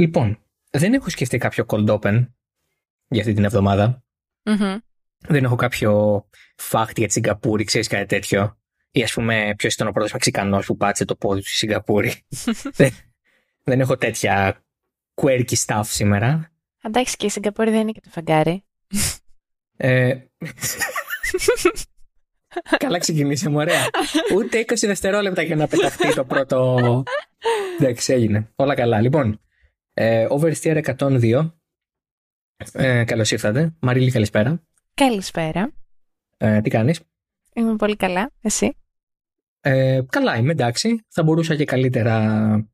Λοιπόν, 0.00 0.38
δεν 0.70 0.92
έχω 0.94 1.08
σκεφτεί 1.10 1.38
κάποιο 1.38 1.64
cold 1.68 1.88
open 1.88 2.26
για 3.08 3.20
αυτή 3.20 3.32
την 3.32 3.44
εβδομάδα. 3.44 4.04
Μμμ. 4.42 4.76
Δεν 5.18 5.44
έχω 5.44 5.56
κάποιο 5.56 6.24
fact 6.70 6.96
για 6.96 7.06
τη 7.06 7.12
Σιγκαπούρη, 7.12 7.64
ξέρεις 7.64 7.88
κάτι 7.88 8.06
τέτοιο. 8.06 8.58
Ή 8.90 9.02
ας 9.02 9.12
πούμε, 9.12 9.54
ποιος 9.56 9.74
ήταν 9.74 9.86
ο 9.86 9.90
πρώτος 9.90 10.12
Μεξικανός 10.12 10.66
που 10.66 10.76
πάτησε 10.76 11.04
το 11.04 11.16
πόδι 11.16 11.40
του 11.40 11.46
στη 11.46 11.56
Σιγκαπούρη. 11.56 12.14
δεν, 12.78 12.90
δεν 13.62 13.80
έχω 13.80 13.96
τέτοια 13.96 14.64
quirky 15.14 15.54
stuff 15.66 15.82
σήμερα. 15.84 16.52
Εντάξει 16.82 17.16
και 17.16 17.26
η 17.26 17.28
Σιγκαπούρη 17.28 17.70
δεν 17.70 17.80
είναι 17.80 17.92
και 17.92 18.00
το 18.00 18.10
φεγγάρι. 18.10 18.64
Ε, 19.76 20.18
καλά 22.76 22.98
ξεκινήσαμε, 22.98 23.56
ωραία. 23.56 23.86
Ούτε 24.34 24.64
20 24.66 24.74
δευτερόλεπτα 24.80 25.42
για 25.42 25.56
να 25.56 25.66
πεταχτεί 25.66 26.14
το 26.14 26.24
πρώτο. 26.24 27.02
Εντάξει, 27.80 28.12
έγινε. 28.12 28.52
Όλα 28.56 28.74
καλά. 28.74 29.00
Λοιπόν, 29.00 29.40
ε, 30.02 30.26
Oversteer 30.30 30.94
102. 30.96 31.50
Ε, 32.72 33.04
Καλώς 33.04 33.30
ήρθατε. 33.30 33.74
Μαρίλη, 33.80 34.10
καλησπέρα. 34.10 34.62
Καλησπέρα. 34.94 35.72
Ε, 36.36 36.60
τι 36.60 36.70
κάνεις; 36.70 37.00
Είμαι 37.54 37.76
πολύ 37.76 37.96
καλά. 37.96 38.30
Εσύ; 38.42 38.76
Ε, 39.60 40.00
καλά, 40.10 40.36
είμαι 40.36 40.52
εντάξει. 40.52 41.04
Θα 41.08 41.22
μπορούσα 41.22 41.56
και 41.56 41.64
καλύτερα, 41.64 42.68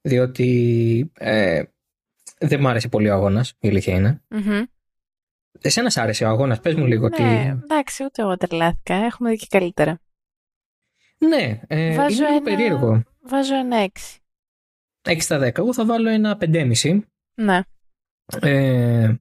διότι 0.00 1.10
ε, 1.18 1.62
δεν 2.38 2.60
μου 2.60 2.68
άρεσε 2.68 2.88
πολύ 2.88 3.10
ο 3.10 3.14
αγώνας, 3.14 3.54
η 3.60 3.68
αλήθεια 3.68 3.94
είναι. 3.94 4.22
Μμμ. 4.28 4.62
Εσένα 5.60 5.90
σ' 5.90 5.96
άρεσε 5.96 6.24
ο 6.24 6.28
αγώνας, 6.28 6.60
πες 6.60 6.74
μου 6.74 6.86
λίγο 6.86 7.08
τι. 7.08 7.22
Ναι, 7.22 7.56
εντάξει, 7.62 8.04
ούτε 8.04 8.22
εγώ 8.22 8.36
τρελάθηκα. 8.36 8.94
Έχουμε 8.94 9.30
δει 9.30 9.36
και 9.36 9.46
καλύτερα. 9.48 10.00
Ναι, 11.18 11.60
ε, 11.66 11.94
Βάζω 11.94 12.14
είναι 12.16 12.24
λίγο 12.24 12.34
ένα- 12.34 12.42
περίεργο. 12.42 13.02
Βάζω 13.22 13.54
ένα 13.54 13.76
έξι. 13.76 14.20
6 15.02 15.16
στα 15.18 15.38
10. 15.38 15.58
Εγώ 15.58 15.74
θα 15.74 15.84
βάλω 15.84 16.08
ένα 16.08 16.38
5,5. 16.40 16.98
Ναι. 17.34 17.60
Ε, 18.40 19.14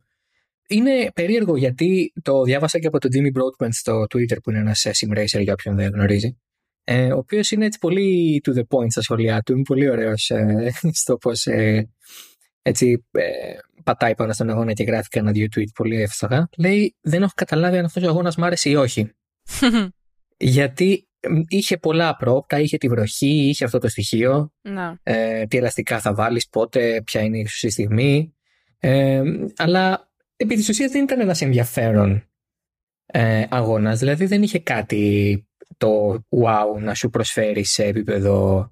είναι 0.68 1.12
περίεργο 1.14 1.58
γιατί 1.58 2.14
το 2.22 2.44
διάβασα 2.44 2.80
και 2.80 2.88
από 2.88 3.00
τον 3.00 3.12
Jimmy 3.14 3.38
Broadbent 3.38 3.72
στο 3.72 4.02
Twitter 4.02 4.42
που 4.44 4.50
είναι 4.50 4.60
ένας 4.60 4.86
ε, 4.86 4.92
sim 4.94 5.18
racer 5.18 5.42
για 5.42 5.54
όποιον 5.54 5.76
δεν 5.76 5.92
γνωρίζει 5.92 6.38
ε, 6.84 7.14
ο 7.14 7.18
οποίος 7.18 7.52
είναι 7.52 7.66
έτσι 7.66 7.80
πολύ 7.80 8.42
to 8.46 8.50
the 8.58 8.62
point 8.70 8.88
στα 8.90 9.02
σχολεία 9.02 9.42
του 9.42 9.54
είναι 9.54 9.62
πολύ 9.62 9.90
ωραίος 9.90 10.30
ε, 10.30 10.72
στο 11.02 11.18
πως 11.18 11.46
ε, 11.46 11.90
έτσι 12.62 13.06
ε, 13.12 13.54
πατάει 13.84 14.16
πάνω 14.16 14.34
στον 14.34 14.50
αγώνα 14.50 14.74
και 14.74 14.84
γράφει 14.84 15.08
ένα 15.12 15.32
δύο 15.32 15.48
tweet 15.56 15.72
πολύ 15.76 16.02
εύστοχα 16.02 16.50
λέει 16.58 16.96
δεν 17.02 17.22
έχω 17.22 17.32
καταλάβει 17.36 17.78
αν 17.78 17.86
αυτός 17.86 18.04
ο 18.04 18.08
αγώνας 18.08 18.36
μ' 18.36 18.44
άρεσε 18.44 18.70
ή 18.70 18.76
όχι 18.76 19.12
γιατί 20.38 21.08
μ, 21.11 21.11
είχε 21.48 21.78
πολλά 21.78 22.16
πρόπτα, 22.16 22.60
είχε 22.60 22.78
τη 22.78 22.88
βροχή, 22.88 23.48
είχε 23.48 23.66
αυτό 23.66 23.78
το 23.78 23.88
στοιχείο 23.88 24.54
ναι. 24.62 24.94
ε, 25.04 25.46
τι 25.46 25.58
ελαστικά 25.58 26.00
θα 26.00 26.14
βάλεις, 26.14 26.50
πότε, 26.50 27.02
ποια 27.06 27.22
είναι 27.22 27.38
η 27.38 27.46
σωστή 27.46 27.70
στιγμή. 27.70 28.34
Ε, 28.80 29.22
αλλά 29.56 30.12
επί 30.36 30.56
της 30.56 30.70
ουσίας 30.70 30.92
δεν 30.92 31.04
ήταν 31.04 31.20
ένας 31.20 31.42
ενδιαφέρον 31.42 32.24
ε, 33.06 33.46
αγώνας. 33.50 34.00
Δηλαδή 34.00 34.26
δεν 34.26 34.44
είχε 34.44 34.60
κάτι 34.60 35.46
το 35.78 36.14
wow 36.30 36.80
να 36.80 36.94
σου 36.94 37.10
προσφέρει 37.10 37.64
σε 37.64 37.84
επίπεδο 37.84 38.72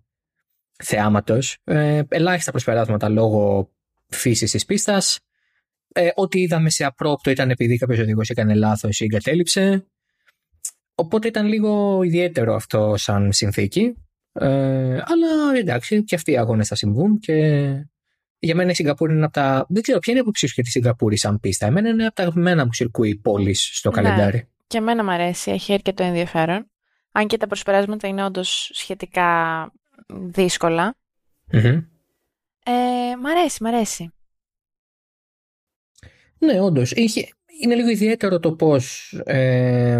θεάματος. 0.83 1.57
Ε, 1.63 2.01
ελάχιστα 2.07 2.51
προσπεράσματα 2.51 3.09
λόγω 3.09 3.71
φύσης 4.07 4.51
της 4.51 4.65
πίστας. 4.65 5.19
Ε, 5.93 6.09
ό,τι 6.15 6.39
είδαμε 6.41 6.69
σε 6.69 6.85
απρόπτο 6.85 7.29
ήταν 7.29 7.49
επειδή 7.49 7.77
κάποιος 7.77 7.99
οδηγός 7.99 8.29
έκανε 8.29 8.53
λάθος 8.53 8.99
ή 8.99 9.03
εγκατέλειψε. 9.03 9.85
Οπότε 10.99 11.27
ήταν 11.27 11.47
λίγο 11.47 12.03
ιδιαίτερο 12.03 12.55
αυτό 12.55 12.93
σαν 12.97 13.31
συνθήκη. 13.31 13.93
Ε, 14.31 14.47
αλλά 14.93 15.57
εντάξει, 15.57 16.03
και 16.03 16.15
αυτοί 16.15 16.31
οι 16.31 16.37
αγώνες 16.37 16.67
θα 16.67 16.75
συμβούν 16.75 17.19
και 17.19 17.33
για 18.39 18.55
μένα 18.55 18.71
η 18.71 18.73
Σιγκαπούρη 18.73 19.13
είναι 19.13 19.23
από 19.25 19.33
τα. 19.33 19.65
Δεν 19.69 19.81
ξέρω 19.81 19.99
ποια 19.99 20.11
είναι 20.13 20.21
η 20.21 20.23
άποψή 20.23 20.47
σου 20.47 20.53
για 20.55 20.63
τη 20.63 20.69
Σιγκαπούρη 20.69 21.17
σαν 21.17 21.39
πίστα; 21.39 21.65
Εμένα 21.65 21.89
είναι 21.89 22.05
από 22.05 22.15
τα 22.15 22.21
αγαπημένα 22.21 22.65
μου 22.65 22.73
σιρκούι 22.73 23.15
πόλη 23.15 23.53
στο 23.53 23.89
Ναι. 23.89 23.95
καλεντάρι. 24.01 24.47
Και 24.67 24.77
εμένα 24.77 25.03
μου 25.03 25.11
αρέσει, 25.11 25.51
έχει 25.51 25.73
αρκετό 25.73 26.03
ενδιαφέρον. 26.03 26.71
Αν 27.11 27.27
και 27.27 27.37
τα 27.37 27.47
προσπεράσματα 27.47 28.07
είναι 28.07 28.23
όντως 28.25 28.71
σχετικά 28.73 29.71
δύσκολα. 30.07 30.95
Μμμ. 31.51 31.63
Ε, 32.65 33.15
μ' 33.21 33.25
αρέσει, 33.25 33.63
μ' 33.63 33.67
αρέσει. 33.67 34.13
Ναι, 36.37 36.61
όντως. 36.61 36.91
Είναι 37.61 37.75
λίγο 37.75 37.89
ιδιαίτερο 37.89 38.39
το 38.39 38.51
πώς. 38.55 39.13
Ε, 39.25 39.99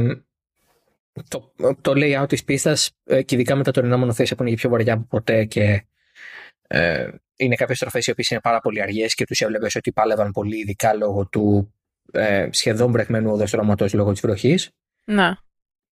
το, 1.27 1.53
το 1.81 1.93
layout 1.95 2.25
της 2.27 2.43
πίστας 2.43 2.91
ε, 3.03 3.23
και 3.23 3.35
ειδικά 3.35 3.55
με 3.55 3.63
τα 3.63 3.71
τωρινά 3.71 3.97
μονοθέσια 3.97 4.35
που 4.35 4.41
είναι 4.41 4.51
και 4.51 4.57
πιο 4.57 4.69
βαριά 4.69 4.93
από 4.93 5.05
ποτέ 5.09 5.45
και 5.45 5.85
ε, 6.67 7.07
είναι 7.35 7.55
κάποιες 7.55 7.77
στροφές 7.77 8.07
οι 8.07 8.11
οποίες 8.11 8.29
είναι 8.29 8.39
πάρα 8.39 8.59
πολύ 8.59 8.81
αργές 8.81 9.13
και 9.13 9.25
τους 9.25 9.41
έβλεπες 9.41 9.75
ότι 9.75 9.91
πάλευαν 9.91 10.31
πολύ, 10.31 10.57
ειδικά 10.57 10.93
λόγω 10.93 11.27
του 11.27 11.73
ε, 12.11 12.47
σχεδόν 12.51 12.89
μπρεχμένου 12.89 13.31
οδοστρώματος 13.31 13.93
λόγω 13.93 14.11
της 14.11 14.21
βροχής. 14.21 14.69
Ναι. 15.05 15.33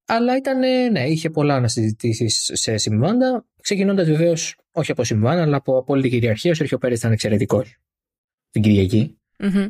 Αλλά 0.06 0.38
ήταν, 0.38 0.64
ε, 0.64 0.90
ναι, 0.90 1.08
είχε 1.08 1.30
πολλά 1.30 1.60
να 1.60 1.68
συζητήσεις 1.68 2.50
σε 2.54 2.78
συμβάντα. 2.78 3.46
Ξεκινώντας 3.62 4.08
βεβαίως 4.08 4.56
όχι 4.72 4.92
από 4.92 5.04
συμβάν, 5.04 5.40
αλλά 5.40 5.58
από 5.58 5.78
απόλυτη 5.78 6.10
κυριαρχία. 6.10 6.52
Ο 6.52 6.54
Σέρχιο 6.54 6.78
Πέρε 6.78 6.94
ήταν 6.94 7.12
εξαιρετικός 7.12 7.78
την 8.50 8.62
Κυριακή. 8.62 9.18
Μμμ. 9.40 9.68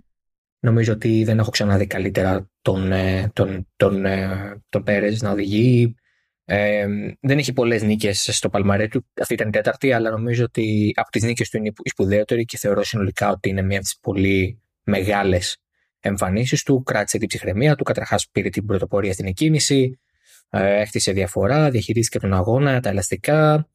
Νομίζω 0.60 0.94
ότι 0.94 1.24
δεν 1.24 1.40
έχω 1.40 1.50
ξαναδεί 1.50 1.88
καλύτερα 1.88 2.50
τον, 2.62 2.92
ε, 2.92 3.32
τον, 3.34 3.68
τον, 3.76 4.06
ε, 4.06 4.62
τον 4.70 4.84
Πέρες 4.84 5.22
να 5.22 5.32
οδηγεί. 5.32 5.96
Ε, 6.46 6.88
δεν 7.20 7.38
έχει 7.38 7.54
πολλές 7.54 7.84
νίκες 7.84 8.30
στο 8.32 8.50
παλμαρέ 8.50 8.88
του. 8.88 9.06
Αυτή 9.22 9.34
ήταν 9.34 9.48
η 9.48 9.52
τέταρτη, 9.52 9.92
αλλά 9.92 10.10
νομίζω 10.10 10.44
ότι 10.44 10.92
από 10.96 11.10
τις 11.10 11.24
νίκες 11.24 11.50
του 11.50 11.58
είναι 11.58 11.68
η 11.68 11.90
σπουδαίωτερη 11.90 12.46
και 12.46 12.58
θεωρώ 12.58 12.84
συνολικά 12.84 13.30
ότι 13.30 13.50
είναι 13.50 13.62
μια 13.62 13.78
από 13.78 13.86
τις 13.86 13.98
πολύ 14.02 14.62
μεγάλες 14.84 15.58
εμφανίσεις 16.00 16.64
του. 16.64 16.84
Κράτησε 16.84 17.18
την 17.18 17.28
ψυχραιμία 17.28 17.76
του, 17.76 17.84
καταρχάς 17.84 18.30
πήρε 18.32 18.50
την 18.50 18.66
πρωτοπορία 18.66 19.14
στην 19.14 19.26
εκκίνηση, 19.26 20.00
ε, 20.50 20.80
έχτισε 20.80 21.12
διαφορά, 21.12 21.70
διαχειρίστηκε 21.70 22.20
τον 22.20 22.34
αγώνα, 22.34 22.80
τα 22.80 22.90
ελαστικά, 22.90 23.70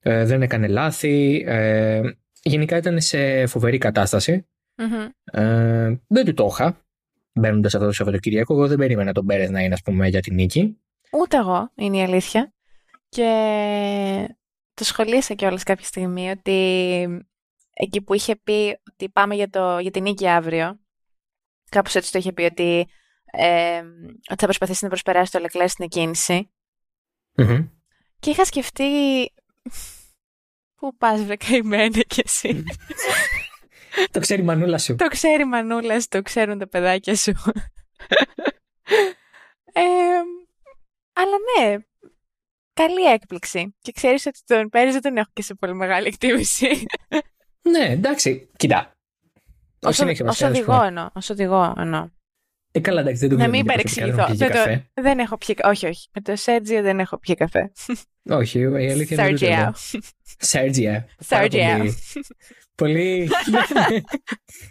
ε, 0.00 0.24
δεν 0.24 0.42
έκανε 0.42 0.66
λάθη. 0.66 1.44
Ε, 1.46 2.00
γενικά 2.42 2.76
ήταν 2.76 3.00
σε 3.00 3.46
φοβερή 3.46 3.78
κατάσταση. 3.78 4.46
Μμμ. 4.78 5.08
Ε, 5.24 6.00
δεν 6.06 6.24
του 6.24 6.34
το 6.34 6.48
είχα 6.50 6.86
μπαίνοντας 7.32 7.74
αυτό 7.74 7.86
το 7.86 7.92
Σαββατοκύριακο. 7.92 8.54
Εγώ 8.54 8.66
δεν 8.66 8.78
περίμενα 8.78 9.12
τον 9.12 9.26
Πέρε 9.26 9.50
να 9.50 9.60
είναι, 9.60 9.74
ας 9.74 9.82
πούμε, 9.82 10.08
για 10.08 10.20
την 10.20 10.34
νίκη. 10.34 10.78
Ούτε 11.12 11.36
εγώ, 11.36 11.72
είναι 11.74 11.96
η 11.96 12.02
αλήθεια. 12.02 12.52
Και 13.08 14.36
το 14.74 14.84
σχολίασα 14.84 15.34
κιόλας 15.34 15.62
κάποια 15.62 15.84
στιγμή 15.84 16.30
ότι 16.30 17.26
εκεί 17.72 18.02
που 18.02 18.14
είχε 18.14 18.36
πει 18.36 18.80
ότι 18.92 19.08
πάμε 19.08 19.34
για, 19.34 19.48
το, 19.48 19.78
για 19.78 19.90
την 19.90 20.02
νίκη 20.02 20.28
αύριο, 20.28 20.80
κάπως 21.68 21.94
έτσι 21.94 22.12
το 22.12 22.18
είχε 22.18 22.32
πει 22.32 22.42
ότι, 22.42 22.88
ε, 23.32 23.78
ότι 24.30 24.40
θα 24.40 24.44
προσπαθήσει 24.44 24.82
να 24.82 24.88
προσπεράσει 24.88 25.32
το 25.32 25.38
Leclerc 25.42 25.68
στην 25.68 25.84
εκκίνηση. 25.84 26.50
Μμμ. 27.36 27.68
Και 28.20 28.30
είχα 28.30 28.44
σκεφτεί 28.44 28.84
πού 30.74 30.96
πας 30.96 31.22
βρε 31.24 31.36
καημένε 31.36 32.02
κι 32.02 32.22
εσύ. 32.24 32.64
το 34.12 34.20
ξέρει 34.20 34.42
η 34.42 34.44
μανούλα 34.44 34.78
σου. 34.78 34.94
το 34.94 35.08
ξέρει 35.08 35.42
η 35.42 35.44
μανούλα 35.44 36.00
σου, 36.00 36.08
το 36.08 36.22
ξέρουν 36.22 36.58
τα 36.58 36.68
παιδάκια 36.68 37.16
σου. 37.16 37.30
ε, 39.72 39.82
αλλά 41.12 41.36
ναι, 41.58 41.76
καλή 42.72 43.04
έκπληξη. 43.12 43.76
Και 43.80 43.92
ξέρεις 43.92 44.26
ότι 44.26 44.40
τον 44.46 44.68
Πέρι 44.68 44.90
δεν 44.90 45.02
τον 45.02 45.16
έχω 45.16 45.30
και 45.32 45.42
σε 45.42 45.54
πολύ 45.54 45.74
μεγάλη 45.74 46.06
εκτίμηση. 46.06 46.86
ναι, 47.72 47.84
εντάξει, 47.84 48.48
κοιτά. 48.56 48.92
Ως 49.80 49.88
Ως, 49.88 49.96
συνέχεια 49.96 50.24
ως 50.24 50.30
βασικά, 50.30 50.48
να 50.48 50.54
σου 50.54 50.64
πω. 50.64 50.72
οδηγό 50.72 50.86
εννοώ. 50.86 51.08
Ως 51.12 51.30
οδηγό 51.30 51.74
εννοώ. 51.78 52.08
Ε, 52.78 52.80
καλά, 52.80 53.00
εντάξει, 53.00 53.20
δεν 53.26 53.28
το 53.28 53.36
Να 53.36 53.48
βλέπω 53.50 53.56
μην 53.56 53.66
και 53.76 53.82
προσωπικά, 53.82 54.06
δεν 54.06 54.16
παρεξηγηθώ. 54.16 54.22
έχω 54.22 54.28
πιει 54.28 54.36
Δεν, 54.36 54.50
καφέ. 54.50 54.90
το, 54.94 55.02
δεν 55.02 55.18
έχω 55.18 55.38
πιει 55.38 55.56
Όχι, 55.64 55.86
όχι. 55.86 56.08
Με 56.14 56.20
το 56.20 56.36
Σέρτζιο 56.36 56.82
δεν 56.82 56.98
έχω 57.00 57.18
πιει 57.18 57.34
καφέ. 57.34 57.72
Όχι, 58.30 58.58
η 58.60 58.64
αλήθεια 58.90 59.16
είναι 59.16 59.32
ότι 59.32 59.38
Σέρτζιο. 59.38 59.74
Σέρτζια. 60.38 61.08
Σέρτζιο. 61.18 61.94
Πολύ. 62.74 63.28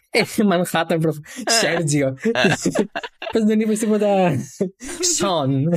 Έχει 0.10 0.44
Μανχάταν 0.44 1.00
προφ. 1.00 1.16
Σέρτζιο. 1.46 2.18
Πώ 3.32 3.46
δεν 3.46 3.60
είπες 3.60 3.80
τίποτα. 3.80 4.38
Σον. 5.16 5.70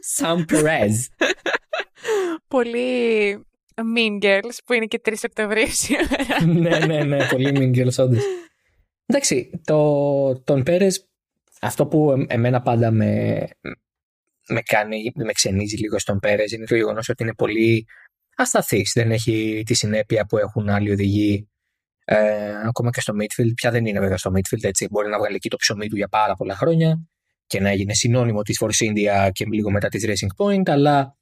Σαν 0.00 0.44
Περέζ. 0.44 1.04
Πολύ 2.48 3.38
mean 3.74 4.24
girls 4.24 4.56
που 4.64 4.72
είναι 4.72 4.86
και 4.86 5.00
3 5.04 5.12
Οκτωβρίου 5.24 5.66
σήμερα. 5.68 6.44
ναι, 6.46 6.78
ναι, 6.86 7.04
ναι, 7.04 7.26
πολύ 7.26 7.52
mean 7.54 7.78
girls, 7.78 8.04
όντως. 8.04 8.22
Εντάξει, 9.06 9.50
το, 9.64 10.40
τον 10.40 10.62
Πέρες, 10.62 11.05
αυτό 11.60 11.86
που 11.86 12.10
εμ- 12.10 12.32
εμένα 12.32 12.62
πάντα 12.62 12.90
με, 12.90 13.38
με 14.48 14.60
κάνει, 14.60 15.12
με 15.14 15.32
ξενίζει 15.32 15.76
λίγο 15.76 15.98
στον 15.98 16.18
Πέρες 16.18 16.52
είναι 16.52 16.66
το 16.66 16.76
γεγονός 16.76 17.08
ότι 17.08 17.22
είναι 17.22 17.34
πολύ 17.34 17.86
ασταθής. 18.36 18.92
Δεν 18.94 19.10
έχει 19.10 19.62
τη 19.66 19.74
συνέπεια 19.74 20.26
που 20.26 20.38
έχουν 20.38 20.68
άλλοι 20.68 20.90
οδηγοί 20.90 21.48
ε, 22.04 22.52
ακόμα 22.66 22.90
και 22.90 23.00
στο 23.00 23.14
midfield. 23.20 23.52
Πια 23.54 23.70
δεν 23.70 23.86
είναι 23.86 24.00
βέβαια 24.00 24.16
στο 24.16 24.30
midfield, 24.34 24.64
έτσι. 24.64 24.88
Μπορεί 24.90 25.08
να 25.08 25.18
βγάλει 25.18 25.34
εκεί 25.34 25.48
το 25.48 25.56
ψωμί 25.56 25.88
του 25.88 25.96
για 25.96 26.08
πάρα 26.08 26.34
πολλά 26.34 26.54
χρόνια 26.54 27.08
και 27.46 27.60
να 27.60 27.68
έγινε 27.68 27.94
συνώνυμο 27.94 28.42
της 28.42 28.62
Force 28.64 28.90
India 28.90 29.28
και 29.32 29.44
λίγο 29.44 29.70
μετά 29.70 29.88
της 29.88 30.04
Racing 30.06 30.44
Point, 30.44 30.68
αλλά 30.68 31.16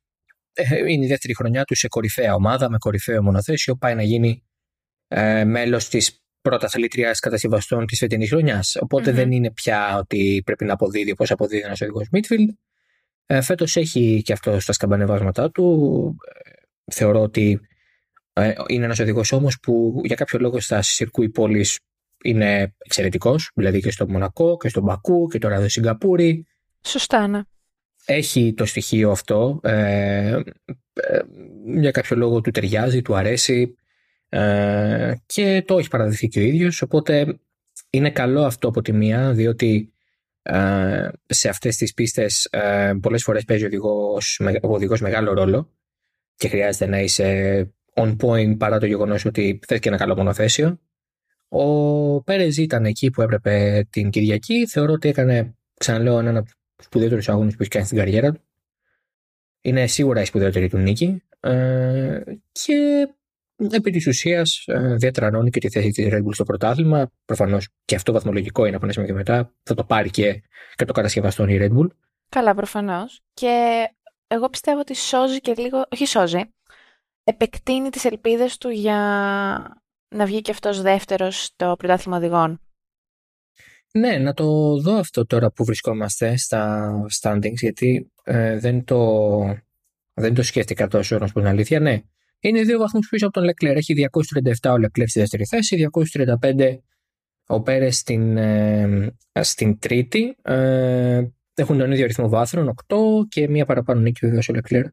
ε, 0.53 0.93
είναι 0.93 1.05
η 1.05 1.09
δεύτερη 1.09 1.35
χρονιά 1.35 1.65
του 1.65 1.75
σε 1.75 1.89
κορυφαία 1.89 2.35
ομάδα, 2.35 2.71
με 2.71 2.79
κορυφαίο 2.79 3.23
μονοθέσιο. 3.23 3.77
Πάει 3.77 3.95
να 3.95 4.03
γίνει 4.03 4.45
ε, 5.09 5.45
μέλος 5.45 5.89
της 5.89 6.24
πρώτα 6.49 6.67
αθλήτρια 6.67 7.17
κατασκευαστών 7.21 7.87
της 7.87 7.99
φετινής 7.99 8.29
χρονιάς. 8.29 8.77
δεν 9.03 9.33
είναι 9.33 9.51
πια 9.51 9.97
ότι 9.99 10.43
πρέπει 10.45 10.65
να 10.65 10.73
αποδίδει 10.73 11.11
όπως 11.11 11.31
αποδίδει 11.31 11.63
ένας 11.63 11.81
οδηγός 11.81 12.09
Midfield. 12.13 12.55
Ε, 13.27 13.41
Φέτος 13.41 13.77
έχει 13.77 14.23
και 14.25 14.33
αυτό 14.33 14.61
στα 14.61 14.73
σκαμπανεβάσματά 14.73 15.51
του. 15.51 16.17
Ε, 16.35 16.93
θεωρώ 16.93 17.21
ότι 17.21 17.61
ε, 18.33 18.53
είναι 18.69 18.85
ένας 18.85 18.99
οδηγός 18.99 19.33
όμως 19.33 19.61
που 19.61 20.01
για 20.05 20.17
κάποιο 20.17 20.39
λόγο 20.39 20.61
στα 20.61 20.83
σιρκούι 20.83 21.29
πόλης 21.29 21.79
είναι 22.25 22.75
εξαιρετικός. 22.79 23.51
Δηλαδή 23.55 23.81
και 23.81 23.91
στο 23.91 24.09
Μονακό 24.09 24.57
και 24.57 24.69
στο 24.69 24.81
Μπακού 24.81 25.29
και 25.29 25.39
τώρα 25.39 25.55
εδώ 25.55 25.69
Σιγκαπούρη. 25.69 26.47
Σωστά, 26.81 27.27
ναι. 27.27 27.41
Έχει 28.05 28.55
το 28.55 28.65
στοιχείο 28.65 29.11
αυτό. 29.11 29.61
Ε, 29.63 30.41
ε, 30.93 31.21
για 31.65 31.91
κάποιο 31.91 32.17
λόγο 32.17 32.41
του 32.41 32.51
ταιριάζει, 32.51 33.03
του 33.03 33.15
αρέσει 33.15 33.75
ε, 34.35 35.15
και 35.27 35.63
το 35.67 35.79
έχει 35.79 35.89
παραδειχθεί 35.89 36.29
και 36.29 36.41
ο 36.41 36.43
ίδιος. 36.43 36.83
Οπότε 36.83 37.39
είναι 37.91 38.11
καλό 38.11 38.45
αυτό 38.45 38.69
από 38.69 38.83
τη 38.83 38.93
μία, 38.93 39.33
διότι 39.33 39.93
ε, 40.43 41.09
σε 41.27 41.49
αυτές 41.49 41.77
τις 41.77 41.95
πίστες 41.95 42.45
ε, 42.45 42.93
πολλές 43.03 43.23
φορές 43.23 43.45
παίζει 43.45 43.65
ο 43.65 43.67
οδηγός, 43.67 44.41
ο 44.63 44.73
οδηγός 44.73 45.01
μεγάλο 45.01 45.33
ρόλο 45.33 45.73
και 46.37 46.49
χρειάζεται 46.49 46.87
να 46.87 47.01
είσαι 47.01 47.75
on 47.95 48.17
point 48.17 48.59
παρά 48.59 48.79
το 48.79 48.87
γεγονός 48.87 49.25
ότι 49.25 49.61
θες 49.67 49.79
και 49.79 49.89
ένα 49.89 49.99
καλό 49.99 50.17
μονοθέσιο. 50.17 50.81
Ο 51.49 52.23
Πέρες 52.23 52.57
ήταν 52.57 52.85
εκεί 52.85 53.11
που 53.11 53.23
έπρεπε 53.23 53.87
την 53.91 54.11
Κυριακή. 54.11 54.67
Θεωρώ 54.67 54.93
ότι 54.93 55.09
έκανε, 55.09 55.55
ξαναλέω, 55.75 56.19
έναν 56.19 56.37
από 56.37 56.47
τους 56.47 56.85
σπουδαιότερου 56.85 57.21
αγώνες 57.27 57.53
που 57.53 57.63
έχει 57.63 57.71
κάνει 57.71 57.85
στην 57.85 57.99
καριέρα 57.99 58.33
του. 58.33 58.41
Είναι 59.61 59.87
σίγουρα 59.87 60.21
η 60.21 60.25
σπουδαιότερη 60.25 60.69
του 60.69 60.79
νίκη. 60.79 61.23
Ε, 61.41 62.23
και 62.53 63.09
επί 63.57 63.91
της 63.91 64.07
ουσίας 64.07 64.65
ε, 64.67 64.95
διατρανώνει 64.95 65.51
και 65.51 65.61
τη 65.61 65.71
θέση 65.71 65.91
της 65.91 66.09
Red 66.11 66.19
Bull 66.19 66.35
στο 66.35 66.45
πρωτάθλημα. 66.45 67.11
Προφανώς 67.25 67.69
και 67.85 67.95
αυτό 67.95 68.13
βαθμολογικό 68.13 68.67
είναι 68.67 68.77
από 68.77 68.85
ένα 68.85 68.93
σημείο 68.93 69.09
και 69.09 69.15
μετά. 69.15 69.55
Θα 69.63 69.75
το 69.75 69.85
πάρει 69.85 70.11
και, 70.11 70.43
και 70.75 70.85
το 70.85 70.93
κατασκευαστών 70.93 71.49
η 71.49 71.59
Red 71.61 71.79
Bull. 71.79 71.87
Καλά, 72.29 72.55
προφανώς. 72.55 73.21
Και 73.35 73.85
εγώ 74.27 74.49
πιστεύω 74.49 74.81
ότι 74.81 74.95
σώζει 74.95 75.41
και 75.41 75.55
λίγο. 75.57 75.85
Όχι 75.91 76.07
σώζει. 76.07 76.41
Επεκτείνει 77.25 77.91
τις 77.91 78.05
ελπίδες 78.05 78.59
του 78.59 78.69
για 78.69 78.99
να 80.09 80.27
βγει 80.27 80.41
και 80.41 80.51
αυτός 80.51 80.83
δεύτερος 80.83 81.45
στο 81.45 81.75
πρωτάθλημα 81.79 82.17
οδηγών. 82.17 82.59
Ναι, 83.93 84.19
να 84.19 84.33
το 84.33 84.77
δω 84.81 84.95
αυτό 84.95 85.27
τώρα 85.27 85.51
που 85.51 85.65
βρισκόμαστε 85.65 86.37
στα 86.37 86.93
standings, 87.21 87.55
γιατί 87.55 88.13
ε, 88.23 88.59
δεν, 88.59 88.85
το, 88.85 89.39
δεν 90.15 90.35
το 90.35 90.43
σκέφτηκα 90.43 90.89
τόσο, 90.89 91.19
να 91.19 91.27
σου 91.27 91.33
πω 91.33 91.41
την 91.41 91.49
αλήθεια. 91.49 91.81
Ναι, 91.81 92.03
είναι 92.49 92.63
δύο 92.63 92.79
βαθμούς 92.79 93.09
πίσω 93.09 93.27
από 93.27 93.41
τον 93.41 93.51
Leclerc. 93.51 93.77
Έχει 93.77 93.95
237 94.61 94.71
ο 94.71 94.75
Leclerc 94.75 95.05
στη 95.07 95.21
δεύτερη 95.21 95.45
θέση, 95.45 95.89
235 96.43 96.79
ο 97.47 97.63
Πέρες 97.63 97.97
στην, 97.97 98.37
ε, 98.37 99.17
στην 99.41 99.79
τρίτη. 99.79 100.37
Ε, 100.43 101.23
έχουν 101.55 101.79
τον 101.79 101.93
ίδιο 101.93 102.05
αριθμό 102.05 102.29
βάθρων, 102.29 102.75
8 102.87 102.97
και 103.29 103.49
μία 103.49 103.65
παραπάνω 103.65 104.01
νίκη 104.01 104.27
ο 104.27 104.29
ο 104.29 104.55
Leclerc. 104.55 104.85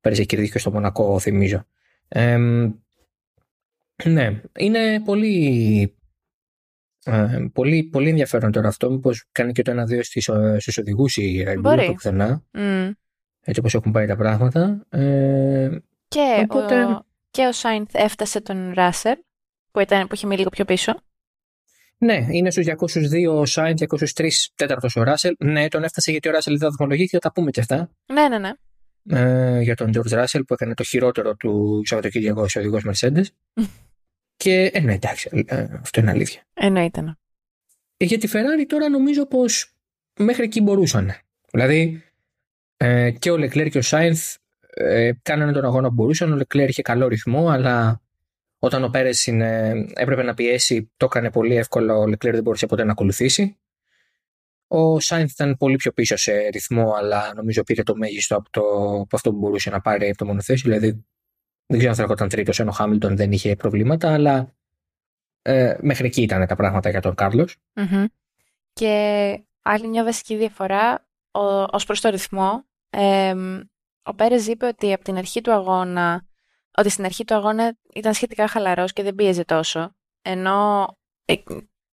Πέρυσι 0.00 0.20
έχει 0.20 0.28
κερδίσει 0.28 0.52
και 0.52 0.58
στο 0.58 0.70
Μονακό, 0.70 1.18
θυμίζω. 1.18 1.64
Ε, 2.08 2.38
ναι, 4.04 4.40
είναι 4.58 5.00
πολύ 5.00 5.98
ε, 7.04 7.46
πολύ, 7.52 7.82
πολύ 7.82 8.08
ενδιαφέρον 8.08 8.52
τώρα 8.52 8.68
αυτό. 8.68 8.90
Μήπως 8.90 9.28
κάνει 9.32 9.52
και 9.52 9.62
το 9.62 9.70
ένα-δύο 9.70 10.02
στους 10.02 10.78
οδηγούς 10.78 11.16
η 11.16 11.44
Red 11.46 11.62
Bull 11.62 11.84
το 11.86 11.92
πουθενά. 11.92 12.44
Mm. 12.52 12.92
Έτσι 13.40 13.60
όπως 13.60 13.74
έχουν 13.74 13.92
πάει 13.92 14.06
τα 14.06 14.16
πράγματα. 14.16 14.86
Ε, 14.88 15.68
και, 16.08 16.46
οπότε... 16.48 16.84
ο, 16.84 17.06
και 17.30 17.46
ο 17.46 17.52
Σάινθ 17.52 17.94
έφτασε 17.94 18.40
τον 18.40 18.72
Ράσελ 18.72 19.16
που, 19.70 19.80
ήταν, 19.80 20.06
που 20.06 20.14
είχε 20.14 20.26
μείνει 20.26 20.38
λίγο 20.38 20.50
πιο 20.50 20.64
πίσω. 20.64 20.94
Ναι, 21.98 22.26
είναι 22.30 22.50
στους 22.50 22.66
202 22.66 23.34
ο 23.34 23.46
Σάινθ, 23.46 23.82
203 24.14 24.28
τέταρτος 24.54 24.96
ο 24.96 25.02
Ράσελ. 25.02 25.34
Ναι, 25.38 25.68
τον 25.68 25.84
έφτασε 25.84 26.10
γιατί 26.10 26.28
ο 26.28 26.30
Ράσελ 26.30 26.58
δεν 26.58 26.68
βαθμολογήθηκε, 26.68 27.16
θα 27.16 27.28
τα 27.28 27.32
πούμε 27.32 27.50
και 27.50 27.60
αυτά. 27.60 27.90
Ναι, 28.12 28.28
ναι, 28.28 28.38
ναι. 28.38 28.52
Ε, 29.10 29.60
για 29.60 29.74
τον 29.74 29.90
George 29.94 30.24
Russell 30.24 30.40
που 30.46 30.54
έκανε 30.54 30.74
το 30.74 30.82
χειρότερο 30.82 31.36
του 31.36 31.82
Σαββατοκύριακου 31.84 32.40
ω 32.40 32.46
οδηγός 32.58 32.84
Mercedes. 32.86 33.24
Και 34.36 34.70
ε, 34.72 34.80
ναι, 34.80 34.94
εντάξει, 34.94 35.44
ε, 35.46 35.66
αυτό 35.80 36.00
είναι 36.00 36.10
αλήθεια. 36.10 36.42
Εννοείται. 36.54 37.00
Ναι. 37.00 37.12
Ε, 37.96 38.04
για 38.04 38.18
τη 38.18 38.28
Ferrari 38.32 38.64
τώρα 38.66 38.88
νομίζω 38.88 39.26
πως 39.26 39.74
μέχρι 40.18 40.44
εκεί 40.44 40.60
μπορούσαν. 40.60 41.12
Δηλαδή 41.52 42.02
ε, 42.76 43.10
και 43.10 43.30
ο 43.30 43.34
Leclerc 43.34 43.70
και 43.70 43.78
ο 43.78 43.82
Sainz 43.84 44.34
ε, 44.78 45.10
κάνανε 45.22 45.52
τον 45.52 45.64
αγώνα 45.64 45.88
που 45.88 45.94
μπορούσαν. 45.94 46.32
Ο 46.32 46.36
Leclerc 46.36 46.68
είχε 46.68 46.82
καλό 46.82 47.08
ρυθμό, 47.08 47.48
αλλά 47.48 48.00
όταν 48.58 48.84
ο 48.84 48.88
Πέρες 48.88 49.26
έπρεπε 49.94 50.22
να 50.22 50.34
πιέσει, 50.34 50.92
το 50.96 51.04
έκανε 51.04 51.30
πολύ 51.30 51.56
εύκολα. 51.56 51.94
Ο 51.94 52.02
Leclerc 52.02 52.32
δεν 52.32 52.42
μπορούσε 52.42 52.66
ποτέ 52.66 52.84
να 52.84 52.92
ακολουθήσει. 52.92 53.58
Ο 54.70 54.96
Sainz 54.96 55.26
ήταν 55.28 55.56
πολύ 55.56 55.76
πιο 55.76 55.92
πίσω 55.92 56.16
σε 56.16 56.32
ρυθμό, 56.32 56.92
αλλά 56.92 57.32
νομίζω 57.34 57.62
πήρε 57.62 57.82
το 57.82 57.96
μέγιστο 57.96 58.36
από, 58.36 58.50
το, 58.50 58.60
από 59.00 59.16
αυτό 59.16 59.30
που 59.30 59.38
μπορούσε 59.38 59.70
να 59.70 59.80
πάρει 59.80 60.08
από 60.08 60.16
το 60.16 60.24
μονοθέσιο. 60.24 60.70
Δηλαδή 60.70 61.06
δεν 61.66 61.78
ξέρω 61.78 61.90
αν 61.90 61.96
θα 61.96 62.02
έρχονταν 62.02 62.28
τρίτος, 62.28 62.60
ενώ 62.60 62.70
ο 62.70 62.72
Χάμιλτον 62.72 63.16
δεν 63.16 63.32
είχε 63.32 63.56
προβλήματα, 63.56 64.12
αλλά 64.12 64.54
ε, 65.42 65.76
μέχρι 65.80 66.06
εκεί 66.06 66.22
ήταν 66.22 66.46
τα 66.46 66.56
πράγματα 66.56 66.90
για 66.90 67.00
τον 67.00 67.14
καρλο 67.14 67.48
Και 68.72 69.44
άλλη 69.62 69.88
μια 69.88 70.04
βασική 70.04 70.36
διαφορά 70.36 71.08
ως 71.70 71.84
προς 71.84 72.00
το 72.00 72.08
ρυθμό. 72.08 72.64
Ε, 72.90 73.34
ο 74.08 74.14
Πέρες 74.14 74.46
είπε 74.46 74.66
ότι 74.66 74.92
από 74.92 75.04
την 75.04 75.16
αρχή 75.16 75.40
του 75.40 75.52
αγώνα, 75.52 76.26
ότι 76.78 76.88
στην 76.88 77.04
αρχή 77.04 77.24
του 77.24 77.34
αγώνα 77.34 77.76
ήταν 77.94 78.14
σχετικά 78.14 78.48
χαλαρός 78.48 78.92
και 78.92 79.02
δεν 79.02 79.14
πίεζε 79.14 79.44
τόσο, 79.44 79.94
ενώ 80.22 80.86
ε, 81.24 81.34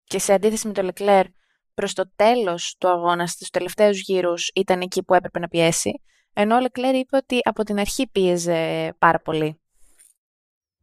και 0.04 0.20
σε 0.20 0.34
αντίθεση 0.34 0.68
με 0.68 0.74
το 0.74 0.82
Λεκλέρ, 0.82 1.26
προς 1.74 1.94
το 1.94 2.12
τέλος 2.16 2.76
του 2.78 2.90
αγώνα, 2.90 3.28
στους 3.28 3.50
τελευταίους 3.50 4.02
γύρους, 4.02 4.52
ήταν 4.56 4.82
εκεί 4.82 5.04
που 5.04 5.14
έπρεπε 5.14 5.40
να 5.40 5.48
πιέσει, 5.48 6.02
ενώ 6.34 6.56
ο 6.56 6.60
Λεκλέρ 6.60 6.96
είπε 6.96 7.18
ότι 7.18 7.40
από 7.44 7.64
την 7.64 7.80
αρχή 7.80 8.08
πίεζε 8.08 8.94
πάρα 9.00 9.20
πολύ. 9.20 9.60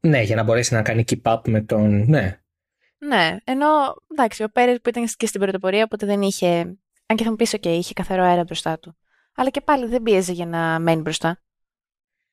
Ναι, 0.00 0.22
για 0.22 0.36
να 0.36 0.42
μπορέσει 0.42 0.74
να 0.74 0.82
κάνει 0.82 1.04
keep 1.08 1.32
up 1.32 1.48
με 1.48 1.60
τον. 1.60 2.04
Ναι. 2.08 2.40
Ναι, 2.98 3.36
ενώ 3.44 3.66
εντάξει, 4.10 4.42
ο 4.42 4.48
Πέρες 4.48 4.80
που 4.82 4.88
ήταν 4.88 5.06
και 5.16 5.26
στην 5.26 5.40
πρωτοπορία, 5.40 5.84
οπότε 5.84 6.06
δεν 6.06 6.22
είχε. 6.22 6.58
Αν 7.06 7.16
και 7.16 7.24
θα 7.24 7.30
μου 7.30 7.36
πεις, 7.36 7.54
OK, 7.56 7.66
είχε 7.66 7.92
καθαρό 7.92 8.22
αέρα 8.22 8.42
μπροστά 8.44 8.78
του. 8.78 8.96
Αλλά 9.34 9.50
και 9.50 9.60
πάλι 9.60 9.86
δεν 9.86 10.02
πίεζε 10.02 10.32
για 10.32 10.46
να 10.46 10.78
μένει 10.78 11.00
μπροστά. 11.00 11.42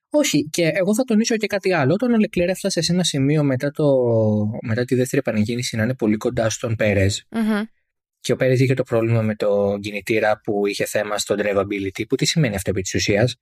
Όχι, 0.09 0.49
και 0.49 0.71
εγώ 0.73 0.95
θα 0.95 1.03
τονίσω 1.03 1.37
και 1.37 1.47
κάτι 1.47 1.73
άλλο. 1.73 1.93
Όταν 1.93 2.13
ο 2.13 2.17
Λεκλέρ 2.17 2.49
έφτασε 2.49 2.81
σε 2.81 2.93
ένα 2.93 3.03
σημείο 3.03 3.43
μετά, 3.43 3.71
το, 3.71 3.85
μετά 4.61 4.85
τη 4.85 4.95
δεύτερη 4.95 5.21
επανεκκίνηση 5.25 5.75
να 5.75 5.83
είναι 5.83 5.95
πολύ 5.95 6.17
κοντά 6.17 6.49
στον 6.49 6.75
Πέρες. 6.75 7.27
Mm-hmm. 7.29 7.63
Και 8.19 8.31
ο 8.31 8.35
Πέρες 8.35 8.59
είχε 8.59 8.73
το 8.73 8.83
πρόβλημα 8.83 9.21
με 9.21 9.35
το 9.35 9.77
κινητήρα 9.81 10.39
που 10.43 10.67
είχε 10.67 10.85
θέμα 10.85 11.17
στο 11.17 11.35
drivability. 11.37 12.07
Που 12.09 12.15
τι 12.15 12.25
σημαίνει 12.25 12.55
αυτό 12.55 12.69
επί 12.69 12.81
της 12.81 12.93
ουσίας 12.93 13.35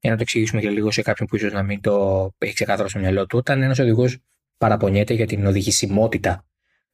για 0.00 0.10
να 0.10 0.16
το 0.16 0.22
εξηγήσουμε 0.22 0.60
και 0.60 0.70
λίγο 0.70 0.90
σε 0.90 1.02
κάποιον 1.02 1.28
που 1.28 1.36
ίσως 1.36 1.52
να 1.52 1.62
μην 1.62 1.80
το 1.80 2.30
έχει 2.38 2.54
ξεκάθαρο 2.54 2.88
στο 2.88 2.98
μυαλό 2.98 3.26
του, 3.26 3.38
όταν 3.38 3.62
ένας 3.62 3.78
οδηγός 3.78 4.18
παραπονιέται 4.58 5.14
για 5.14 5.26
την 5.26 5.46
οδηγησιμότητα 5.46 6.46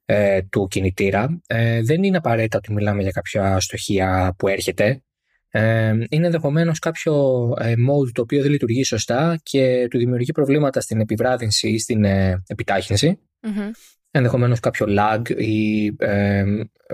ε, 0.04 0.42
του 0.42 0.66
κινητήρα, 0.70 1.40
ε, 1.46 1.82
δεν 1.82 2.02
είναι 2.02 2.16
απαραίτητα 2.16 2.58
ότι 2.58 2.72
μιλάμε 2.72 3.02
για 3.02 3.10
κάποια 3.10 3.60
στοχεία 3.60 4.34
που 4.38 4.48
έρχεται. 4.48 5.02
Ε, 5.50 5.92
είναι 6.08 6.26
ενδεχομένως 6.26 6.78
κάποιο 6.78 7.14
ε, 7.60 7.72
mode 7.72 8.10
το 8.12 8.22
οποίο 8.22 8.42
δεν 8.42 8.50
λειτουργεί 8.50 8.84
σωστά 8.84 9.40
και 9.42 9.86
του 9.90 9.98
δημιουργεί 9.98 10.32
προβλήματα 10.32 10.80
στην 10.80 11.00
επιβράδυνση 11.00 11.68
ή 11.68 11.78
στην 11.78 12.04
ε, 12.04 12.42
επιτάχυνση. 12.46 13.18
Mm-hmm 13.42 13.70
ενδεχομένως 14.10 14.60
κάποιο 14.60 14.86
lag 14.88 15.30
ή 15.36 15.86
ε, 15.98 16.44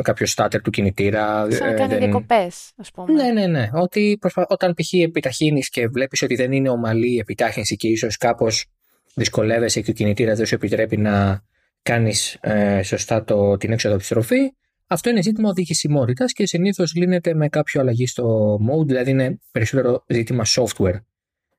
κάποιο 0.02 0.26
starter 0.36 0.60
του 0.62 0.70
κινητήρα. 0.70 1.50
Σαν 1.50 1.66
να 1.66 1.74
κάνει 1.74 1.88
δεν... 1.88 1.98
διακοπές, 1.98 2.72
ας 2.76 2.90
πούμε. 2.90 3.12
Ναι, 3.12 3.32
ναι, 3.32 3.46
ναι. 3.46 3.68
Ότι 3.72 4.16
προσπα... 4.20 4.46
όταν 4.48 4.74
π.χ. 4.74 4.92
επιταχύνεις 4.92 5.70
και 5.70 5.88
βλέπεις 5.88 6.22
ότι 6.22 6.34
δεν 6.34 6.52
είναι 6.52 6.68
ομαλή 6.68 7.14
η 7.14 7.18
επιτάχυνση 7.18 7.76
και 7.76 7.88
ίσως 7.88 8.16
κάπως 8.16 8.66
δυσκολεύεσαι 9.14 9.80
και 9.80 9.90
ο 9.90 9.94
κινητήρας 9.94 10.36
δεν 10.36 10.46
σου 10.46 10.54
επιτρέπει 10.54 10.96
να 10.96 11.42
κάνεις 11.82 12.38
ε, 12.40 12.82
σωστά 12.82 13.24
το, 13.24 13.56
την 13.56 13.72
έξοδο 13.72 13.94
επιστροφή, 13.94 14.52
αυτό 14.86 15.10
είναι 15.10 15.22
ζήτημα 15.22 15.48
οδηγησιμότητα 15.48 16.24
και 16.24 16.46
συνήθως 16.46 16.94
λύνεται 16.94 17.34
με 17.34 17.48
κάποιο 17.48 17.80
αλλαγή 17.80 18.06
στο 18.06 18.54
mode, 18.70 18.86
δηλαδή 18.86 19.10
είναι 19.10 19.38
περισσότερο 19.50 20.04
ζήτημα 20.08 20.44
software. 20.46 21.00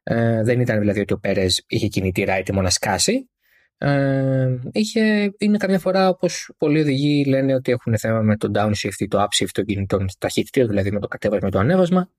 Ε, 0.03 0.43
δεν 0.43 0.59
ήταν 0.59 0.79
δηλαδή 0.79 0.99
ότι 0.99 1.13
ο 1.13 1.19
Πέρες 1.19 1.63
είχε 1.67 1.87
κινητήρα 1.87 2.33
έτοιμο 2.33 2.61
να 2.61 2.69
σκάσει, 2.69 3.29
ε, 3.77 4.59
είχε, 4.71 5.33
είναι 5.37 5.57
καμιά 5.57 5.79
φορά 5.79 6.09
όπως 6.09 6.53
πολλοί 6.57 6.79
οδηγοί 6.79 7.25
λένε 7.25 7.53
ότι 7.53 7.71
έχουν 7.71 7.97
θέμα 7.97 8.21
με 8.21 8.37
το 8.37 8.51
downshift 8.55 8.97
ή 8.97 9.07
το 9.07 9.23
upshift 9.23 9.49
των 9.51 9.65
κινητών 9.65 10.07
ταχύτητα, 10.19 10.67
δηλαδή 10.67 10.91
με 10.91 10.99
το 10.99 11.07
κατέβασμα 11.07 11.47
ή 11.47 11.51
το 11.51 11.59
ανέβασμα. 11.59 12.11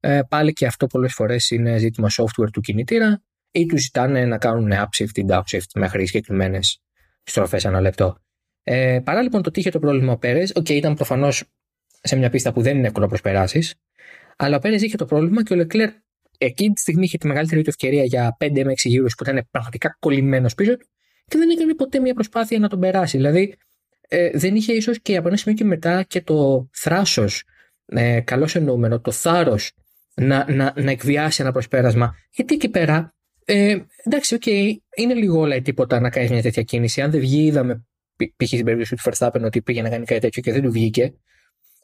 Ε, 0.00 0.20
πάλι 0.28 0.52
και 0.52 0.66
αυτό 0.66 0.86
πολλές 0.86 1.12
φορές 1.12 1.50
είναι 1.50 1.78
ζήτημα 1.78 2.08
software 2.10 2.50
του 2.52 2.60
κινητήρα 2.60 3.22
ή 3.50 3.66
του 3.66 3.78
ζητάνε 3.78 4.24
να 4.24 4.38
κάνουν 4.38 4.72
upshift 4.72 5.16
ή 5.16 5.24
downshift 5.28 5.70
μέχρι 5.74 6.06
συγκεκριμένες 6.06 6.82
στροφές 7.22 7.64
ανά 7.64 7.80
λεπτό. 7.80 8.23
Ε, 8.64 9.00
παρά 9.04 9.22
λοιπόν 9.22 9.42
το 9.42 9.48
ότι 9.48 9.60
είχε 9.60 9.70
το 9.70 9.78
πρόβλημα 9.78 10.12
ο 10.12 10.18
Πέρες, 10.18 10.52
okay, 10.54 10.70
ήταν 10.70 10.94
προφανώς 10.94 11.44
σε 12.00 12.16
μια 12.16 12.30
πίστα 12.30 12.52
που 12.52 12.62
δεν 12.62 12.76
είναι 12.76 12.86
εύκολο 12.86 13.04
να 13.04 13.10
προσπεράσεις, 13.10 13.74
αλλά 14.36 14.56
ο 14.56 14.58
Πέρες 14.58 14.82
είχε 14.82 14.96
το 14.96 15.04
πρόβλημα 15.04 15.42
και 15.42 15.52
ο 15.52 15.56
Λεκλέρ 15.56 15.90
εκείνη 16.38 16.72
τη 16.72 16.80
στιγμή 16.80 17.04
είχε 17.04 17.18
τη 17.18 17.26
μεγαλύτερη 17.26 17.62
του 17.62 17.68
ευκαιρία 17.68 18.04
για 18.04 18.36
5 18.40 18.50
με 18.64 18.72
6 18.72 18.74
γύρους 18.74 19.14
που 19.14 19.22
ήταν 19.22 19.48
πραγματικά 19.50 19.96
κολλημένος 19.98 20.54
πίσω 20.54 20.76
του 20.76 20.86
και 21.26 21.38
δεν 21.38 21.50
έκανε 21.50 21.74
ποτέ 21.74 22.00
μια 22.00 22.14
προσπάθεια 22.14 22.58
να 22.58 22.68
τον 22.68 22.80
περάσει. 22.80 23.16
Δηλαδή, 23.16 23.54
ε, 24.08 24.30
δεν 24.34 24.54
είχε 24.54 24.72
ίσως 24.72 25.00
και 25.00 25.16
από 25.16 25.28
ένα 25.28 25.36
σημείο 25.36 25.56
και 25.56 25.64
μετά 25.64 26.02
και 26.02 26.20
το 26.20 26.68
θράσος, 26.72 27.44
ε, 27.86 28.20
καλώς 28.20 28.54
εννοούμενο, 28.54 29.00
το 29.00 29.10
θάρρος 29.10 29.72
να, 30.14 30.52
να, 30.52 30.72
να 30.76 30.90
εκβιάσει 30.90 31.42
ένα 31.42 31.52
προσπέρασμα. 31.52 32.14
Γιατί 32.30 32.54
εκεί 32.54 32.68
πέρα, 32.68 33.14
ε, 33.44 33.76
εντάξει, 34.04 34.34
OK, 34.34 34.42
okay, 34.46 34.72
είναι 34.96 35.14
λίγο 35.14 35.38
όλα 35.40 35.54
ή 35.54 35.62
τίποτα 35.62 36.00
να 36.00 36.10
κάνεις 36.10 36.30
μια 36.30 36.42
τέτοια 36.42 36.62
κίνηση. 36.62 37.00
Αν 37.00 37.10
δεν 37.10 37.20
βγει, 37.20 37.44
είδαμε 37.44 37.84
π.χ. 38.36 38.46
στην 38.46 38.64
περίπτωση 38.64 38.94
του 38.94 39.02
Verstappen 39.10 39.42
ότι 39.44 39.62
πήγε 39.62 39.82
να 39.82 39.88
κάνει 39.88 40.04
κάτι 40.04 40.20
τέτοιο 40.20 40.42
και 40.42 40.52
δεν 40.52 40.62
του 40.62 40.70
βγήκε 40.70 41.14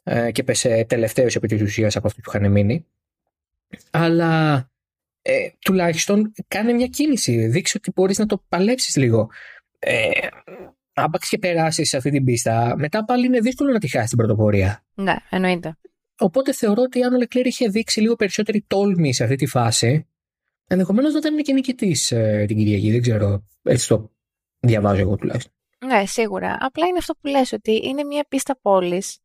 ε, 0.03 0.31
και 0.31 0.43
πέσε 0.43 0.85
τελευταίος 0.89 1.35
επί 1.35 1.47
της 1.47 1.61
ουσίας 1.61 1.95
από 1.95 2.07
αυτούς 2.07 2.23
που 2.23 2.31
είχαν 2.35 2.51
μείνει. 2.51 2.85
Αλλά 3.91 4.65
ε, 5.21 5.49
τουλάχιστον 5.59 6.31
κάνε 6.47 6.73
μια 6.73 6.87
κίνηση. 6.87 7.47
Δείξε 7.47 7.77
ότι 7.77 7.91
μπορείς 7.95 8.17
να 8.17 8.25
το 8.25 8.43
παλέψεις 8.49 8.95
λίγο. 8.95 9.29
Ε, 9.79 10.09
άπαξ 10.93 11.29
και 11.29 11.37
περάσεις 11.37 11.89
σε 11.89 11.97
αυτή 11.97 12.09
την 12.09 12.23
πίστα, 12.23 12.75
μετά 12.77 13.05
πάλι 13.05 13.25
είναι 13.25 13.39
δύσκολο 13.39 13.71
να 13.71 13.79
τη 13.79 13.87
χάσεις 13.87 14.09
την 14.09 14.17
πρωτοπορία. 14.17 14.83
Ναι, 14.93 15.15
εννοείται. 15.29 15.77
Οπότε 16.17 16.53
θεωρώ 16.53 16.81
ότι 16.81 17.03
αν 17.03 17.13
ο 17.13 17.17
Λεκλέρ 17.17 17.45
είχε 17.45 17.67
δείξει 17.67 18.01
λίγο 18.01 18.15
περισσότερη 18.15 18.63
τόλμη 18.67 19.13
σε 19.13 19.23
αυτή 19.23 19.35
τη 19.35 19.45
φάση, 19.45 20.07
ενδεχομένως 20.67 21.13
να 21.13 21.17
ήταν 21.17 21.37
και 21.37 21.53
νικητής 21.53 22.11
ε, 22.11 22.45
την 22.47 22.57
Κυριακή. 22.57 22.91
Δεν 22.91 23.01
ξέρω. 23.01 23.47
Έτσι 23.63 23.87
το 23.87 24.11
διαβάζω 24.59 25.01
εγώ 25.01 25.15
τουλάχιστον. 25.15 25.53
Ναι, 25.85 26.05
σίγουρα. 26.05 26.57
Απλά 26.59 26.87
είναι 26.87 26.97
αυτό 26.97 27.13
που 27.13 27.27
λες 27.27 27.51
ότι 27.51 27.81
είναι 27.83 28.03
μια 28.03 28.25
πίστα 28.29 28.59
πόλης 28.61 29.19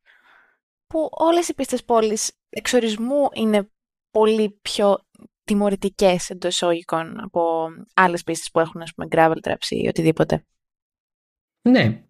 που 0.86 1.08
όλες 1.10 1.48
οι 1.48 1.54
πίστες 1.54 1.84
πόλης 1.84 2.32
εξορισμού 2.48 3.28
είναι 3.34 3.70
πολύ 4.10 4.58
πιο 4.62 4.98
τιμωρητικές 5.44 6.30
εντός 6.30 6.54
εισαγωγικών 6.54 7.20
από 7.20 7.68
άλλες 7.94 8.22
πίστες 8.22 8.50
που 8.50 8.60
έχουν 8.60 8.82
ας 8.82 8.92
πούμε 8.94 9.08
gravel 9.10 9.48
traps 9.48 9.68
ή 9.68 9.88
οτιδήποτε. 9.88 10.46
Ναι, 11.62 12.04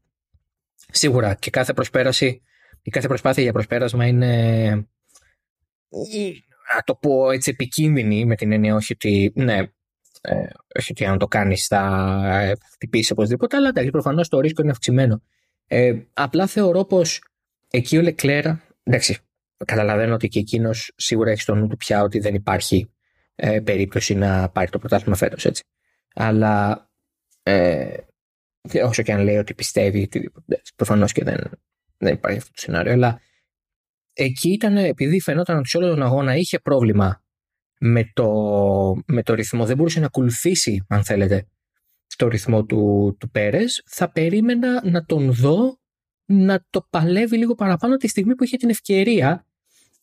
σίγουρα 0.88 1.34
και 1.34 1.50
κάθε 1.50 1.72
προσπέραση 1.72 2.42
η 2.82 2.90
κάθε 2.90 3.08
προσπάθεια 3.08 3.42
για 3.42 3.52
προσπέρασμα 3.52 4.06
είναι 4.06 4.70
να 6.74 6.82
το 6.84 6.94
πω 6.94 7.30
έτσι 7.30 7.50
επικίνδυνη 7.50 8.24
με 8.24 8.34
την 8.34 8.52
έννοια 8.52 8.74
όχι 8.74 8.92
ότι 8.92 9.32
ναι, 9.34 9.62
ε, 10.20 10.46
όχι 10.78 10.92
ότι 10.92 11.04
αν 11.04 11.18
το 11.18 11.26
κάνεις 11.26 11.66
θα 11.66 12.20
ε, 12.25 12.52
χτυπήσεις 12.73 13.11
οπωσδήποτε, 13.11 13.56
αλλά 13.56 13.68
εντάξει, 13.68 13.90
προφανώς 13.90 14.28
το 14.28 14.40
ρίσκο 14.40 14.62
είναι 14.62 14.70
αυξημένο. 14.70 15.23
Ε, 15.66 15.99
απλά 16.12 16.46
θεωρώ 16.46 16.85
πως 16.85 17.23
εκεί 17.70 17.96
ο 17.96 18.02
Λεκλέρα, 18.02 18.62
εντάξει, 18.82 19.18
καταλαβαίνω 19.64 20.14
ότι 20.14 20.28
και 20.28 20.38
εκείνος 20.38 20.92
σίγουρα 20.96 21.30
έχει 21.30 21.40
στο 21.40 21.54
νου 21.54 21.66
του 21.66 21.76
πια 21.76 22.02
ότι 22.02 22.18
δεν 22.18 22.35
υπάρχει 22.35 22.90
ε, 23.35 23.61
περίπτωση 23.61 24.14
να 24.14 24.49
πάρει 24.49 24.70
το 24.70 24.78
πρωτάθλημα 24.78 25.16
φέτος, 25.16 25.44
έτσι. 25.44 25.64
Αλλά 26.14 26.87
ε, 27.42 27.96
όσο 28.85 29.02
και 29.02 29.12
αν 29.12 29.20
λέει 29.20 29.37
ότι 29.37 29.54
πιστεύει, 29.54 30.08
προφανώς 30.76 31.12
και 31.12 31.25
δεν, 31.25 31.38
δεν 31.96 32.14
υπάρχει 32.14 32.38
αυτό 32.38 32.50
το 32.52 32.61
σενάριο, 32.61 32.92
αλλά 32.92 33.20
εκεί 34.12 34.52
ήταν 34.52 34.76
επειδή 34.76 35.20
φαινόταν 35.20 35.58
ότι 35.58 35.68
σε 35.68 35.76
όλο 35.76 35.88
τον 35.88 36.02
αγώνα 36.02 36.37
είχε 36.37 36.58
πρόβλημα 36.58 37.25
με 37.78 38.11
το, 38.14 38.30
με 39.06 39.23
το 39.23 39.35
ρυθμό, 39.35 39.64
δεν 39.64 39.76
μπορούσε 39.76 40.00
να 40.00 40.06
ακολουθήσει, 40.06 40.85
αν 40.88 41.04
θέλετε, 41.04 41.47
το 42.16 42.28
ρυθμό 42.28 42.64
του, 42.64 43.16
του 43.21 43.30
Πέρες, 43.30 43.83
θα 43.87 44.12
περίμενα 44.12 44.90
να 44.90 45.04
τον 45.04 45.33
δω 45.33 45.78
να 46.25 46.64
το 46.71 46.87
παλεύει 46.90 47.37
λίγο 47.37 47.54
παραπάνω 47.54 47.97
τη 47.97 48.09
στιγμή 48.09 48.35
που 48.35 48.45
είχε 48.45 48.56
την 48.56 48.71
ευκαιρία. 48.71 49.47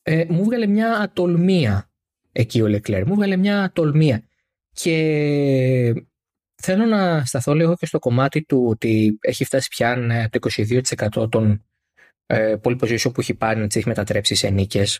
Ε, 0.01 0.25
μου 0.29 0.43
βγάλε 0.43 0.67
μια 0.67 0.97
ατολμία 0.97 1.91
εκεί 2.31 2.61
ο 2.61 2.67
Λεκλέρ, 2.67 3.07
μου 3.07 3.15
βγάλε 3.15 3.37
μια 3.37 3.63
ατολμία. 3.63 4.23
Και 4.71 5.93
θέλω 6.61 6.85
να 6.85 7.25
σταθώ 7.25 7.53
λίγο 7.53 7.75
και 7.75 7.85
στο 7.85 7.99
κομμάτι 7.99 8.43
του 8.43 8.65
ότι 8.67 9.17
έχει 9.21 9.45
φτάσει 9.45 9.67
πια 9.67 10.29
το 10.31 10.39
22% 11.21 11.31
των 11.31 11.65
ε, 12.25 12.55
pole 12.63 12.79
position 12.79 13.13
που 13.13 13.19
έχει 13.21 13.33
πάρει 13.33 13.59
να 13.59 13.67
τις 13.67 13.75
έχει 13.75 13.87
μετατρέψει 13.87 14.35
σε 14.35 14.49
νίκες 14.49 14.99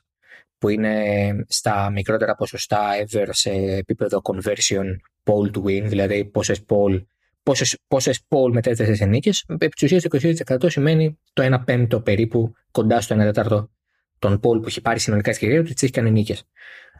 που 0.58 0.70
είναι 0.70 1.46
στα 1.48 1.90
μικρότερα 1.90 2.36
ποσοστά 2.36 2.90
ever 3.06 3.28
σε 3.30 3.50
επίπεδο 3.52 4.22
conversion 4.24 4.96
pole 5.24 5.52
to 5.52 5.64
win, 5.64 5.84
δηλαδή 5.84 6.26
πόσες 6.26 6.66
pole, 6.68 7.04
πόσες, 7.44 7.78
πόσες 7.88 8.22
pole 8.28 8.52
μετέθεσες 8.52 8.98
σε 8.98 9.06
νίκες. 9.06 9.46
Επί 9.48 9.70
της 9.70 9.84
ουσίας 9.84 10.04
22% 10.04 10.70
σημαίνει 10.70 11.20
το 11.34 11.44
1 11.44 11.64
πέμπτο 11.66 12.02
περίπου 12.02 12.54
κοντά 12.72 13.02
στο 13.02 13.16
1 13.16 13.18
τέταρτο 13.18 13.72
των 14.20 14.36
pole 14.36 14.62
που 14.62 14.64
έχει 14.68 14.82
πάρει 14.82 15.00
συνολικά 15.00 15.34
στη 15.34 15.42
καριέρα 15.42 15.64
του, 15.64 15.74
τις 15.74 15.84
έχει 15.84 15.92
κάνει 15.92 16.12
νίκες. 16.12 16.44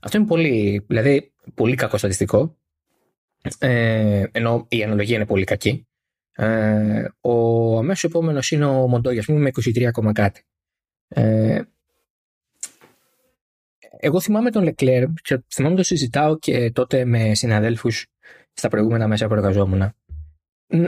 Αυτό 0.02 0.18
είναι 0.18 0.28
πολύ, 0.28 0.86
δηλαδή, 0.88 1.34
πολύ 1.54 1.76
κακό 1.76 1.98
στατιστικό, 1.98 2.58
ε, 3.60 4.24
ενώ 4.32 4.66
η 4.70 4.84
αναλογία 4.84 5.16
είναι 5.16 5.26
πολύ 5.26 5.44
κακή. 5.44 5.88
Ε, 6.36 7.06
ο 7.22 7.78
αμέσως 7.78 8.04
επόμενος 8.04 8.52
είναι 8.52 8.66
ο 8.66 8.88
Μοντόγιας 8.88 9.26
μου 9.26 9.38
με 9.38 9.48
23, 9.48 10.12
κάτι. 10.14 10.44
Ε, 11.08 11.62
εγώ 14.04 14.22
θυμάμαι 14.22 14.52
τον 14.52 14.64
Λεκλέρ 14.64 15.04
και 15.22 15.40
θυμάμαι 15.54 15.76
το 15.76 15.84
συζητάω 15.84 16.38
και 16.40 16.72
τότε 16.72 17.06
με 17.06 17.36
συναδέλφους 17.36 18.06
στα 18.54 18.68
προηγούμενα 18.68 19.08
μέσα 19.08 19.28
που 19.28 19.34
εργαζόμουν. 19.34 19.94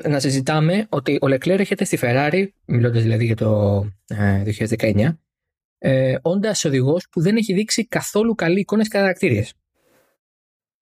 Να 0.03 0.19
συζητάμε 0.19 0.85
ότι 0.89 1.17
ο 1.21 1.27
Λεκλέρ 1.27 1.59
έρχεται 1.59 1.85
στη 1.85 1.97
Ferrari, 2.01 2.47
μιλώντας 2.65 3.01
δηλαδή 3.01 3.25
για 3.25 3.35
το 3.35 3.79
2019, 4.77 5.17
ε, 5.77 6.15
όντας 6.21 6.65
οδηγός 6.65 7.07
που 7.11 7.21
δεν 7.21 7.35
έχει 7.35 7.53
δείξει 7.53 7.87
καθόλου 7.87 8.35
καλή 8.35 8.59
εικόνα 8.59 8.83
και 8.83 8.97
χαρακτήριε. 8.97 9.43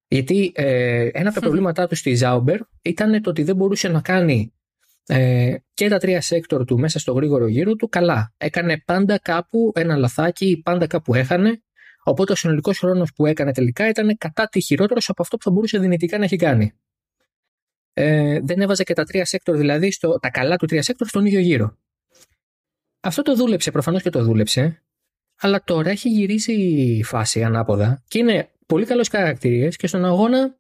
Γιατί 0.08 0.52
ε, 0.56 1.10
ένα 1.14 1.26
από 1.30 1.34
τα 1.34 1.42
προβλήματά 1.42 1.88
του 1.88 1.96
στη 1.96 2.18
Zauber 2.22 2.58
ήταν 2.82 3.22
το 3.22 3.30
ότι 3.30 3.44
δεν 3.44 3.56
μπορούσε 3.56 3.88
να 3.88 4.02
κάνει 4.02 4.54
ε, 5.08 5.56
και 5.74 5.90
τα 5.90 5.98
τρία 5.98 6.22
sector 6.22 6.66
του 6.66 6.80
μέσα 6.80 7.00
στο 7.00 7.14
γρήγορο 7.14 7.48
γύρο 7.48 7.76
του 7.76 7.90
καλά. 7.90 8.34
Έκανε 8.38 8.82
πάντα 8.86 9.20
κάπου 9.20 9.72
ένα 9.76 9.96
λαθάκι, 9.96 10.62
πάντα 10.64 10.88
κάπου 10.88 11.14
έχανε 11.14 11.62
Οπότε 12.04 12.32
ο 12.32 12.36
συνολικός 12.36 12.78
χρόνος 12.78 13.14
που 13.14 13.26
έκανε 13.26 13.54
τελικά 13.54 13.90
ήταν 13.90 14.18
κατά 14.18 14.48
τι 14.48 14.62
χειρότερος 14.62 15.10
από 15.10 15.22
αυτό 15.22 15.38
που 15.38 15.44
θα 15.44 15.52
μπορούσε 15.52 15.80
δυνητικά 15.80 16.18
να 16.18 16.24
έχει 16.24 16.36
κάνει. 16.36 16.74
Ε, 17.94 18.40
δεν 18.44 18.62
έβαζε 18.62 18.84
και 18.84 18.94
τα 18.94 19.04
τρία 19.04 19.26
sector, 19.26 19.58
δηλαδή 19.58 19.92
στο, 19.92 20.20
τα 20.20 20.30
καλά 20.30 20.56
του 20.56 20.66
τρία 20.66 20.84
sector 20.84 21.08
στον 21.08 21.26
ίδιο 21.26 21.40
γύρο. 21.40 21.78
Αυτό 23.00 23.22
το 23.22 23.36
δούλεψε, 23.36 23.72
προφανώς 23.72 24.02
και 24.02 24.10
το 24.10 24.24
δούλεψε, 24.24 24.84
αλλά 25.40 25.64
τώρα 25.64 25.90
έχει 25.90 26.10
γυρίσει 26.10 26.54
η 26.54 27.04
φάση 27.04 27.44
ανάποδα 27.44 28.04
και 28.08 28.20
είναι 28.20 28.52
πολύ 28.66 28.86
καλός 28.86 29.08
κατατακτήριες 29.08 29.70
και 29.70 29.88
στον 29.88 30.06
αγώνα 30.06 30.58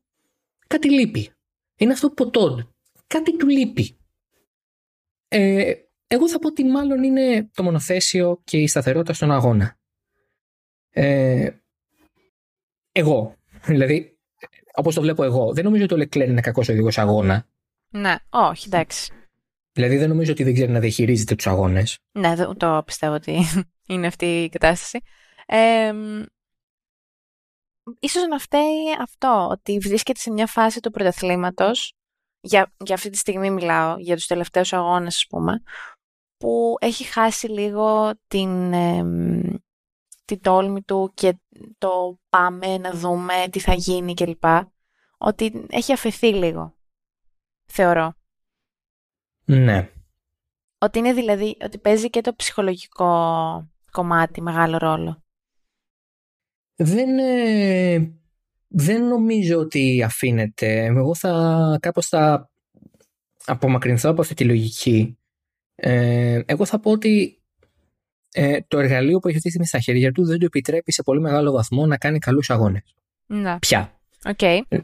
κάτι 0.67 0.91
λείπει. 0.91 1.31
Είναι 1.77 1.93
αυτό 1.93 2.11
που 2.11 2.29
πω 2.29 2.73
Κάτι 3.07 3.37
του 3.37 3.47
λείπει. 3.47 3.97
Ε, 5.27 5.73
εγώ 6.07 6.29
θα 6.29 6.39
πω 6.39 6.47
ότι 6.47 6.63
μάλλον 6.63 7.03
είναι 7.03 7.49
το 7.53 7.63
μονοθέσιο 7.63 8.41
και 8.43 8.57
η 8.57 8.67
σταθερότητα 8.67 9.13
στον 9.13 9.31
αγώνα. 9.31 9.77
Ε, 10.93 11.49
εγώ, 12.91 13.35
δηλαδή, 13.65 14.17
όπως 14.73 14.95
το 14.95 15.01
βλέπω 15.01 15.23
εγώ, 15.23 15.53
δεν 15.53 15.63
νομίζω 15.63 15.83
ότι 15.83 15.93
ο 15.93 15.97
Λεκλέρ 15.97 16.27
είναι 16.29 16.41
κακός 16.41 16.69
οδηγός 16.69 16.97
αγώνα. 16.97 17.47
Ναι, 17.89 18.15
όχι, 18.29 18.67
εντάξει. 18.67 19.13
Δηλαδή 19.71 19.97
δεν 19.97 20.09
νομίζω 20.09 20.31
ότι 20.31 20.43
δεν 20.43 20.53
ξέρει 20.53 20.71
να 20.71 20.79
διαχειρίζεται 20.79 21.35
τους 21.35 21.47
αγώνες. 21.47 21.99
Ναι, 22.11 22.35
δεν 22.35 22.57
το 22.57 22.81
πιστεύω 22.85 23.13
ότι 23.13 23.39
είναι 23.87 24.07
αυτή 24.07 24.25
η 24.25 24.49
κατάσταση. 24.49 24.99
Ε, 25.45 25.93
ίσως 27.99 28.27
να 28.27 28.37
φταίει 28.37 28.83
αυτό, 29.01 29.47
ότι 29.51 29.77
βρίσκεται 29.77 30.19
σε 30.19 30.31
μια 30.31 30.47
φάση 30.47 30.79
του 30.79 30.91
πρωταθλήματος, 30.91 31.93
για, 32.39 32.73
για 32.77 32.95
αυτή 32.95 33.09
τη 33.09 33.17
στιγμή 33.17 33.49
μιλάω, 33.49 33.95
για 33.97 34.15
τους 34.15 34.25
τελευταίους 34.25 34.73
αγώνες 34.73 35.15
ας 35.15 35.25
πούμε, 35.29 35.63
που 36.37 36.75
έχει 36.79 37.03
χάσει 37.03 37.47
λίγο 37.47 38.11
την, 38.27 38.73
την 40.33 40.41
τόλμη 40.41 40.81
του 40.81 41.11
και 41.13 41.37
το 41.77 42.19
πάμε 42.29 42.77
να 42.77 42.91
δούμε 42.91 43.33
τι 43.51 43.59
θα 43.59 43.73
γίνει 43.73 44.13
κλπ. 44.13 44.43
Ότι 45.17 45.65
έχει 45.69 45.93
αφαιθεί 45.93 46.33
λίγο, 46.33 46.75
θεωρώ. 47.65 48.13
Ναι. 49.45 49.89
Ότι 50.77 50.99
είναι 50.99 51.13
δηλαδή, 51.13 51.57
ότι 51.63 51.77
παίζει 51.77 52.09
και 52.09 52.21
το 52.21 52.35
ψυχολογικό 52.35 53.07
κομμάτι 53.91 54.41
μεγάλο 54.41 54.77
ρόλο. 54.77 55.23
Δεν, 56.75 57.17
ε, 57.17 58.13
δεν 58.67 59.07
νομίζω 59.07 59.59
ότι 59.59 60.03
αφήνεται. 60.03 60.85
Εγώ 60.85 61.15
θα 61.15 61.77
κάπως 61.81 62.07
θα 62.07 62.51
απομακρυνθώ 63.45 64.09
από 64.09 64.21
αυτή 64.21 64.33
τη 64.33 64.43
λογική. 64.43 65.17
Ε, 65.75 66.41
εγώ 66.45 66.65
θα 66.65 66.79
πω 66.79 66.91
ότι 66.91 67.42
ε, 68.33 68.59
το 68.67 68.79
εργαλείο 68.79 69.19
που 69.19 69.27
έχει 69.27 69.37
αυτή 69.37 69.49
τη 69.49 69.49
στιγμή 69.49 69.65
στα 69.67 69.79
χέρια 69.79 70.11
του 70.11 70.25
δεν 70.25 70.39
του 70.39 70.45
επιτρέπει 70.45 70.91
σε 70.91 71.03
πολύ 71.03 71.21
μεγάλο 71.21 71.51
βαθμό 71.51 71.85
να 71.85 71.97
κάνει 71.97 72.19
καλούς 72.19 72.49
αγώνες. 72.49 72.95
Ναι. 73.25 73.59
Πια. 73.59 73.99
Okay. 74.23 74.59
Ε, 74.67 74.77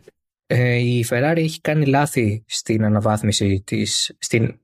ε, 0.47 0.75
η 0.75 1.05
Ferrari 1.09 1.37
έχει 1.37 1.61
κάνει 1.61 1.85
λάθη 1.85 2.43
στην 2.47 2.83
αναβάθμιση 2.83 3.61
της, 3.65 4.15
στην 4.19 4.59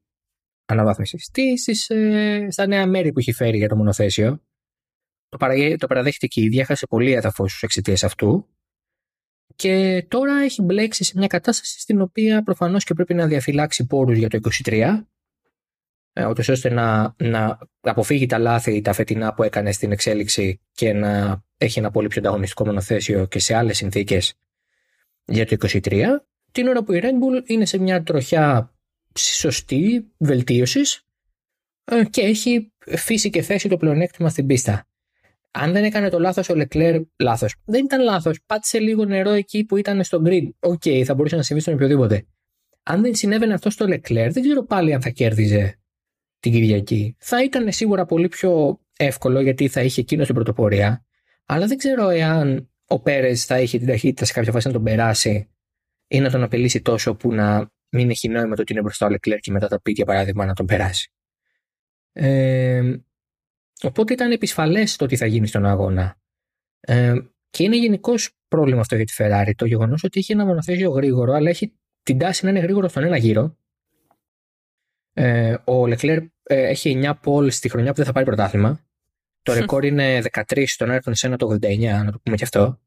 αναβάθμιση 0.66 1.18
στις, 1.18 1.90
ε, 1.90 2.48
στα 2.52 2.68
νέα 2.68 2.88
μέρη 2.88 3.12
που 3.12 3.20
έχει 3.20 3.32
φέρει 3.32 3.58
για 3.58 3.68
το 3.68 3.76
μονοθέσιο. 3.76 4.42
Το, 5.30 5.38
παρα, 5.38 5.76
το 5.78 5.88
παραδέχεται 5.88 6.28
και 6.28 6.42
η 6.42 6.44
ίδια, 6.44 6.62
έχασε 6.62 6.88
πολύ 6.88 7.12
έδαφος 7.12 7.64
εξαιτίας 7.64 8.04
αυτού. 8.04 8.48
και 9.56 10.06
τώρα 10.08 10.42
έχει 10.42 10.62
μπλέξει 10.62 11.04
σε 11.04 11.14
μια 11.16 11.28
κατάσταση 11.28 11.80
στην 11.80 12.02
οποία 12.02 12.44
προφανώς 12.44 12.84
και 12.84 12.94
πρέπει 12.94 13.14
να 13.14 13.28
διαφυλάξει 13.28 13.86
πόρους 13.86 14.18
για 14.18 14.30
το 14.30 14.40
23 14.64 15.06
ε, 16.18 16.24
ώστε 16.24 16.70
να, 16.70 17.16
να 17.18 17.58
αποφύγει 17.82 18.26
τα 18.26 18.38
λάθη 18.38 18.82
τα 18.82 18.94
φετινά 18.94 19.34
που 19.34 19.44
έκανε 19.44 19.72
στην 19.72 19.92
εξέλιξη 19.92 20.62
και 20.72 20.94
να 20.94 21.44
έχει 21.58 21.80
ένα 21.80 21.92
πολύ 21.92 22.08
πιο 22.08 22.22
ανταγωνιστικό 22.22 22.66
μονοθέσιο 22.66 23.26
και 23.26 23.40
σε 23.40 23.56
άλλες 23.56 23.78
συνθήκες 23.78 24.34
για 25.26 25.46
το 25.46 25.56
23 25.62 26.06
την 26.52 26.68
ώρα 26.68 26.84
που 26.84 26.94
η 26.94 27.00
Red 27.04 27.06
Bull 27.06 27.44
είναι 27.46 27.66
σε 27.66 27.78
μια 27.78 28.04
τροχιά 28.04 28.74
σωστή 29.18 30.12
βελτίωσης 30.18 31.02
ε, 31.84 32.04
και 32.04 32.22
έχει 32.22 32.72
φύσει 32.86 33.30
και 33.30 33.42
θέσει 33.42 33.70
το 33.70 33.78
πλεονέκτημα 33.78 34.30
στην 34.30 34.46
πίστα. 34.46 34.88
Αν 35.52 35.72
δεν 35.72 35.84
έκανε 35.84 36.10
το 36.10 36.20
λάθος 36.20 36.50
ο 36.50 36.56
Λεκλέρ, 36.56 37.02
λάθος. 37.20 37.56
Δεν 37.66 37.86
ήταν 37.86 38.02
λάθος. 38.02 38.40
Πάτησε 38.46 38.80
λίγο 38.80 39.06
νερό 39.06 39.30
εκεί 39.30 39.64
που 39.64 39.78
ήταν 39.78 40.04
στο 40.04 40.22
grid. 40.26 40.50
OK, 40.60 40.82
okay, 40.86 41.04
θα 41.04 41.14
μπορούσε 41.14 41.36
να 41.36 41.44
συμβεί 41.44 41.62
στον 41.62 41.74
οποιοδήποτε. 41.74 42.26
Αν 42.84 43.02
δεν 43.02 43.16
συνέβαινε 43.16 43.54
αυτό 43.54 43.70
στο 43.70 43.88
Λεκλέρ, 43.88 44.32
δεν 44.32 44.44
ξέρω 44.44 44.66
πάλι 44.66 44.94
αν 44.94 45.02
θα 45.02 45.10
κέρδιζε 45.10 45.80
την 46.40 46.52
Κυριακή. 46.52 47.16
Θα 47.20 47.44
ήταν 47.44 47.72
σίγουρα 47.72 48.06
πολύ 48.06 48.28
πιο 48.28 48.80
εύκολο 48.98 49.42
γιατί 49.42 49.68
θα 49.68 49.82
είχε 49.82 50.02
εκείνος 50.02 50.26
την 50.26 50.36
πρωτοπορία. 50.36 51.06
Αλλά 51.46 51.68
δεν 51.68 51.78
ξέρω 51.78 52.10
εάν 52.10 52.70
ο 52.88 53.00
Πέρες 53.00 53.46
θα 53.46 53.60
είχε 53.60 53.78
την 53.78 53.88
ταχύτητα 53.88 54.26
σε 54.26 54.34
κάποια 54.34 54.52
φάση 54.52 54.68
να 54.68 54.74
τον 54.74 54.84
περάσει 54.84 55.50
ή 56.08 56.20
να 56.20 56.30
τον 56.30 56.44
απειλήσει 56.44 56.82
τόσο 56.82 57.16
που 57.16 57.34
να 57.34 57.72
μην 57.90 58.10
έχει 58.10 58.28
νόημα 58.28 58.56
το 58.56 58.62
ότι 58.62 58.74
είναι 58.74 58.82
μπροστά 58.82 59.06
ο 59.06 59.10
Λεκλέρ 59.10 59.40
και 59.40 59.52
μετά 59.52 59.68
το 59.68 59.80
πει 59.80 59.92
για 59.92 60.06
παράδειγμα 60.06 60.46
να 60.46 60.54
τον 60.54 60.66
περάσει. 60.66 61.12
Ε, 62.12 62.96
οπότε 63.82 64.14
ήταν 64.14 64.32
επισφαλές 64.32 64.96
το 64.96 65.06
τι 65.06 65.16
θα 65.16 65.26
γίνει 65.26 65.48
στον 65.48 65.66
αγώνα. 65.66 66.20
Ε, 66.80 67.14
και 67.50 67.64
είναι 67.64 67.78
γενικώ 67.78 68.14
πρόβλημα 68.48 68.80
αυτό 68.80 68.96
για 68.96 69.06
τη 69.06 69.14
Ferrari. 69.18 69.52
Το 69.56 69.66
γεγονός 69.66 70.04
ότι 70.04 70.20
έχει 70.20 70.32
ένα 70.32 70.46
μονοθέσιο 70.46 70.90
γρήγορο, 70.90 71.34
αλλά 71.34 71.50
έχει 71.50 71.74
την 72.04 72.18
τάση 72.18 72.46
να 72.46 72.52
είναι 72.52 72.60
γρήγορο 72.60 72.88
στον 72.88 73.04
ένα 73.04 73.18
γύρο. 73.18 73.58
Ε, 75.18 75.56
ο 75.64 75.88
Λεκλέρ 75.88 76.18
ε, 76.44 76.68
έχει 76.68 77.02
9 77.04 77.14
πόλ 77.22 77.52
στη 77.52 77.70
χρονιά 77.70 77.90
που 77.90 77.98
δεν 77.98 78.06
θα 78.06 78.12
πάρει 78.12 78.26
πρωτάθλημα. 78.26 78.80
Το 79.42 79.54
ρεκόρ 79.54 79.86
είναι 79.86 80.22
13 80.32 80.64
στον 80.66 80.90
Ayrton 80.92 81.12
Σένα 81.12 81.38
το 81.38 81.58
89, 81.62 81.80
να 81.80 82.12
το 82.12 82.20
πούμε 82.24 82.36
και 82.36 82.44
αυτό. 82.44 82.80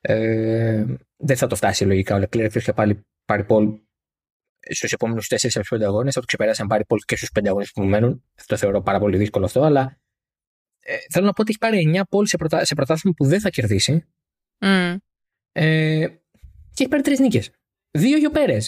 Ε, 0.00 0.84
δεν 1.16 1.36
θα 1.36 1.46
το 1.46 1.56
φτάσει 1.56 1.84
λογικά 1.84 2.14
ο 2.14 2.18
Λεκλέρ, 2.18 2.44
εκτό 2.44 2.60
και 2.60 2.72
πάλι 2.72 3.06
πάρει 3.24 3.44
πόλ 3.44 3.78
στους 4.70 4.92
επόμενους 4.92 5.26
4-5 5.28 5.82
αγώνες. 5.82 6.14
Θα 6.14 6.20
το 6.20 6.26
ξεπεράσει 6.26 6.62
αν 6.62 6.68
πάρει 6.68 6.84
πόλ 6.84 6.98
και 7.04 7.16
στους 7.16 7.30
5 7.40 7.46
αγώνες 7.48 7.72
που 7.72 7.82
μου 7.82 7.88
μένουν. 7.88 8.24
Αυτό 8.38 8.56
θεωρώ 8.56 8.82
πάρα 8.82 8.98
πολύ 8.98 9.16
δύσκολο 9.16 9.44
αυτό, 9.44 9.62
αλλά 9.62 9.98
ε, 10.80 10.96
θέλω 11.10 11.26
να 11.26 11.32
πω 11.32 11.40
ότι 11.40 11.50
έχει 11.50 11.58
πάρει 11.58 11.92
9 11.96 12.02
πόλ 12.08 12.26
σε, 12.26 12.36
πρωτα... 12.36 12.64
σε 12.64 12.74
πρωτάθλημα 12.74 13.14
που 13.16 13.24
δεν 13.24 13.40
θα 13.40 13.50
κερδίσει. 13.50 14.04
Mm. 14.58 14.96
Ε, 15.52 16.06
και 16.74 16.82
έχει 16.82 16.88
πάρει 16.88 17.02
τρεις 17.02 17.18
νίκες. 17.18 17.50
Δύο 17.90 18.16
γιοπέρε. 18.16 18.58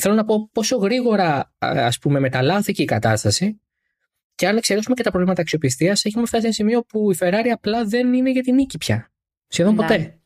Θέλω 0.00 0.14
να 0.14 0.24
πω 0.24 0.48
πόσο 0.52 0.76
γρήγορα 0.76 1.54
ας 1.58 1.98
πούμε 1.98 2.20
μεταλλάθηκε 2.20 2.82
η 2.82 2.84
κατάσταση 2.84 3.60
και 4.34 4.48
αν 4.48 4.56
εξαιρέσουμε 4.56 4.94
και 4.94 5.02
τα 5.02 5.10
προβλήματα 5.10 5.40
αξιοπιστίας, 5.40 6.04
έχουμε 6.04 6.26
φτάσει 6.26 6.40
σε 6.40 6.46
ένα 6.46 6.54
σημείο 6.54 6.82
που 6.84 7.12
η 7.12 7.16
Ferrari 7.20 7.48
απλά 7.52 7.84
δεν 7.84 8.12
είναι 8.12 8.30
για 8.30 8.42
την 8.42 8.54
νίκη 8.54 8.78
πια. 8.78 9.12
Σχεδόν 9.46 9.74
Ναι. 9.74 9.80
ποτέ. 9.80 10.20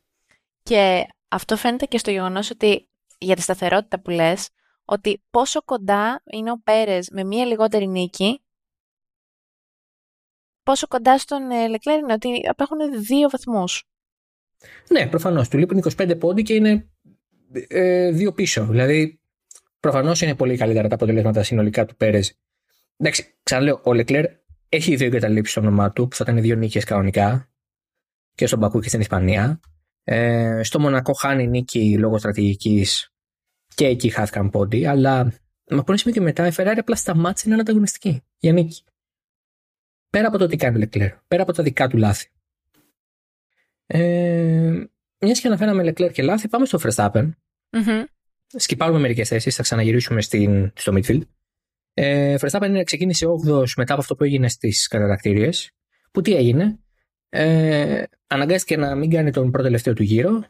Και 0.62 1.06
αυτό 1.28 1.56
φαίνεται 1.56 1.86
και 1.86 1.98
στο 1.98 2.10
γεγονός 2.10 2.50
ότι 2.50 2.88
για 3.18 3.36
τη 3.36 3.42
σταθερότητα 3.42 4.00
που 4.00 4.10
λες, 4.10 4.48
ότι 4.84 5.22
πόσο 5.30 5.62
κοντά 5.62 6.22
είναι 6.32 6.50
ο 6.50 6.60
Πέρες 6.64 7.08
με 7.10 7.24
μία 7.24 7.44
λιγότερη 7.44 7.86
νίκη, 7.86 8.42
πόσο 10.62 10.86
κοντά 10.86 11.18
στον 11.18 11.50
ε, 11.50 11.66
Leclerc 11.68 12.02
είναι 12.02 12.12
ότι 12.12 12.48
απέχουν 12.48 12.78
δύο 13.02 13.28
βαθμούς. 13.28 13.84
Ναι, 14.90 15.06
προφανώς. 15.06 15.48
Του 15.48 15.58
λείπουν 15.58 15.82
25 15.96 16.18
πόντι 16.18 16.42
και 16.42 16.54
είναι 16.54 16.88
ε, 17.68 18.10
δύο 18.10 18.32
πίσω. 18.32 18.66
Δηλαδή, 18.66 19.19
προφανώς 19.80 20.20
είναι 20.20 20.34
πολύ 20.34 20.56
καλύτερα 20.56 20.88
τα 20.88 20.94
αποτελέσματα 20.94 21.42
συνολικά 21.42 21.84
του 21.84 21.96
Πέρες. 21.96 22.38
Εντάξει, 22.96 23.34
ξαναλέω, 23.42 23.80
ο 23.84 23.92
Λεκλέρ 23.92 24.24
έχει 24.68 24.96
δύο 24.96 25.06
εγκαταλείψεις 25.06 25.52
στο 25.52 25.60
όνομά 25.60 25.92
του, 25.92 26.08
που 26.08 26.16
θα 26.16 26.24
ήταν 26.28 26.42
δύο 26.42 26.56
νίκες 26.56 26.84
κανονικά 26.84 27.50
και 28.34 28.46
στον 28.46 28.60
Πακού 28.60 28.80
και 28.80 28.88
στην 28.88 29.00
Ισπανία. 29.00 29.60
Ε, 30.04 30.60
στο 30.62 30.80
Μονακό 30.80 31.12
χάνει 31.12 31.46
νίκη 31.46 31.98
λόγω 31.98 32.18
στρατηγικής 32.18 33.12
και 33.74 33.86
εκεί 33.86 34.08
χάθηκαν 34.08 34.50
πόντι, 34.50 34.86
αλλά 34.86 35.32
με 35.70 35.82
πόνο 35.82 35.98
σημείο 35.98 36.14
και 36.14 36.20
μετά 36.20 36.46
η 36.46 36.50
Ferrari 36.56 36.76
απλά 36.78 36.96
σταμάτησε 36.96 37.48
να 37.48 37.52
είναι 37.52 37.62
ανταγωνιστική 37.62 38.22
για 38.38 38.52
νίκη. 38.52 38.84
Πέρα 40.10 40.28
από 40.28 40.38
το 40.38 40.46
τι 40.46 40.56
κάνει 40.56 40.76
ο 40.76 40.78
Λεκλέρ, 40.78 41.12
πέρα 41.28 41.42
από 41.42 41.52
τα 41.52 41.62
δικά 41.62 41.88
του 41.88 41.96
λάθη. 41.96 42.28
Ε, 43.86 44.84
Μιας 45.18 45.40
και 45.40 45.46
αναφέραμε 45.46 45.82
Leclerc 45.82 46.12
και 46.12 46.22
λάθη, 46.22 46.48
πάμε 46.48 46.66
στο 46.66 46.78
Verstappen. 46.82 47.30
Μμμ. 47.70 48.04
Σκυπάρουμε 48.56 48.98
μερικές 48.98 49.28
θέσεις, 49.28 49.54
θα 49.54 49.62
ξαναγυρίσουμε 49.62 50.20
στην, 50.20 50.72
στο 50.76 50.92
midfield. 50.96 51.20
Ε, 51.94 52.34
Verstappen 52.40 52.82
ξεκίνησε 52.84 53.26
8ο 53.26 53.64
μετά 53.76 53.92
από 53.92 54.02
αυτό 54.02 54.14
που 54.14 54.24
έγινε 54.24 54.48
στις 54.48 54.86
κατατακτήριες. 54.86 55.70
Που 56.10 56.20
τι 56.20 56.34
έγινε, 56.34 56.78
ε, 57.28 58.02
αναγκάστηκε 58.26 58.76
να 58.76 58.94
μην 58.94 59.10
κάνει 59.10 59.30
τον 59.30 59.50
πρώτο 59.50 59.66
τελευταίο 59.66 59.94
του 59.94 60.02
γύρο. 60.02 60.44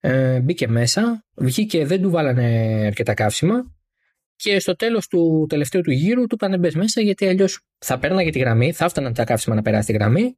Ε, 0.00 0.40
μπήκε 0.40 0.68
μέσα, 0.68 1.24
βγήκε, 1.34 1.86
δεν 1.86 2.02
του 2.02 2.10
βάλανε 2.10 2.46
αρκετά 2.86 3.14
καύσιμα. 3.14 3.76
Και 4.36 4.60
στο 4.60 4.76
τέλος 4.76 5.08
του 5.08 5.46
τελευταίου 5.48 5.80
του 5.80 5.90
γύρου 5.90 6.26
του 6.26 6.34
είπανε 6.34 6.58
μπες 6.58 6.74
μέσα 6.74 7.00
γιατί 7.00 7.28
αλλιώς 7.28 7.60
θα 7.78 7.98
πέρναγε 7.98 8.30
τη 8.30 8.38
γραμμή, 8.38 8.72
θα 8.72 8.84
έφταναν 8.84 9.14
τα 9.14 9.24
καύσιμα 9.24 9.54
να 9.54 9.62
περάσει 9.62 9.86
τη 9.86 9.92
γραμμή 9.92 10.36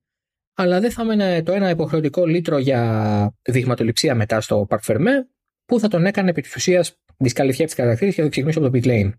αλλά 0.60 0.80
δεν 0.80 0.90
θα 0.90 1.02
έμενε 1.02 1.42
το 1.42 1.52
ένα 1.52 1.70
υποχρεωτικό 1.70 2.26
λίτρο 2.26 2.58
για 2.58 3.34
δειγματοληψία 3.42 4.14
μετά 4.14 4.40
στο 4.40 4.66
Park 4.70 4.78
Fermé, 4.86 5.14
που 5.70 5.80
θα 5.80 5.88
τον 5.88 6.06
έκανε 6.06 6.30
επί 6.30 6.42
της 6.42 6.54
ουσίας 6.54 7.00
δυσκαλυφιά 7.16 7.64
της 7.64 7.74
κατακτήρια 7.74 8.14
και 8.14 8.22
θα 8.22 8.28
ξεκινήσει 8.28 8.58
από 8.58 8.70
το 8.70 8.78
pit 8.78 8.86
lane. 8.86 9.12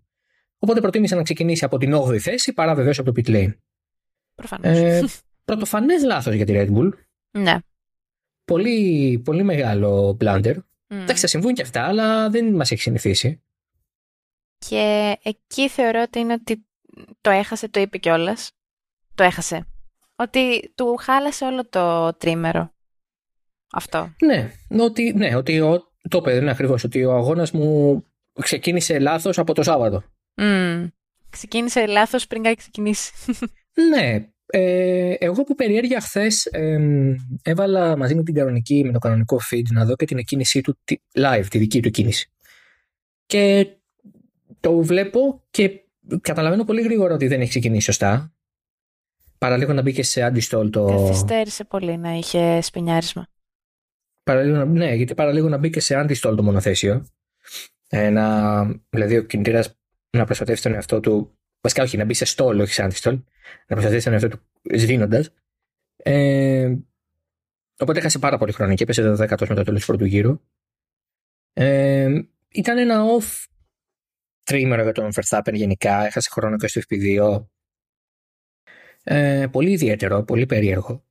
Οπότε 0.58 0.80
προτίμησε 0.80 1.14
να 1.14 1.22
ξεκινήσει 1.22 1.64
από 1.64 1.78
την 1.78 1.94
8η 1.94 2.18
θέση 2.18 2.52
παρά 2.52 2.74
βεβαίως 2.74 2.98
από 2.98 3.12
το 3.12 3.20
pit 3.20 3.28
lane. 3.28 3.54
Προφανώς. 4.34 4.78
Ε, 4.78 5.04
Πρωτοφανές 5.44 6.02
λάθος 6.02 6.34
για 6.34 6.44
τη 6.44 6.52
Red 6.56 6.76
Bull. 6.76 6.90
ναι. 7.30 7.56
Πολύ, 8.44 9.18
πολύ 9.24 9.42
μεγάλο 9.42 10.16
blunder. 10.20 10.54
Μμ. 10.86 11.00
Εντάξει, 11.00 11.20
θα 11.20 11.26
συμβούν 11.26 11.54
και 11.54 11.62
αυτά, 11.62 11.84
αλλά 11.84 12.30
δεν 12.30 12.54
μας 12.54 12.70
έχει 12.70 12.80
συνηθίσει. 12.80 13.42
Και 14.58 15.16
εκεί 15.22 15.68
θεωρώ 15.68 16.02
ότι 16.02 16.18
είναι 16.18 16.32
ότι 16.32 16.66
το 17.20 17.30
έχασε, 17.30 17.68
το 17.68 17.80
είπε 17.80 17.98
κιόλας. 17.98 18.50
Το 19.14 19.22
έχασε. 19.22 19.66
Ότι 20.16 20.72
του 20.74 20.96
χάλασε 20.96 21.44
όλο 21.44 21.68
το 21.68 22.12
τρίμερο. 22.12 22.74
Αυτό. 23.72 24.14
Ναι, 24.24 24.52
ότι, 24.78 25.12
ναι, 25.12 25.36
ότι 25.36 25.60
ο, 25.60 25.91
το 26.08 26.18
είπε, 26.18 26.34
είναι 26.34 26.50
ακριβώς 26.50 26.84
ότι 26.84 27.04
ο 27.04 27.12
αγώνας 27.12 27.50
μου 27.50 28.04
ξεκίνησε 28.40 28.98
λάθος 28.98 29.38
από 29.38 29.54
το 29.54 29.62
Σάββατο. 29.62 30.02
Μμ. 30.34 30.86
Ξεκίνησε 31.30 31.86
λάθος 31.86 32.26
πριν 32.26 32.42
καν 32.42 32.54
ξεκινήσει. 32.54 33.12
Ναι. 33.90 34.26
Ε, 34.46 35.14
εγώ 35.18 35.42
που 35.44 35.54
περιέργεια 35.54 36.00
χθες 36.00 36.48
έβαλα 37.42 37.96
μαζί 37.96 38.14
με 38.14 38.22
την 38.22 38.34
κανονική, 38.34 38.84
με 38.84 38.92
το 38.92 38.98
κανονικό 38.98 39.40
feed 39.50 39.62
να 39.72 39.84
δω 39.84 39.96
και 39.96 40.04
την 40.04 40.18
εκκίνησή 40.18 40.60
του 40.60 40.78
τη- 40.84 41.00
live, 41.12 41.44
τη 41.50 41.58
δική 41.58 41.82
του 41.82 41.90
κίνηση. 41.90 42.30
Και 43.26 43.66
το 44.60 44.82
βλέπω 44.82 45.42
και 45.50 45.80
καταλαβαίνω 46.20 46.64
πολύ 46.64 46.82
γρήγορα 46.82 47.14
ότι 47.14 47.26
δεν 47.26 47.40
έχει 47.40 47.48
ξεκινήσει 47.48 47.84
σωστά. 47.84 48.32
Παραλίγο 49.38 49.72
να 49.72 49.82
μπήκε 49.82 50.02
σε 50.02 50.22
αντιστόλ 50.22 50.70
το. 50.70 50.84
Καθυστέρησε 50.84 51.64
πολύ 51.64 51.96
να 51.98 52.12
είχε 52.12 52.60
σπινιάρισμα. 52.60 53.26
Παραλίγο 54.22 54.56
να... 54.56 54.64
Ναι, 54.64 54.94
γιατί 54.94 55.14
παραλίγο 55.14 55.48
να 55.48 55.56
μπήκε 55.58 55.80
σε 55.80 55.94
αντιστόλ 55.94 56.36
το 56.36 56.42
μονοθέσιο. 56.42 57.06
Ε, 57.88 58.10
να... 58.10 58.64
Δηλαδή 58.90 59.16
ο 59.16 59.22
κινητήρας 59.22 59.78
να 60.16 60.24
προστατεύσει 60.24 60.62
τον 60.62 60.74
εαυτό 60.74 61.00
του. 61.00 61.38
Βασικά 61.60 61.82
όχι, 61.82 61.96
να 61.96 62.04
μπει 62.04 62.14
σε 62.14 62.24
στόλ, 62.24 62.60
όχι 62.60 62.72
σε 62.72 62.82
αντιστόλ. 62.82 63.14
Να 63.66 63.76
προστατεύσει 63.76 64.04
τον 64.04 64.12
εαυτό 64.12 64.28
του 64.28 64.40
σβήνοντας. 64.74 65.30
Ε, 65.96 66.74
οπότε 67.78 67.98
έχασε 67.98 68.18
πάρα 68.18 68.38
πολύ 68.38 68.52
χρόνο 68.52 68.74
και 68.74 68.82
έπεσε 68.82 69.02
το 69.02 69.12
10 69.12 69.48
με 69.48 69.54
το 69.54 69.62
τέλος 69.62 69.80
του 69.80 69.86
πρώτου 69.86 70.04
γύρου. 70.04 70.40
Ε, 71.52 72.22
ήταν 72.48 72.78
ένα 72.78 73.04
off 73.04 73.44
τρίμερο 74.42 74.82
για 74.82 74.92
τον 74.92 75.10
Verstappen 75.14 75.52
γενικά. 75.52 76.04
Έχασε 76.04 76.28
χρόνο 76.32 76.56
και 76.56 76.68
στο 76.68 76.80
FP2. 76.88 77.46
Ε, 79.02 79.46
πολύ 79.50 79.70
ιδιαίτερο, 79.70 80.22
πολύ 80.22 80.46
περίεργο. 80.46 81.04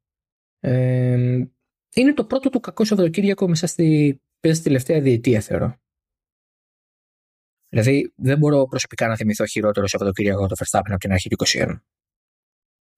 Ε, 0.59 1.43
είναι 1.95 2.13
το 2.13 2.25
πρώτο 2.25 2.49
του 2.49 2.59
κακό 2.59 2.85
Σαββατοκύριακο 2.85 3.47
μέσα 3.47 3.67
στη, 3.67 4.19
μέσα 4.41 4.55
στη 4.55 4.63
τελευταία 4.63 5.01
διετία, 5.01 5.41
θεωρώ. 5.41 5.79
Δηλαδή, 7.69 8.13
δεν 8.15 8.37
μπορώ 8.37 8.67
προσωπικά 8.67 9.07
να 9.07 9.15
θυμηθώ 9.15 9.45
χειρότερο 9.45 9.87
Σαββατοκύριακο 9.87 10.45
από 10.45 10.55
το 10.55 10.65
Verstappen 10.65 10.89
από 10.89 10.99
την 10.99 11.11
αρχή 11.11 11.29
του 11.29 11.45
21. 11.47 11.79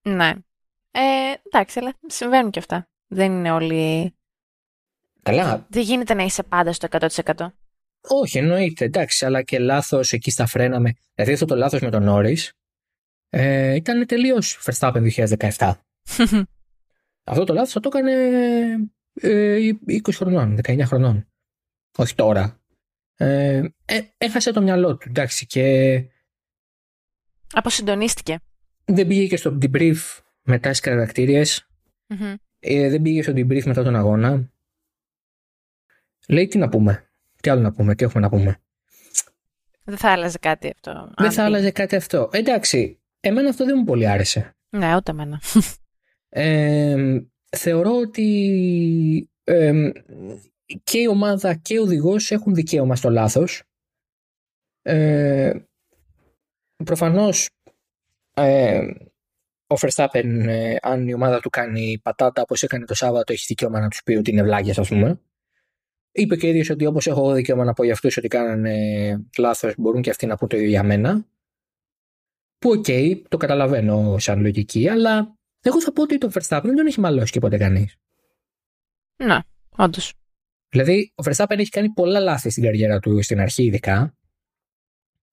Ναι. 0.01 0.33
Ε, 0.91 1.33
εντάξει, 1.43 1.79
αλλά 1.79 1.93
συμβαίνουν 2.07 2.51
και 2.51 2.59
αυτά. 2.59 2.89
Δεν 3.07 3.31
είναι 3.31 3.51
όλοι... 3.51 4.15
Καλά, 5.21 5.65
Δεν 5.69 5.81
γίνεται 5.81 6.13
να 6.13 6.23
είσαι 6.23 6.43
πάντα 6.43 6.73
στο 6.73 6.87
100%. 6.91 7.47
όχι, 8.01 8.37
εννοείται, 8.37 8.85
εντάξει, 8.85 9.25
αλλά 9.25 9.41
και 9.41 9.59
λάθος 9.59 10.11
εκεί 10.11 10.31
στα 10.31 10.45
φρένα 10.45 10.79
με. 10.79 10.93
Δηλαδή, 11.13 11.33
αυτό 11.33 11.45
το 11.45 11.55
λάθος 11.55 11.81
με 11.81 11.89
τον 11.89 12.03
Νόρι 12.03 12.37
ε, 13.29 13.75
ήταν 13.75 14.05
τελείως 14.05 14.59
Verstappen 14.65 15.09
2017. 15.57 15.73
Αυτό 17.23 17.43
το 17.43 17.53
λάθος 17.53 17.71
θα 17.71 17.79
το 17.79 17.89
έκανε 17.93 18.11
Ε, 19.13 19.69
20 19.87 20.09
χρονών, 20.13 20.59
19 20.63 20.81
χρονών. 20.83 21.27
Όχι 21.97 22.15
τώρα. 22.15 22.61
Ε, 23.15 23.63
ε, 23.85 24.01
έχασε 24.17 24.51
το 24.51 24.61
μυαλό 24.61 24.97
του, 24.97 25.09
εντάξει, 25.09 25.45
και... 25.45 26.05
Αποσυντονίστηκε. 27.51 28.39
Δεν 28.85 29.07
πήγε 29.07 29.27
και 29.27 29.37
στο 29.37 29.57
debrief 29.61 29.95
μετά 30.41 30.69
τις 30.69 30.79
κατακτήριες. 30.79 31.67
Mm-hmm. 32.07 32.35
Ε, 32.59 32.89
δεν 32.89 33.01
πήγε 33.01 33.21
στο 33.21 33.31
debrief 33.31 33.63
μετά 33.63 33.83
τον 33.83 33.95
αγώνα. 33.95 34.51
Λέει 36.27 36.47
τι 36.47 36.57
να 36.57 36.69
πούμε. 36.69 37.09
Τι 37.41 37.49
άλλο 37.49 37.61
να 37.61 37.71
πούμε, 37.71 37.95
τι 37.95 38.03
έχουμε 38.03 38.23
να 38.23 38.29
πούμε. 38.29 38.57
Δεν 39.83 39.97
θα 39.97 40.11
άλλαζε 40.11 40.37
κάτι 40.37 40.69
αυτό. 40.73 41.11
Δεν 41.17 41.31
θα 41.31 41.43
άλλαζε 41.43 41.71
κάτι 41.71 41.95
αυτό. 41.95 42.29
Εντάξει, 42.31 43.01
εμένα 43.19 43.49
αυτό 43.49 43.65
δεν 43.65 43.75
μου 43.77 43.83
πολύ 43.83 44.07
άρεσε. 44.07 44.55
Ναι, 44.69 44.95
ούτε 44.95 45.11
εμένα. 45.11 45.41
Ε, 46.35 47.21
θεωρώ 47.57 47.97
ότι 47.97 49.29
ε, 49.43 49.91
και 50.83 50.99
η 50.99 51.07
ομάδα 51.07 51.55
και 51.55 51.79
ο 51.79 51.81
οδηγός 51.81 52.31
έχουν 52.31 52.53
δικαίωμα 52.53 52.95
στο 52.95 53.09
λάθος. 53.09 53.63
Ε, 54.81 55.53
προφανώς 56.83 57.49
ε, 58.33 58.79
ο 59.67 59.75
Verstappen, 59.79 60.45
ε, 60.47 60.75
αν 60.81 61.07
η 61.07 61.13
ομάδα 61.13 61.39
του 61.39 61.49
κάνει 61.49 61.99
πατάτα 62.03 62.41
όπως 62.41 62.63
έκανε 62.63 62.85
το 62.85 62.93
Σάββατο, 62.93 63.33
έχει 63.33 63.45
δικαίωμα 63.47 63.79
να 63.79 63.87
τους 63.87 64.03
πει 64.03 64.13
ότι 64.13 64.31
είναι 64.31 64.43
βλάγια, 64.43 64.73
ας 64.77 64.87
πούμε. 64.87 65.21
Είπε 66.11 66.35
και 66.35 66.44
ο 66.44 66.47
ίδιος 66.47 66.69
ότι 66.69 66.85
όπως 66.85 67.07
έχω 67.07 67.33
δικαίωμα 67.33 67.63
να 67.63 67.73
πω 67.73 67.83
για 67.83 67.93
αυτούς 67.93 68.17
ότι 68.17 68.27
κάνανε 68.27 68.75
λάθος, 69.37 69.73
μπορούν 69.77 70.01
και 70.01 70.09
αυτοί 70.09 70.25
να 70.25 70.37
πούν 70.37 70.47
το 70.47 70.57
ίδιο 70.57 70.69
για 70.69 70.83
μένα. 70.83 71.27
Που 72.57 72.69
OK, 72.69 72.85
okay, 72.87 73.21
το 73.29 73.37
καταλαβαίνω 73.37 74.17
σαν 74.17 74.41
λογική, 74.41 74.89
αλλά 74.89 75.37
εγώ 75.69 75.81
θα 75.81 75.91
πω 75.93 76.01
ότι 76.01 76.17
το 76.17 76.31
Verstappen 76.33 76.61
δεν 76.63 76.75
τον 76.75 76.85
έχει 76.85 76.99
μαλώσει 76.99 77.31
και 77.31 77.39
ποτέ 77.39 77.57
κανείς. 77.57 77.95
Ναι, 79.15 79.39
όντως. 79.77 80.13
Δηλαδή, 80.69 81.13
ο 81.15 81.23
Verstappen 81.25 81.57
έχει 81.57 81.69
κάνει 81.69 81.89
πολλά 81.89 82.19
λάθη 82.19 82.49
στην 82.49 82.63
καριέρα 82.63 82.99
του 82.99 83.23
στην 83.23 83.39
αρχή, 83.39 83.63
ειδικά. 83.63 84.15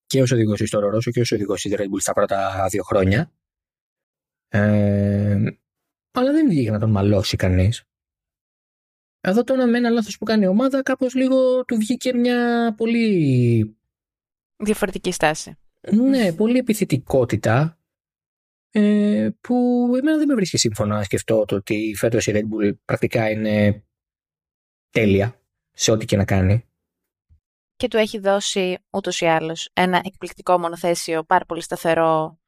Και 0.07 0.23
ως 0.23 0.31
οδηγός 0.31 0.62
στην 0.64 0.79
Toro 0.79 0.94
Rosso 0.94 1.12
και 1.12 1.21
ως 1.21 1.33
οδηγός 1.33 1.61
στη 1.61 1.75
Red 1.77 1.83
Bull 1.83 2.01
στα 2.01 2.12
πρώτα 2.12 2.66
δύο 2.71 2.83
χρόνια. 2.83 3.33
Ε, 4.49 5.43
αλλά 6.11 6.33
δεν 6.33 6.49
βγήκε 6.49 6.71
να 6.71 6.79
τον 6.79 6.90
μαλώσει 6.90 7.37
κανείς. 7.37 7.85
Εδώ 9.21 9.45
τώρα 9.45 9.66
με 9.66 9.79
ένα 9.79 9.90
λάθος 9.90 10.19
που 10.19 10.25
κάνει 10.25 10.45
η 10.45 10.47
ομάδα 10.47 10.83
κάπως 10.83 11.14
λίγο 11.14 11.64
του 11.64 11.77
βγήκε 11.77 12.14
μια 12.14 12.73
πολύ... 12.77 13.77
Διαφορετική 14.57 15.12
στάση. 15.12 15.59
Ναι, 15.93 16.33
πολύ 16.33 16.59
επιθετικότητα 16.59 17.80
ε, 18.70 19.28
που 19.40 19.85
εμένα 19.98 20.16
δεν 20.16 20.26
με 20.26 20.35
βρίσκει 20.35 20.59
σύμφωνα 20.59 20.96
να 20.96 21.02
σκεφτώ 21.02 21.44
το 21.44 21.54
ότι 21.54 21.94
φέτος 21.96 22.26
η 22.26 22.33
Red 22.35 22.42
Bull 22.42 22.72
πρακτικά 22.85 23.30
είναι 23.30 23.85
τέλεια 24.90 25.40
σε 25.70 25.90
ό,τι 25.90 26.04
και 26.04 26.16
να 26.16 26.24
κάνει. 26.24 26.64
Και 27.76 27.88
του 27.88 27.96
έχει 27.96 28.18
δώσει 28.18 28.78
ούτως 28.90 29.20
ή 29.20 29.26
άλλως 29.26 29.70
ένα 29.72 30.00
εκπληκτικό 30.04 30.59
μονοθέσιο 30.59 31.24
πάρα 31.24 31.44
πολύ 31.44 31.62
σταθερό 31.62 32.38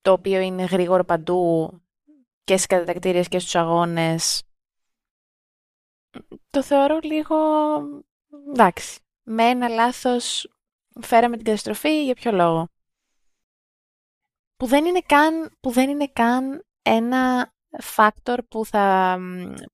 το 0.00 0.12
οποίο 0.12 0.40
είναι 0.40 0.64
γρήγορο 0.64 1.04
παντού 1.04 1.70
και 2.44 2.54
στις 2.54 2.66
κατατακτήριες 2.66 3.28
και 3.28 3.38
στους 3.38 3.54
αγώνες. 3.54 4.42
Το 6.50 6.62
θεωρώ 6.62 6.98
λίγο... 7.02 7.36
εντάξει. 8.48 9.00
Με 9.22 9.44
ένα 9.44 9.68
λάθος 9.68 10.52
φέραμε 11.00 11.36
την 11.36 11.44
καταστροφή 11.44 12.04
για 12.04 12.14
ποιο 12.14 12.32
λόγο; 12.32 12.68
Που 14.64 14.70
δεν 14.70 14.84
είναι 14.84 15.00
καν, 15.06 15.50
που 15.60 15.70
δεν 15.70 15.90
είναι 15.90 16.08
καν 16.12 16.64
ένα 16.82 17.52
factor 17.96 18.38
που 18.48 18.66
θα 18.66 19.18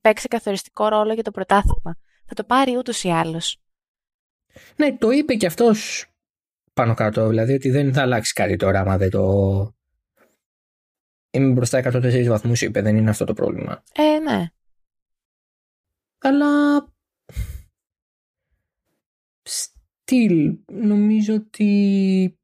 παίξει 0.01 0.29
καθοριστικό 0.29 0.89
ρόλο 0.89 1.13
για 1.13 1.23
το 1.23 1.31
πρωτάθλημα. 1.31 1.97
Θα 2.27 2.35
το 2.35 2.45
πάρει 2.45 2.77
ούτως 2.77 3.05
ή 3.05 3.09
άλλως. 3.09 3.61
Ναι, 4.77 4.97
το 4.97 5.11
είπε 5.11 5.35
και 5.35 5.47
αυτός 5.47 6.07
πάνω 6.73 6.95
κάτω, 6.95 7.29
δηλαδή 7.29 7.53
ότι 7.53 7.71
δεν 7.71 7.93
θα 7.93 8.03
αλλάξει 8.03 8.33
κάτι 8.33 8.57
τώρα 8.57 8.81
άμα 8.81 8.97
δεν 8.97 9.11
το... 9.11 9.75
Είμαι 11.31 11.53
μπροστά 11.53 11.79
104 11.79 12.25
βαθμούς, 12.27 12.63
είπε, 12.63 12.83
δεν 12.83 12.97
είναι 12.97 13.11
αυτό 13.11 13.25
το 13.25 13.33
πρόβλημα. 13.33 13.83
Ε, 13.95 14.19
ναι. 14.19 14.47
Αλλά... 16.19 16.85
Στυλ, 19.43 20.59
νομίζω 20.67 21.35
ότι 21.35 22.40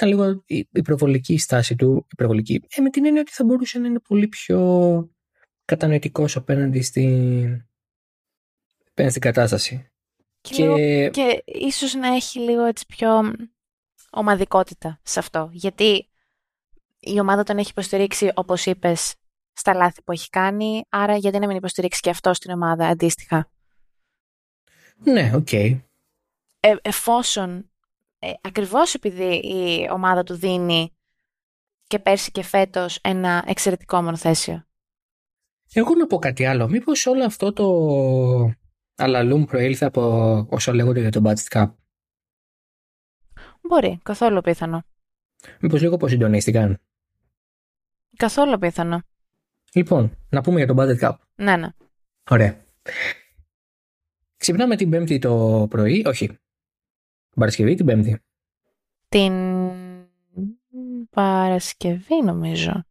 ήταν 0.00 0.08
λίγο 0.08 0.42
η 0.46 0.68
υπερβολική 0.72 1.38
στάση 1.38 1.76
του, 1.76 2.06
υπερβολική, 2.12 2.62
ε, 2.68 2.80
με 2.80 2.90
την 2.90 3.04
έννοια 3.06 3.20
ότι 3.20 3.32
θα 3.32 3.44
μπορούσε 3.44 3.78
να 3.78 3.86
είναι 3.86 3.98
πολύ 3.98 4.28
πιο 4.28 5.10
κατανοητικός 5.64 6.36
απέναντι 6.36 6.80
στην, 6.80 7.66
απέναντι 8.90 9.10
στην 9.10 9.20
κατάσταση. 9.20 9.90
Και, 10.40 10.52
και... 10.52 11.10
και 11.12 11.42
ίσως 11.44 11.94
να 11.94 12.14
έχει 12.14 12.38
λίγο 12.38 12.64
έτσι 12.64 12.86
πιο 12.86 13.34
ομαδικότητα 14.10 15.00
σε 15.02 15.18
αυτό. 15.18 15.50
Γιατί 15.52 16.08
η 17.00 17.20
ομάδα 17.20 17.42
τον 17.42 17.58
έχει 17.58 17.70
υποστηρίξει, 17.70 18.30
όπως 18.34 18.66
είπες, 18.66 19.14
στα 19.52 19.74
λάθη 19.74 20.02
που 20.02 20.12
έχει 20.12 20.28
κάνει, 20.28 20.84
άρα 20.88 21.16
γιατί 21.16 21.38
να 21.38 21.46
μην 21.46 21.56
υποστηρίξει 21.56 22.00
και 22.00 22.10
αυτό 22.10 22.34
στην 22.34 22.50
ομάδα 22.50 22.86
αντίστοιχα; 22.86 23.50
Ναι, 25.04 25.32
OK. 25.34 25.48
Okay. 25.50 25.80
Ε, 26.60 26.74
εφόσον 26.82 27.70
ε, 28.22 28.32
ακριβώς 28.40 28.94
επειδή 28.94 29.34
η 29.34 29.88
ομάδα 29.92 30.22
του 30.22 30.34
δίνει 30.34 30.92
και 31.86 31.98
πέρσι 31.98 32.30
και 32.30 32.42
φέτος 32.42 32.98
ένα 33.02 33.44
εξαιρετικό 33.46 34.02
μονοθέσιο. 34.02 34.64
Εγώ 35.72 35.94
να 35.94 36.06
πω 36.06 36.18
κάτι 36.18 36.44
άλλο. 36.44 36.68
Μήπως 36.68 37.06
όλο 37.06 37.24
αυτό 37.24 37.52
το 37.52 38.54
αλαλούμ 38.96 39.44
προήλθε 39.44 39.84
από 39.84 40.46
όσο 40.50 40.72
λέγονται 40.72 41.00
για 41.00 41.10
το 41.10 41.22
budget 41.24 41.58
cap. 41.58 41.70
Μπορεί, 43.60 44.00
καθόλου 44.02 44.40
πιθανό. 44.40 44.82
Μήπως 45.60 45.80
λίγο 45.80 45.96
πως 45.96 46.10
συντονίστηκαν. 46.10 46.80
Καθόλου 48.16 48.58
πιθανό. 48.58 49.02
Λοιπόν, 49.72 50.16
να 50.28 50.40
πούμε 50.40 50.64
για 50.64 50.74
το 50.74 50.74
budget 50.78 50.98
cap. 50.98 51.14
Ναι, 51.34 51.56
ναι. 51.56 51.68
Ωραία. 52.30 52.64
Ξυπνάμε 54.36 54.76
την 54.76 54.90
Πέμπτη 54.90 55.18
το 55.18 55.66
πρωί, 55.70 56.04
όχι, 56.06 56.38
Παρασκευή 57.40 57.70
ή 57.70 57.74
την 57.74 57.86
Πέμπτη; 57.86 58.22
Την 59.08 59.32
Παρασκευή 61.10 62.22
νομίζω. 62.24 62.84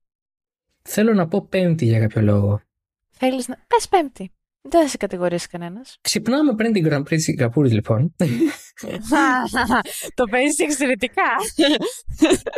Θέλω 0.82 1.14
να 1.14 1.28
πω 1.28 1.42
Πέμπτη 1.42 1.86
για 1.86 2.00
κάποιο 2.00 2.22
λόγο. 2.22 2.62
Θέλεις 3.10 3.48
να... 3.48 3.66
Πες 3.68 3.88
Πέμπτη. 3.88 4.32
Δεν 4.62 4.82
θα 4.82 4.88
σε 4.88 4.98
κατηγορήσει 4.98 5.48
κανένας. 5.48 5.98
Ξυπνάμε 6.02 6.56
πριν 6.56 6.74
την 6.74 6.88
Grand 6.88 7.00
Prix 7.00 7.08
της 7.08 7.24
Σιγκαπούρης, 7.24 7.74
λοιπόν. 7.74 8.16
το 10.16 10.24
παίζεις 10.30 10.60
εξαιρετικά. 10.60 11.24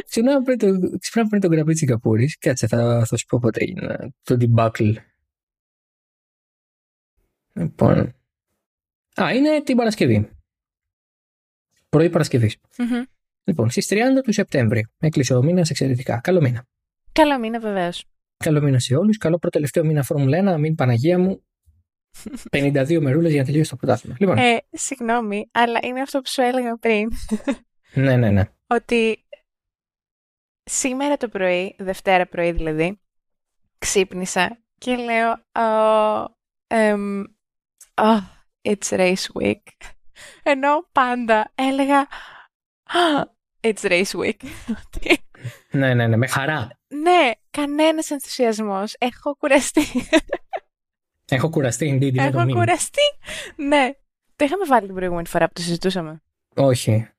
Ξυπνάμε 0.09 0.43
πριν, 0.43 0.57
το, 0.57 0.97
ξυπνάμε 0.99 1.29
πριν 1.29 1.41
τον 1.41 1.51
Grand 1.53 1.61
Prix 1.61 1.69
της 1.69 1.77
Σιγκαπούρης. 1.77 2.37
Κάτσε, 2.37 2.67
θα, 2.67 3.05
θα 3.05 3.17
σου 3.17 3.25
πω 3.25 3.39
πότε 3.41 3.63
έγινε 3.63 4.13
το 4.23 4.37
debacle. 4.39 4.93
Λοιπόν. 7.53 8.15
Α, 9.21 9.33
είναι 9.33 9.61
την 9.61 9.75
Παρασκευή 9.75 10.29
πρωί 11.91 12.09
Παρασκευής. 12.09 12.57
Mm-hmm. 12.77 13.03
Λοιπόν, 13.43 13.69
στις 13.69 13.87
30 13.91 13.97
του 14.23 14.33
Σεπτέμβρη. 14.33 14.87
Έκλεισε 14.99 15.33
ο 15.33 15.43
μήνας 15.43 15.69
εξαιρετικά. 15.69 16.19
Καλό 16.23 16.41
μήνα. 16.41 16.67
Καλό 17.11 17.39
μήνα, 17.39 17.59
βεβαίως. 17.59 18.05
Καλό 18.37 18.61
μήνα 18.61 18.79
σε 18.79 18.95
όλους. 18.95 19.17
Καλό 19.17 19.37
προτελευταίο 19.37 19.85
μήνα 19.85 20.03
Φόρμουλα 20.03 20.55
1. 20.55 20.59
Μην 20.59 20.75
Παναγία 20.75 21.19
μου. 21.19 21.43
52 22.51 22.99
μερούλες 23.01 23.31
για 23.31 23.39
να 23.39 23.45
τελειώσει 23.45 23.69
το 23.69 23.75
πρωτάθλημα. 23.75 24.15
Λοιπόν. 24.19 24.37
Ε, 24.37 24.57
συγγνώμη, 24.71 25.49
αλλά 25.51 25.79
είναι 25.83 26.01
αυτό 26.01 26.19
που 26.19 26.29
σου 26.29 26.41
έλεγα 26.41 26.77
πριν. 26.77 27.09
ναι, 28.05 28.15
ναι, 28.15 28.29
ναι. 28.29 28.43
Ότι 28.67 29.25
σήμερα 30.63 31.17
το 31.17 31.27
πρωί, 31.27 31.75
Δευτέρα 31.79 32.27
πρωί 32.27 32.51
δηλαδή, 32.51 32.99
ξύπνησα 33.77 34.61
και 34.77 34.95
λέω 34.95 35.43
oh, 35.51 36.25
um, 36.67 37.23
oh, 37.93 38.21
it's 38.61 38.89
race 38.89 39.25
week. 39.41 39.61
Ενώ 40.43 40.87
πάντα 40.91 41.51
έλεγα 41.55 42.07
It's 43.61 43.81
race 43.81 44.11
week. 44.11 44.37
ναι, 45.71 45.93
ναι, 45.93 46.07
ναι, 46.07 46.15
με 46.15 46.27
χαρά. 46.27 46.69
Ναι, 46.87 47.31
κανένας 47.51 48.09
ενθουσιασμός. 48.09 48.95
Έχω 48.97 49.35
κουραστεί. 49.35 49.81
Έχω 51.29 51.49
κουραστεί, 51.49 51.99
indeed. 51.99 52.17
Έχω 52.17 52.45
κουραστεί. 52.45 53.01
Ναι. 53.55 53.91
Το 54.35 54.45
είχαμε 54.45 54.65
βάλει 54.65 54.85
την 54.85 54.95
προηγούμενη 54.95 55.27
φορά 55.27 55.47
που 55.47 55.53
το 55.53 55.61
συζητούσαμε. 55.61 56.21
Όχι. 56.55 57.09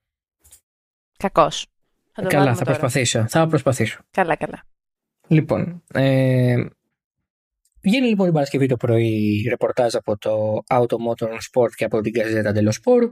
Κακός. 1.18 1.66
Θα 2.12 2.22
καλά, 2.22 2.54
θα 2.54 2.64
προσπαθήσω. 2.64 3.26
Θα 3.28 3.46
προσπαθήσω. 3.46 4.00
Καλά, 4.10 4.36
καλά. 4.36 4.62
Λοιπόν, 5.26 5.82
ε, 5.92 6.64
Βγαίνει 7.82 8.08
λοιπόν 8.08 8.24
την 8.24 8.34
Παρασκευή 8.34 8.66
το 8.66 8.76
πρωί 8.76 9.46
ρεπορτάζ 9.48 9.94
από 9.94 10.18
το 10.18 10.62
Auto 10.70 10.96
Motor 11.08 11.28
Sport 11.28 11.70
και 11.74 11.84
από 11.84 12.00
την 12.00 12.12
Gazeta 12.16 12.54
dello 12.56 12.70
Sport 12.70 13.10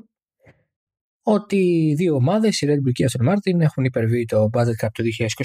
ότι 1.22 1.56
οι 1.56 1.94
δύο 1.94 2.14
ομάδες, 2.14 2.61
η 2.61 2.66
Red 2.68 2.88
Bull 2.88 2.92
και 2.92 3.04
η 3.04 3.06
Aston 3.11 3.28
Martin, 3.28 3.61
έχουν 3.61 3.85
υπερβεί 3.85 4.24
το 4.24 4.50
budget 4.52 4.85
cap 4.85 4.88
το 4.92 5.02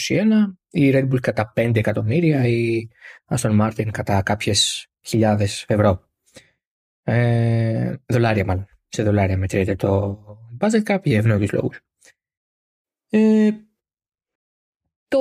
2021. 0.07 0.57
Η 0.69 0.91
Red 0.93 1.07
Bull 1.09 1.19
κατά 1.19 1.53
5 1.55 1.75
εκατομμύρια, 1.75 2.47
η 2.47 2.87
Aston 3.25 3.61
Martin 3.61 3.87
κατά 3.91 4.21
κάποιες 4.21 4.87
χιλιάδες 5.01 5.65
ευρώ. 5.67 6.09
Ε, 7.03 7.95
δολάρια 8.05 8.45
μάλλον. 8.45 8.67
Σε 8.87 9.03
δολάρια 9.03 9.37
μετρείται 9.37 9.75
το 9.75 10.19
budget 10.59 10.83
cap 10.83 10.99
για 11.03 11.17
ευνόητους 11.17 11.51
λόγους. 11.51 11.79
Ε, 13.09 13.49
το, 15.07 15.19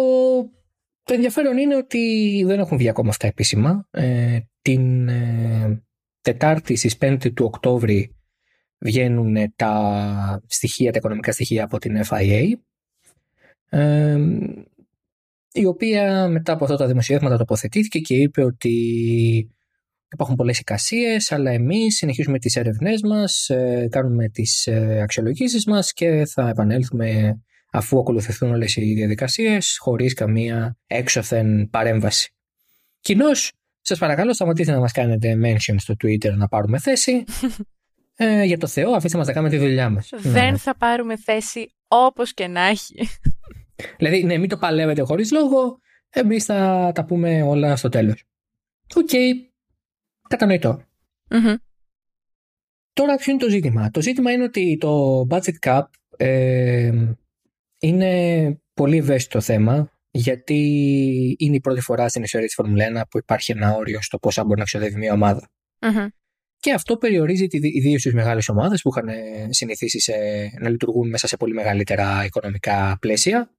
το 1.04 1.14
ενδιαφέρον 1.14 1.58
είναι 1.58 1.76
ότι 1.76 2.42
δεν 2.46 2.58
έχουν 2.58 2.78
βγει 2.78 2.88
ακόμα 2.88 3.08
αυτά 3.08 3.26
επίσημα. 3.26 3.88
Ε, 3.90 4.38
την 4.62 5.08
ε, 5.08 5.82
Τετάρτη 6.20 6.76
στις 6.76 6.96
5 7.00 7.32
του 7.34 7.44
Οκτώβρη 7.44 8.16
βγαίνουν 8.78 9.52
τα 9.56 10.42
στοιχεία, 10.46 10.92
τα 10.92 10.98
οικονομικά 10.98 11.32
στοιχεία 11.32 11.64
από 11.64 11.78
την 11.78 12.00
FIA 12.08 12.52
ε, 13.68 14.18
η 15.52 15.66
οποία 15.66 16.28
μετά 16.28 16.52
από 16.52 16.64
αυτά 16.64 16.76
τα 16.76 16.86
δημοσιεύματα 16.86 17.36
τοποθετήθηκε 17.36 17.98
και 17.98 18.14
είπε 18.14 18.44
ότι 18.44 18.74
υπάρχουν 20.12 20.36
πολλές 20.36 20.58
εικασίες 20.58 21.32
αλλά 21.32 21.50
εμείς 21.50 21.96
συνεχίζουμε 21.96 22.38
τις 22.38 22.56
έρευνές 22.56 23.02
μας, 23.02 23.48
ε, 23.48 23.88
κάνουμε 23.90 24.28
τις 24.28 24.66
ε, 24.66 25.00
αξιολογήσεις 25.02 25.66
μας 25.66 25.92
και 25.92 26.24
θα 26.26 26.48
επανέλθουμε 26.48 27.38
αφού 27.74 27.98
ακολουθηθούν 27.98 28.50
όλες 28.50 28.76
οι 28.76 28.94
διαδικασίες 28.94 29.76
χωρίς 29.80 30.14
καμία 30.14 30.76
έξωθεν 30.86 31.70
παρέμβαση. 31.70 32.32
Κοινώς, 33.00 33.52
σας 33.80 33.98
παρακαλώ 33.98 34.32
σταματήστε 34.32 34.72
να 34.72 34.80
μας 34.80 34.92
κάνετε 34.92 35.38
mention 35.42 35.74
στο 35.76 35.94
Twitter 36.04 36.32
να 36.34 36.48
πάρουμε 36.48 36.78
θέση 36.78 37.24
ε, 38.16 38.44
για 38.44 38.58
το 38.58 38.66
Θεό, 38.66 38.92
αφήστε 38.92 39.18
μας 39.18 39.26
να 39.26 39.32
κάνουμε 39.32 39.52
τη 39.52 39.58
δουλειά 39.58 39.90
μας. 39.90 40.10
Δεν 40.16 40.50
ναι. 40.50 40.56
θα 40.56 40.76
πάρουμε 40.76 41.16
θέση 41.16 41.74
όπως 41.88 42.34
και 42.34 42.46
να 42.46 42.60
έχει. 42.60 42.94
Δηλαδή, 43.98 44.24
ναι, 44.24 44.38
μην 44.38 44.48
το 44.48 44.56
παλεύετε 44.56 45.02
χωρίς 45.02 45.30
λόγο, 45.32 45.78
εμείς 46.10 46.44
θα 46.44 46.90
τα 46.94 47.04
πούμε 47.04 47.42
όλα 47.42 47.76
στο 47.76 47.88
τέλος. 47.88 48.24
OK, 48.94 49.08
okay. 49.12 49.32
κατανοητό. 50.28 50.82
Τώρα 52.92 53.16
ποιο 53.16 53.32
είναι 53.32 53.42
το 53.42 53.48
ζήτημα; 53.48 53.90
Το 53.90 54.02
ζήτημα 54.02 54.32
είναι 54.32 54.42
ότι 54.42 54.78
το 54.80 55.20
budget 55.30 55.58
cap 55.66 55.82
ε, 56.16 57.14
είναι 57.86 58.58
πολύ 58.74 58.96
ευαίσθητο 58.96 59.40
θέμα 59.40 59.88
γιατί 60.10 60.56
είναι 61.38 61.56
η 61.56 61.60
πρώτη 61.60 61.80
φορά 61.80 62.08
στην 62.08 62.22
ιστορία 62.22 62.46
της 62.46 62.54
Φόρμουλα 62.54 63.02
1 63.02 63.02
που 63.10 63.18
υπάρχει 63.18 63.52
ένα 63.52 63.74
όριο 63.74 64.02
στο 64.02 64.18
πόσα 64.18 64.42
μπορεί 64.42 64.56
να 64.56 64.62
εξοδεύει 64.62 64.96
μια 64.96 65.12
ομαδα 65.12 65.50
και 66.64 66.72
αυτό 66.72 66.96
περιορίζει 66.96 67.46
ιδίως 67.50 68.02
τις 68.02 68.14
μεγάλες 68.14 68.48
ομάδες 68.48 68.82
που 68.82 68.88
είχαν 68.88 69.08
συνηθίσει 69.50 70.00
σε, 70.00 70.12
να 70.60 70.68
λειτουργούν 70.68 71.08
μέσα 71.08 71.26
σε 71.26 71.36
πολύ 71.36 71.54
μεγαλύτερα 71.54 72.24
οικονομικά 72.24 72.96
πλαίσια, 73.00 73.54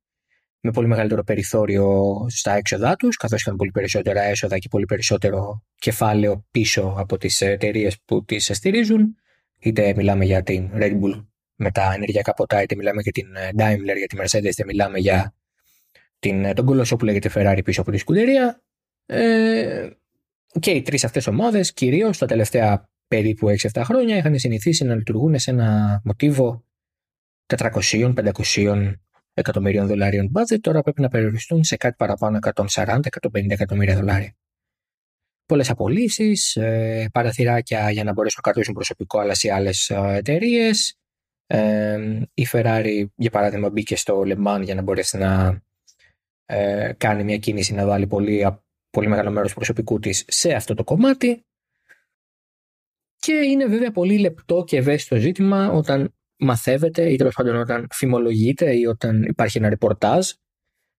με 0.59 0.71
πολύ 0.71 0.88
μεγαλύτερο 0.88 1.23
περιθώριο 1.23 2.15
στα 2.29 2.53
έξοδά 2.53 2.95
τους, 2.95 3.15
καθώς 3.15 3.41
είχαν 3.41 3.55
πολύ 3.55 3.71
περισσότερα 3.71 4.21
έσοδα 4.21 4.57
και 4.57 4.67
πολύ 4.69 4.85
περισσότερο 4.85 5.63
κεφάλαιο 5.75 6.45
πίσω 6.51 6.93
από 6.97 7.17
τις 7.17 7.41
εταιρείες 7.41 7.97
που 8.05 8.25
τις 8.25 8.49
στηρίζουν. 8.53 9.15
Είτε 9.59 9.93
μιλάμε 9.95 10.25
για 10.25 10.43
την 10.43 10.69
Red 10.73 10.91
Bull 10.91 11.25
με 11.55 11.71
τα 11.71 11.93
ενεργειακά 11.93 12.33
ποτά, 12.33 12.61
είτε 12.61 12.75
μιλάμε 12.75 13.01
για 13.01 13.11
την 13.11 13.27
Daimler, 13.57 13.97
για 13.97 14.07
τη 14.07 14.17
Mercedes, 14.19 14.51
είτε 14.51 14.65
μιλάμε 14.65 14.99
για 14.99 15.33
την, 16.19 16.53
τον 16.53 16.65
κολοσσό 16.65 16.95
που 16.95 17.05
λέγεται 17.05 17.29
Ferrari 17.33 17.61
πίσω 17.63 17.81
από 17.81 17.91
τη 17.91 17.97
σκουδερία. 17.97 18.61
Ε, 19.05 19.89
και 20.59 20.71
οι 20.71 20.81
τρεις 20.81 21.03
αυτές 21.03 21.27
ομάδες, 21.27 21.73
κυρίως 21.73 22.17
τα 22.17 22.25
τελευταία 22.25 22.89
περίπου 23.07 23.47
6-7 23.73 23.81
χρόνια 23.83 24.17
είχαν 24.17 24.39
συνηθίσει 24.39 24.83
να 24.83 24.95
λειτουργούν 24.95 25.39
σε 25.39 25.51
ένα 25.51 26.01
μοτίβο 26.03 26.65
400-500 27.57 28.93
εκατομμυρίων 29.33 29.87
δολαρίων 29.87 30.31
budget, 30.35 30.59
τώρα 30.61 30.81
πρέπει 30.81 31.01
να 31.01 31.07
περιοριστούν 31.07 31.63
σε 31.63 31.75
κάτι 31.75 31.95
παραπάνω 31.97 32.39
140-150 32.75 32.99
εκατομμύρια 33.47 33.95
δολάρια. 33.95 34.35
Πολλές 35.45 35.69
απολύσεις, 35.69 36.55
ε, 36.55 37.09
παραθυράκια 37.13 37.91
για 37.91 38.03
να 38.03 38.13
μπορέσουν 38.13 38.39
να 38.43 38.51
κρατήσουν 38.51 38.73
προσωπικό, 38.73 39.19
αλλά 39.19 39.33
σε 39.33 39.51
άλλες 39.51 39.89
εταιρείες. 39.89 40.97
Ε, 41.47 42.21
η 42.34 42.47
Ferrari, 42.51 43.05
για 43.15 43.29
παράδειγμα, 43.29 43.69
μπήκε 43.69 43.95
στο 43.95 44.21
Le 44.25 44.45
Mans 44.45 44.62
για 44.63 44.75
να 44.75 44.81
μπορέσει 44.81 45.17
να 45.17 45.62
ε, 46.45 46.93
κάνει 46.97 47.23
μια 47.23 47.38
κίνηση 47.38 47.73
να 47.73 47.86
βάλει 47.86 48.08
πολύ, 48.08 48.58
πολύ 48.89 49.08
μεγάλο 49.08 49.31
μέρος 49.31 49.53
προσωπικού 49.53 49.99
της 49.99 50.25
σε 50.27 50.53
αυτό 50.53 50.73
το 50.73 50.84
κομμάτι. 50.84 51.45
Και 53.15 53.34
είναι 53.34 53.65
βέβαια 53.65 53.91
πολύ 53.91 54.17
λεπτό 54.19 54.63
και 54.63 54.77
ευαίσθητο 54.77 55.15
ζήτημα 55.15 55.71
όταν 55.71 56.13
μαθεύεται 56.39 57.12
ή 57.12 57.15
τέλος 57.15 57.36
πάντων 57.36 57.55
όταν 57.55 57.88
φημολογείται 57.91 58.75
ή 58.75 58.86
όταν 58.86 59.23
υπάρχει 59.23 59.58
ένα 59.58 59.69
ρεπορτάζ 59.69 60.31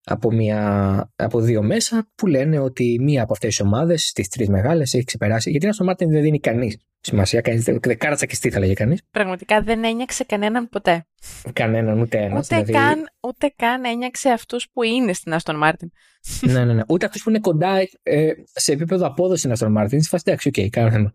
από, 0.09 0.33
μια, 0.33 1.11
από 1.17 1.41
δύο 1.41 1.63
μέσα 1.63 2.09
που 2.15 2.27
λένε 2.27 2.59
ότι 2.59 2.99
μία 3.01 3.23
από 3.23 3.33
αυτές 3.33 3.49
τις 3.57 3.61
ομάδες, 3.61 4.13
τι 4.13 4.29
τρεις 4.29 4.49
μεγάλες, 4.49 4.95
έχει 4.95 5.05
ξεπεράσει. 5.05 5.51
Γιατί 5.51 5.65
ένα 5.65 5.75
στο 5.75 5.85
Μάρτιν 5.85 6.11
δεν 6.11 6.23
δίνει 6.23 6.41
κανείς 6.41 6.77
σημασία. 7.01 7.41
Κανείς 7.41 7.65
δεν 7.65 7.81
κάρτσα 7.99 8.27
και 8.27 8.51
θα 8.51 8.59
λέγε 8.59 8.73
κανείς. 8.75 9.01
Πραγματικά 9.11 9.63
δεν 9.63 9.85
ένιωξε 9.85 10.25
κανέναν 10.25 10.69
ποτέ. 10.69 11.07
Κανέναν, 11.53 12.01
ούτε 12.01 12.19
ένας. 12.19 12.47
Ούτε, 12.47 12.63
δηλαδή... 12.63 12.73
καν, 12.73 13.09
ούτε 13.21 13.53
καν 13.57 13.85
ένιωξε 13.85 14.31
αυτούς 14.31 14.69
που 14.73 14.83
είναι 14.83 15.13
στην 15.13 15.35
Αστον 15.35 15.57
Μάρτιν. 15.57 15.91
ναι, 16.41 16.53
ναι, 16.65 16.73
ναι. 16.73 16.83
Ούτε 16.89 17.07
αυτούς 17.07 17.23
που 17.23 17.29
είναι 17.31 17.41
κοντά 17.41 17.77
ε, 18.03 18.33
σε 18.53 18.73
επίπεδο 18.73 19.07
απόδοσης 19.07 19.39
στην 19.39 19.53
Αστον 19.53 19.73
Μάρτιν. 19.73 20.03
Φασιτέ, 20.03 20.33
οκ, 20.33 20.41
okay, 20.45 20.69
κάνω 20.69 20.91
θέμα 20.91 21.15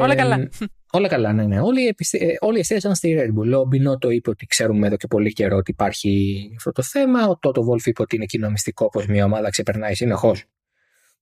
όλα 0.00 0.14
καλά. 0.14 0.48
Όλα 0.92 1.08
καλά, 1.08 1.32
ναι, 1.32 1.44
ναι. 1.44 1.60
Όλοι, 1.60 1.86
επιστη... 1.86 2.36
όλοι 2.40 2.58
εστίασαν 2.58 2.94
στη 2.94 3.16
Red 3.18 3.38
Bull. 3.38 3.60
Ο 3.60 3.64
Μπινότο 3.64 4.10
είπε 4.10 4.30
ότι 4.30 4.46
ξέρουμε 4.46 4.86
εδώ 4.86 4.96
και 4.96 5.06
πολύ 5.06 5.32
καιρό 5.32 5.56
ότι 5.56 5.70
υπάρχει 5.70 6.52
αυτό 6.56 6.72
το 6.72 6.82
θέμα. 6.82 7.28
Ο 7.28 7.38
Τότο 7.38 7.62
Βόλφ 7.62 7.86
είπε 7.86 8.02
ότι 8.02 8.16
είναι 8.16 8.24
κοινό 8.24 8.50
μυστικό 8.50 8.88
πως 8.88 9.06
μια 9.06 9.24
ομάδα 9.24 9.50
ξεπερνάει 9.50 9.94
συνεχώς 9.94 10.44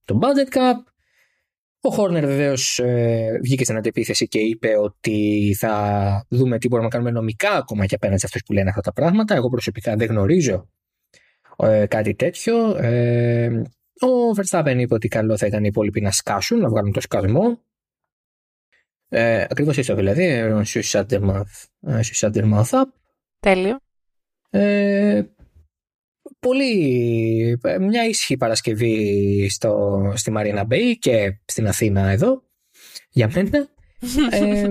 το 0.09 0.19
budget 0.23 0.57
cap. 0.57 0.75
Ο 1.81 1.91
Χόρνερ 1.91 2.27
βεβαίως 2.27 2.79
ε, 2.79 3.39
βγήκε 3.43 3.65
στην 3.65 3.77
αντεπίθεση 3.77 4.29
και 4.29 4.39
είπε 4.39 4.77
ότι 4.77 5.55
θα 5.59 6.27
δούμε 6.29 6.59
τι 6.59 6.69
μπορούμε 6.69 6.89
να 6.89 6.95
κάνουμε 6.95 7.11
νομικά 7.11 7.51
ακόμα 7.51 7.87
και 7.87 7.95
απέναντι 7.95 8.19
σε 8.21 8.27
αυτούς 8.27 8.43
που 8.43 8.53
λένε 8.53 8.69
αυτά 8.69 8.81
τα 8.81 8.93
πράγματα. 8.93 9.35
Εγώ 9.35 9.49
προσωπικά 9.49 9.97
δεν 9.97 10.09
γνωρίζω 10.09 10.69
ε, 11.57 11.87
κάτι 11.87 12.15
τέτοιο. 12.15 12.77
Ε, 12.77 13.47
ο 14.01 14.31
Verstappen 14.37 14.77
είπε 14.79 14.95
ότι 14.95 15.09
καλό 15.09 15.37
θα 15.37 15.47
ήταν 15.47 15.65
οι 15.65 15.69
υπόλοιποι 15.71 16.01
να 16.01 16.11
σκάσουν, 16.11 16.59
να 16.59 16.69
βγάλουν 16.69 16.93
το 16.93 17.01
σκασμό. 17.01 17.63
Ε, 19.09 19.41
Ακριβώς 19.41 19.79
isso 19.79 19.95
δηλαδή. 19.97 20.41
Σου 20.65 20.81
shut 20.83 22.33
their 22.33 22.45
mouth 22.45 22.71
up. 22.71 22.87
Τέλειο. 23.41 23.79
Ε, 24.51 25.23
πολύ, 26.39 27.61
μια 27.81 28.05
ήσυχη 28.07 28.37
Παρασκευή 28.37 29.49
στο, 29.51 30.13
στη 30.17 30.31
Μαρίνα 30.31 30.65
Μπέι 30.65 30.99
και 30.99 31.39
στην 31.45 31.67
Αθήνα 31.67 32.09
εδώ 32.09 32.43
για 33.11 33.31
μένα. 33.35 33.69
ε, 34.31 34.69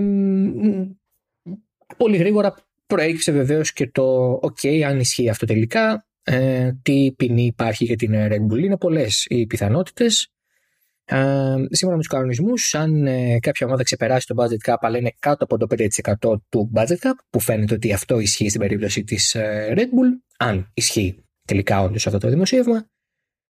πολύ 1.96 2.16
γρήγορα 2.16 2.54
προέκυψε 2.86 3.32
βεβαίως 3.32 3.72
και 3.72 3.90
το 3.90 4.32
ok 4.42 4.80
αν 4.80 5.00
ισχύει 5.00 5.28
αυτό 5.28 5.46
τελικά 5.46 6.06
ε, 6.22 6.72
τι 6.82 7.12
ποινή 7.16 7.44
υπάρχει 7.44 7.84
για 7.84 7.96
την 7.96 8.12
Red 8.14 8.52
Bull. 8.52 8.58
Είναι 8.58 8.76
πολλές 8.76 9.26
οι 9.28 9.46
πιθανότητες. 9.46 10.32
Ε, 11.10 11.54
σύμφωνα 11.70 11.96
με 11.96 11.98
τους 11.98 12.06
κανονισμούς, 12.06 12.74
αν 12.74 13.06
ε, 13.06 13.38
κάποια 13.38 13.66
ομάδα 13.66 13.82
ξεπεράσει 13.82 14.26
το 14.26 14.34
budget 14.38 14.70
cap, 14.70 14.76
αλλά 14.80 14.98
είναι 14.98 15.12
κάτω 15.18 15.44
από 15.44 15.58
το 15.58 15.66
5% 16.22 16.40
του 16.48 16.72
budget 16.74 16.98
cap, 16.98 17.12
που 17.30 17.40
φαίνεται 17.40 17.74
ότι 17.74 17.92
αυτό 17.92 18.18
ισχύει 18.18 18.48
στην 18.48 18.60
περίπτωση 18.60 19.04
της 19.04 19.34
ε, 19.34 19.74
Red 19.76 19.80
Bull, 19.80 20.22
αν 20.38 20.70
ισχύει 20.74 21.24
τελικά 21.44 21.80
όντως 21.80 22.06
αυτό 22.06 22.18
το 22.18 22.28
δημοσίευμα, 22.28 22.86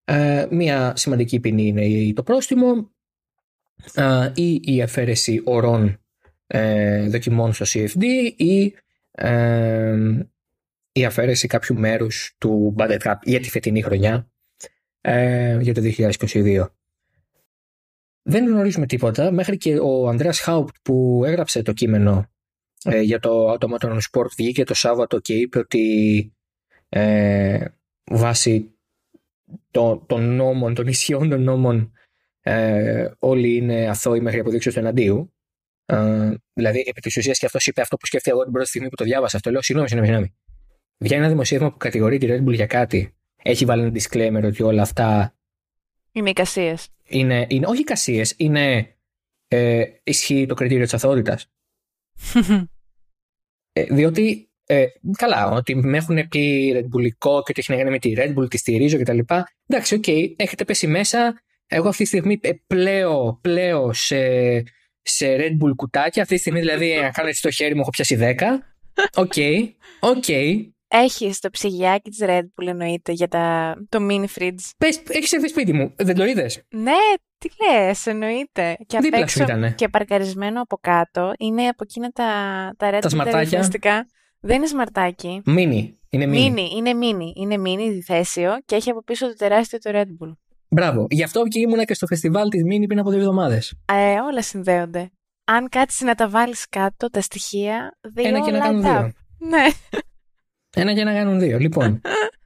ε, 0.09 0.47
μία 0.51 0.92
σημαντική 0.97 1.40
ποινή 1.40 1.66
είναι 1.66 2.12
το 2.12 2.23
πρόστιμο 2.23 2.90
ε, 3.95 4.33
ή 4.35 4.61
η 4.64 4.83
αφαίρεση 4.83 5.40
ορών 5.45 6.01
ε, 6.47 7.09
δοκιμών 7.09 7.53
στο 7.53 7.64
CFD 7.69 8.03
ή 8.37 8.75
η 10.92 11.05
αφαίρεση 11.05 11.47
κάποιου 11.47 11.79
μέρους 11.79 12.35
του 12.38 12.75
budget 12.79 12.99
cap 12.99 13.14
για 13.23 13.40
τη 13.40 13.51
φετινή 13.51 13.83
χρονιά 13.83 14.31
για 15.61 15.75
το 15.75 15.81
2022. 16.19 16.66
Δεν 18.29 18.47
γνωρίζουμε 18.47 18.87
τίποτα. 18.87 19.33
Μέχρι 19.33 19.57
και 19.57 19.79
ο 19.79 20.09
Ανδρέας 20.09 20.41
Χάουπτ 20.41 20.75
που 20.83 21.23
έγραψε 21.25 21.62
το 21.62 21.73
κείμενο 21.73 22.31
ε, 22.85 23.01
για 23.01 23.19
το 23.19 23.53
Automaton 23.53 23.99
Sport 24.11 24.31
βγήκε 24.37 24.65
το 24.65 24.75
Σάββατο 24.75 25.21
και 25.21 25.35
είπε 25.35 25.59
ότι 25.59 26.33
ε, 26.89 27.65
βάσει 28.11 28.71
των 29.71 30.07
το 30.07 30.19
νόμων, 30.19 30.75
των 30.75 30.87
ισχυών 30.87 31.29
των 31.29 31.43
νόμων 31.43 31.93
ε, 32.41 33.11
όλοι 33.19 33.57
είναι 33.57 33.89
αθώοι 33.89 34.21
μέχρι 34.21 34.41
αποδείξεως 34.41 34.75
του 34.75 34.81
εναντίου. 34.81 35.35
Ε, 35.87 36.35
δηλαδή, 36.53 36.85
επί 36.87 37.01
της 37.01 37.17
ουσίας 37.17 37.39
και 37.39 37.47
αυτός 37.47 37.67
είπε 37.67 37.81
αυτό 37.81 37.97
που 37.97 38.07
σκέφτηκα 38.07 38.35
εγώ 38.35 38.45
την 38.45 38.53
πρώτη 38.53 38.69
στιγμή 38.69 38.89
που 38.89 38.97
το 38.97 39.05
διάβασα. 39.05 39.37
Αυτό 39.37 39.51
λέω: 39.51 39.62
Συγγνώμη, 39.62 39.89
συγγνώμη. 39.89 40.12
συγγνώμη. 40.12 40.37
Βγαίνει 40.99 41.21
ένα 41.21 41.31
δημοσίευμα 41.31 41.71
που 41.71 41.77
κατηγορεί 41.77 42.19
τη 42.19 42.27
Red 42.31 42.45
Bull 42.45 42.55
για 42.55 42.67
κάτι. 42.67 43.15
Έχει 43.43 43.65
βάλει 43.65 43.83
ένα 43.83 43.93
disclaimer 43.95 44.45
ότι 44.45 44.62
όλα 44.62 44.83
αυτά. 44.83 45.35
Είναι 46.12 46.31
εικασίε 46.31 46.75
είναι, 47.07 47.47
είναι 47.49 47.66
όχι 47.66 47.81
εικασίε, 47.81 48.25
είναι 48.37 48.97
ε, 49.49 49.85
ισχύει 50.03 50.47
το 50.47 50.55
κριτήριο 50.55 50.85
της 50.85 50.95
αθωότητας. 50.95 51.47
Ε, 53.73 53.85
διότι, 53.85 54.51
ε, 54.66 54.87
καλά, 55.16 55.51
ότι 55.51 55.75
με 55.75 55.97
έχουν 55.97 56.29
πει 56.29 56.73
Red 56.75 56.85
Bullικό 56.85 57.42
και 57.45 57.51
ότι 57.51 57.55
έχει 57.57 57.71
να 57.71 57.77
κάνει 57.77 57.90
με 57.90 57.99
τη 57.99 58.12
Red 58.16 58.35
Bull, 58.35 58.51
τη 58.51 58.59
στηρίζω 58.59 58.99
κτλ. 58.99 59.19
Εντάξει, 59.66 59.95
OK, 59.94 60.05
okay, 60.07 60.35
έχετε 60.37 60.64
πέσει 60.64 60.87
μέσα. 60.87 61.40
Εγώ 61.66 61.88
αυτή 61.88 62.03
τη 62.03 62.09
στιγμή 62.09 62.38
ε, 62.42 62.51
πλέω, 62.66 63.38
πλέω 63.42 63.92
σε, 63.92 64.19
σε 65.03 65.37
Red 65.37 65.64
Bull 65.64 65.75
κουτάκια. 65.77 66.23
Αυτή 66.23 66.35
τη 66.35 66.40
στιγμή 66.40 66.61
δηλαδή, 66.61 66.95
να 66.95 67.11
κάνω 67.11 67.29
έτσι 67.29 67.42
το 67.42 67.51
χέρι 67.51 67.75
μου, 67.75 67.81
έχω 67.81 67.90
πιάσει 67.90 68.19
10. 68.21 68.33
OK, 69.14 69.33
okay, 69.35 69.69
OK. 70.01 70.25
Okay. 70.27 70.71
Έχει 70.88 71.35
το 71.40 71.51
ψυγειάκι 71.51 72.11
της 72.11 72.18
Red 72.22 72.40
Bull 72.40 72.66
εννοείται 72.66 73.12
για 73.12 73.29
τα, 73.29 73.75
το 73.88 73.99
mini 74.11 74.25
fridge. 74.38 74.55
Πες, 74.79 75.03
έχεις 75.09 75.33
έρθει 75.33 75.49
σπίτι 75.49 75.72
μου, 75.72 75.92
δεν 75.96 76.14
το 76.14 76.25
είδες; 76.25 76.62
Ναι, 76.70 76.92
τι 77.38 77.49
λες, 77.64 78.07
εννοείται. 78.07 78.77
Και 78.87 78.99
Δίπλα 79.01 79.22
απ' 79.22 79.29
σου 79.29 79.42
ήτανε. 79.42 79.70
και 79.77 79.88
παρκαρισμένο 79.88 80.61
από 80.62 80.77
κάτω 80.81 81.33
είναι 81.38 81.62
από 81.68 81.83
εκείνα 81.83 82.11
τα, 82.11 82.25
τα 82.77 82.88
Red 82.90 82.99
Τα 83.01 83.09
Bull 83.09 83.11
σμαρτάκια; 83.11 83.40
ρυθμιστικά. 83.40 84.07
Δεν 84.40 84.57
είναι 84.57 84.66
σμαρτάκι. 84.66 85.42
Μίνι. 85.44 85.99
Είναι 86.11 86.27
μίνι. 86.27 86.51
Μίνι, 86.51 86.70
είναι 86.77 86.94
μίνι. 86.94 87.33
Είναι 87.37 87.57
μίνι 87.57 87.90
διθέσιο 87.90 88.57
και 88.64 88.75
έχει 88.75 88.90
από 88.90 89.03
πίσω 89.03 89.27
το 89.27 89.35
τεράστιο 89.35 89.79
το 89.79 89.90
Red 89.94 90.01
Bull. 90.27 90.33
Μπράβο. 90.68 91.07
Γι' 91.11 91.22
αυτό 91.22 91.42
και 91.42 91.61
ήμουνα 91.61 91.85
και 91.85 91.94
στο 91.94 92.07
φεστιβάλ 92.07 92.49
της 92.49 92.62
Μίνι 92.62 92.87
πριν 92.87 92.99
από 92.99 93.11
δύο 93.11 93.18
εβδομάδες. 93.18 93.75
Ε, 93.92 94.20
όλα 94.20 94.42
συνδέονται. 94.42 95.11
Αν 95.44 95.68
κάτσεις 95.68 96.01
να 96.01 96.14
τα 96.14 96.29
βάλεις 96.29 96.68
κάτω, 96.68 97.11
τα 97.11 97.20
στοιχεία, 97.20 97.99
δύο 98.14 98.29
Ένα 98.29 98.40
και 98.40 98.51
να 98.51 98.59
κάνουν 98.59 98.83
light 98.83 98.87
up. 98.87 98.90
δύο. 99.01 99.12
Ναι. 99.38 99.64
Ένα 100.79 100.95
και 100.95 101.05
να 101.05 101.12
κάνουν 101.12 101.39
δύο. 101.39 101.59
Λοιπόν. 101.59 102.01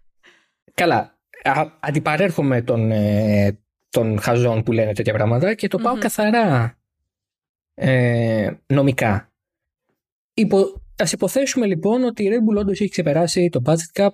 καλά. 0.81 1.19
Α, 1.43 1.67
αντιπαρέρχομαι 1.81 2.63
των, 2.63 2.91
ε, 2.91 3.59
των 3.89 4.21
χαζών 4.21 4.63
που 4.63 4.73
λένε 4.73 4.93
τέτοια 4.93 5.13
πράγματα 5.13 5.55
και 5.55 5.69
το 5.69 5.79
πάω 5.79 5.93
Μμμ. 5.93 6.01
καθαρά 6.01 6.79
ε, 7.75 8.51
νομικά. 8.67 9.33
Υπο, 10.35 10.83
ας 10.97 11.13
υποθέσουμε 11.13 11.67
λοιπόν 11.67 12.05
ότι 12.05 12.25
η 12.25 12.31
Red 12.33 12.51
Bull 12.51 12.59
όντως 12.59 12.81
έχει 12.81 12.91
ξεπεράσει 12.91 13.49
το 13.49 13.63
budget 13.65 14.03
cap 14.03 14.11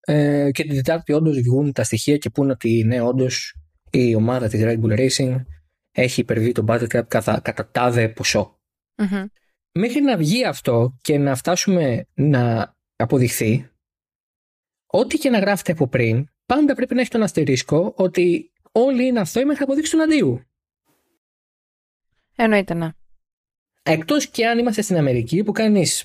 ε, 0.00 0.50
και 0.50 0.62
την 0.62 0.74
Τετάρτη 0.74 1.12
όντως 1.12 1.40
βγουν 1.40 1.72
τα 1.72 1.84
στοιχεία 1.84 2.16
και 2.16 2.30
πούνε 2.30 2.52
ότι 2.52 2.84
ναι 2.84 3.00
όντως 3.00 3.54
η 3.90 4.14
ομάδα 4.14 4.48
της 4.48 4.60
Red 4.64 4.80
Bull 4.80 4.98
Racing 4.98 5.44
έχει 5.92 6.20
υπερβεί 6.20 6.52
το 6.52 6.64
budget 6.68 6.98
cap 6.98 7.06
κατά, 7.08 7.40
κατά 7.40 7.70
τάδε 7.70 8.08
ποσό. 8.08 8.60
Μμμ. 8.96 9.24
Μέχρι 9.72 10.00
να 10.00 10.16
βγει 10.16 10.44
αυτό 10.44 10.98
και 11.02 11.18
να 11.18 11.34
φτάσουμε 11.34 12.06
να 12.14 12.74
αποδειχθεί, 12.96 13.70
ό,τι 14.86 15.18
και 15.18 15.30
να 15.30 15.38
γράφετε 15.38 15.72
από 15.72 15.86
πριν, 15.88 16.26
πάντα 16.46 16.74
πρέπει 16.74 16.94
να 16.94 17.00
έχει 17.00 17.10
τον 17.10 17.22
αστερίσκο 17.22 17.92
ότι 17.96 18.52
όλοι 18.72 19.06
είναι 19.06 19.20
αυτό 19.20 19.40
μέχρι 19.40 19.58
να 19.58 19.64
αποδείξει 19.64 19.90
τον 19.90 20.00
αντίου. 20.00 20.42
Εννοείται 22.36 22.74
να. 22.74 22.94
Εκτός 23.82 24.28
και 24.28 24.46
αν 24.46 24.58
είμαστε 24.58 24.82
στην 24.82 24.96
Αμερική 24.96 25.42
που 25.42 25.52
κάνεις 25.52 26.04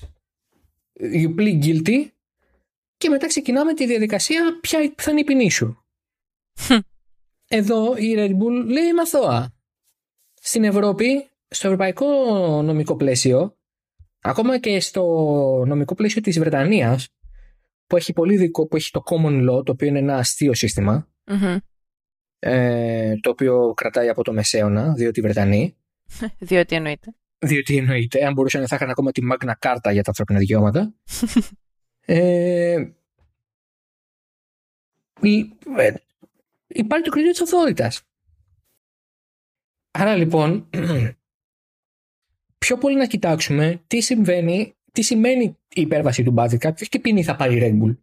you 1.00 1.34
plead 1.36 1.64
guilty 1.64 2.10
και 2.96 3.08
μετά 3.08 3.26
ξεκινάμε 3.26 3.74
τη 3.74 3.86
διαδικασία 3.86 4.58
ποια 4.60 4.94
θα 4.96 5.10
είναι 5.10 5.20
η 5.20 5.24
ποινή 5.24 5.50
σου. 5.50 5.84
Χμ. 6.58 6.78
Εδώ 7.48 7.96
η 7.96 8.14
Red 8.16 8.30
Bull 8.30 8.64
λέει 8.66 8.92
μαθώα. 8.94 9.54
Στην 10.34 10.64
Ευρώπη, 10.64 11.28
στο 11.48 11.66
ευρωπαϊκό 11.66 12.06
νομικό 12.62 12.96
πλαίσιο, 12.96 13.57
ακόμα 14.20 14.58
και 14.58 14.80
στο 14.80 15.02
νομικό 15.66 15.94
πλαίσιο 15.94 16.20
της 16.20 16.38
Βρετανίας, 16.38 17.08
που 17.86 17.96
έχει 17.96 18.12
πολύ 18.12 18.36
δικό, 18.36 18.66
που 18.66 18.76
έχει 18.76 18.90
το 18.90 19.02
common 19.10 19.50
law, 19.50 19.64
το 19.64 19.72
οποίο 19.72 19.86
είναι 19.88 19.98
ένα 19.98 20.16
αστείο 20.16 20.54
σύστημα, 20.54 21.08
Μμμ. 21.30 21.56
ε, 22.38 23.14
το 23.20 23.30
οποίο 23.30 23.72
κρατάει 23.76 24.08
από 24.08 24.22
το 24.24 24.32
Μεσαίωνα, 24.32 24.92
διότι 24.92 25.18
οι 25.18 25.22
Βρετανοί, 25.22 25.76
Διότι 26.38 26.76
εννοείται. 26.76 27.14
διότι 27.38 27.76
εννοείται, 27.76 28.24
αν 28.26 28.32
μπορούσαν 28.32 28.66
θα 28.66 28.76
είχαν 28.76 28.90
ακόμα 28.90 29.10
τη 29.12 29.22
Magna 29.32 29.52
Carta 29.58 29.92
για 29.92 30.02
τα 30.02 30.08
ανθρώπινα 30.08 30.38
δικαιώματα. 30.38 30.94
ε, 32.06 32.86
η- 35.20 35.52
ε, 35.76 35.94
υπάρχει 36.66 37.04
το 37.04 37.10
κριτήριο 37.10 37.30
της 37.30 37.40
αυθότητας. 37.40 38.02
Άρα 39.90 40.16
λοιπόν, 40.16 40.68
πιο 42.58 42.78
πολύ 42.78 42.96
να 42.96 43.06
κοιτάξουμε 43.06 43.82
τι 43.86 44.00
συμβαίνει, 44.00 44.76
τι 44.92 45.02
σημαίνει 45.02 45.44
η 45.68 45.80
υπέρβαση 45.80 46.22
του 46.22 46.34
budget 46.38 46.58
cap, 46.58 46.74
ποιος 46.74 46.88
και 46.88 46.98
ποινή 46.98 47.22
θα 47.22 47.36
πάρει 47.36 47.56
η 47.56 47.60
Red 47.62 47.84
Bull. 47.84 47.96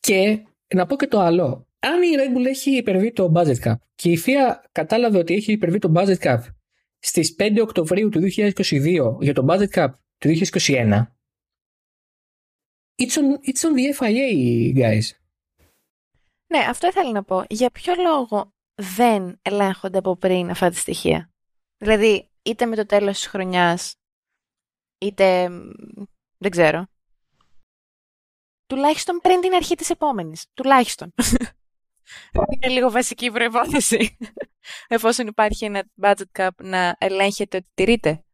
Και 0.00 0.42
να 0.74 0.86
πω 0.86 0.96
και 0.96 1.06
το 1.06 1.20
άλλο. 1.20 1.66
Αν 1.78 2.02
η 2.02 2.06
Red 2.16 2.36
Bull 2.36 2.46
έχει 2.46 2.76
υπερβεί 2.76 3.12
το 3.12 3.32
budget 3.34 3.60
cap 3.64 3.74
και 3.94 4.10
η 4.10 4.18
FIA 4.26 4.54
κατάλαβε 4.72 5.18
ότι 5.18 5.34
έχει 5.34 5.52
υπερβεί 5.52 5.78
το 5.78 5.92
budget 5.96 6.18
cap 6.18 6.38
στις 6.98 7.34
5 7.38 7.58
Οκτωβρίου 7.60 8.08
του 8.08 8.20
2022 8.36 9.16
για 9.20 9.34
το 9.34 9.46
budget 9.48 9.70
cap 9.70 9.88
του 10.18 10.28
2021 10.62 11.02
it's 13.02 13.16
on, 13.16 13.38
it's 13.42 13.64
on 13.64 13.74
the 13.74 13.92
FIA 13.98 14.74
guys. 14.74 15.06
Ναι, 16.46 16.58
αυτό 16.68 16.86
ήθελα 16.86 17.10
να 17.10 17.24
πω. 17.24 17.44
Για 17.48 17.70
ποιο 17.70 17.94
λόγο 17.94 18.54
δεν 18.74 19.38
ελέγχονται 19.42 19.98
από 19.98 20.16
πριν 20.16 20.50
αυτά 20.50 20.70
τα 20.70 20.76
στοιχεία; 20.76 21.30
Δηλαδή, 21.76 22.30
είτε 22.42 22.66
με 22.66 22.76
το 22.76 22.86
τέλος 22.86 23.18
της 23.18 23.26
χρονιάς, 23.26 23.94
είτε 24.98 25.48
μ, 25.48 25.70
δεν 26.38 26.50
ξέρω. 26.50 26.86
Τουλάχιστον 28.66 29.18
πριν 29.22 29.40
την 29.40 29.54
αρχή 29.54 29.74
της 29.74 29.90
επόμενης. 29.90 30.46
Τουλάχιστον. 30.54 31.14
Είναι 32.54 32.68
λίγο 32.68 32.90
βασική 32.90 33.30
προϋπόθεση. 33.30 34.16
Εφόσον 34.88 35.26
υπάρχει 35.26 35.64
ένα 35.64 35.84
budget 36.02 36.38
cap 36.38 36.50
να 36.62 36.96
ελέγχεται 36.98 37.56
ότι 37.56 37.68
τηρείται. 37.74 38.24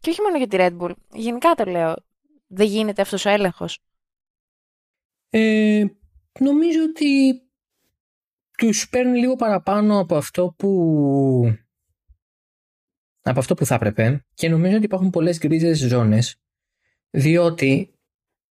Και 0.00 0.10
όχι 0.10 0.20
μόνο 0.20 0.36
για 0.36 0.46
τη 0.46 0.56
Red 0.60 0.78
Bull. 0.78 0.94
Γενικά 1.12 1.54
το 1.54 1.64
λέω. 1.64 1.94
Δεν 2.46 2.66
γίνεται 2.66 3.02
αυτός 3.02 3.24
ο 3.24 3.28
έλεγχος. 3.28 3.78
Ε, 5.30 5.84
νομίζω 6.40 6.82
ότι 6.82 7.42
τους 8.58 8.88
παίρνει 8.88 9.18
λίγο 9.18 9.36
παραπάνω 9.36 9.98
από 9.98 10.16
αυτό 10.16 10.54
που 10.58 11.58
από 13.30 13.38
αυτό 13.38 13.54
που 13.54 13.66
θα 13.66 13.74
έπρεπε 13.74 14.24
και 14.34 14.48
νομίζω 14.48 14.76
ότι 14.76 14.84
υπάρχουν 14.84 15.10
πολλές 15.10 15.38
γκρίζες 15.38 15.78
ζώνες 15.78 16.36
διότι 17.10 17.92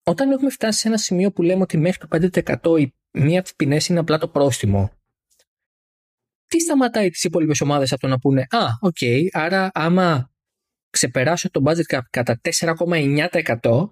όταν 0.03 0.31
έχουμε 0.31 0.49
φτάσει 0.49 0.79
σε 0.79 0.87
ένα 0.87 0.97
σημείο 0.97 1.31
που 1.31 1.41
λέμε 1.41 1.61
ότι 1.61 1.77
μέχρι 1.77 2.07
το 2.07 2.29
5% 2.63 2.79
η 2.79 2.93
μία 3.11 3.35
από 3.39 3.43
τις 3.43 3.55
ποινές 3.55 3.87
είναι 3.87 3.99
απλά 3.99 4.17
το 4.17 4.27
πρόστιμο 4.27 4.91
τι 6.47 6.59
σταματάει 6.59 7.09
τις 7.09 7.23
υπόλοιπες 7.23 7.61
ομάδες 7.61 7.91
από 7.91 8.01
το 8.01 8.07
να 8.07 8.19
πούνε 8.19 8.41
«Α, 8.41 8.59
οκ, 8.79 8.97
άρα 9.31 9.69
άμα 9.73 10.31
ξεπεράσω 10.89 11.51
το 11.51 11.63
budget 11.65 11.95
cap 11.95 12.01
κατά 12.09 12.41
4,9% 12.59 13.89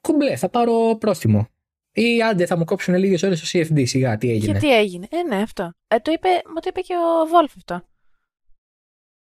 κομπλέ, 0.00 0.36
θα 0.36 0.48
πάρω 0.48 0.96
πρόστιμο». 1.00 1.48
Ή 1.92 2.22
άντε 2.22 2.46
θα 2.46 2.56
μου 2.56 2.64
κόψουν 2.64 2.94
λίγες 2.94 3.22
ώρες 3.22 3.38
στο 3.38 3.58
CFD, 3.58 3.86
σιγά, 3.86 4.16
τι 4.16 4.30
έγινε. 4.30 4.52
Και 4.52 4.58
τι 4.58 4.76
έγινε. 4.76 5.06
Ε, 5.10 5.22
ναι, 5.22 5.36
αυτό. 5.36 5.72
Ε, 5.88 5.98
το 5.98 6.12
είπε, 6.12 6.28
μου 6.28 6.60
το 6.60 6.66
είπε 6.68 6.80
και 6.80 6.94
ο 6.94 7.26
Βόλφ 7.26 7.52
αυτό. 7.56 7.88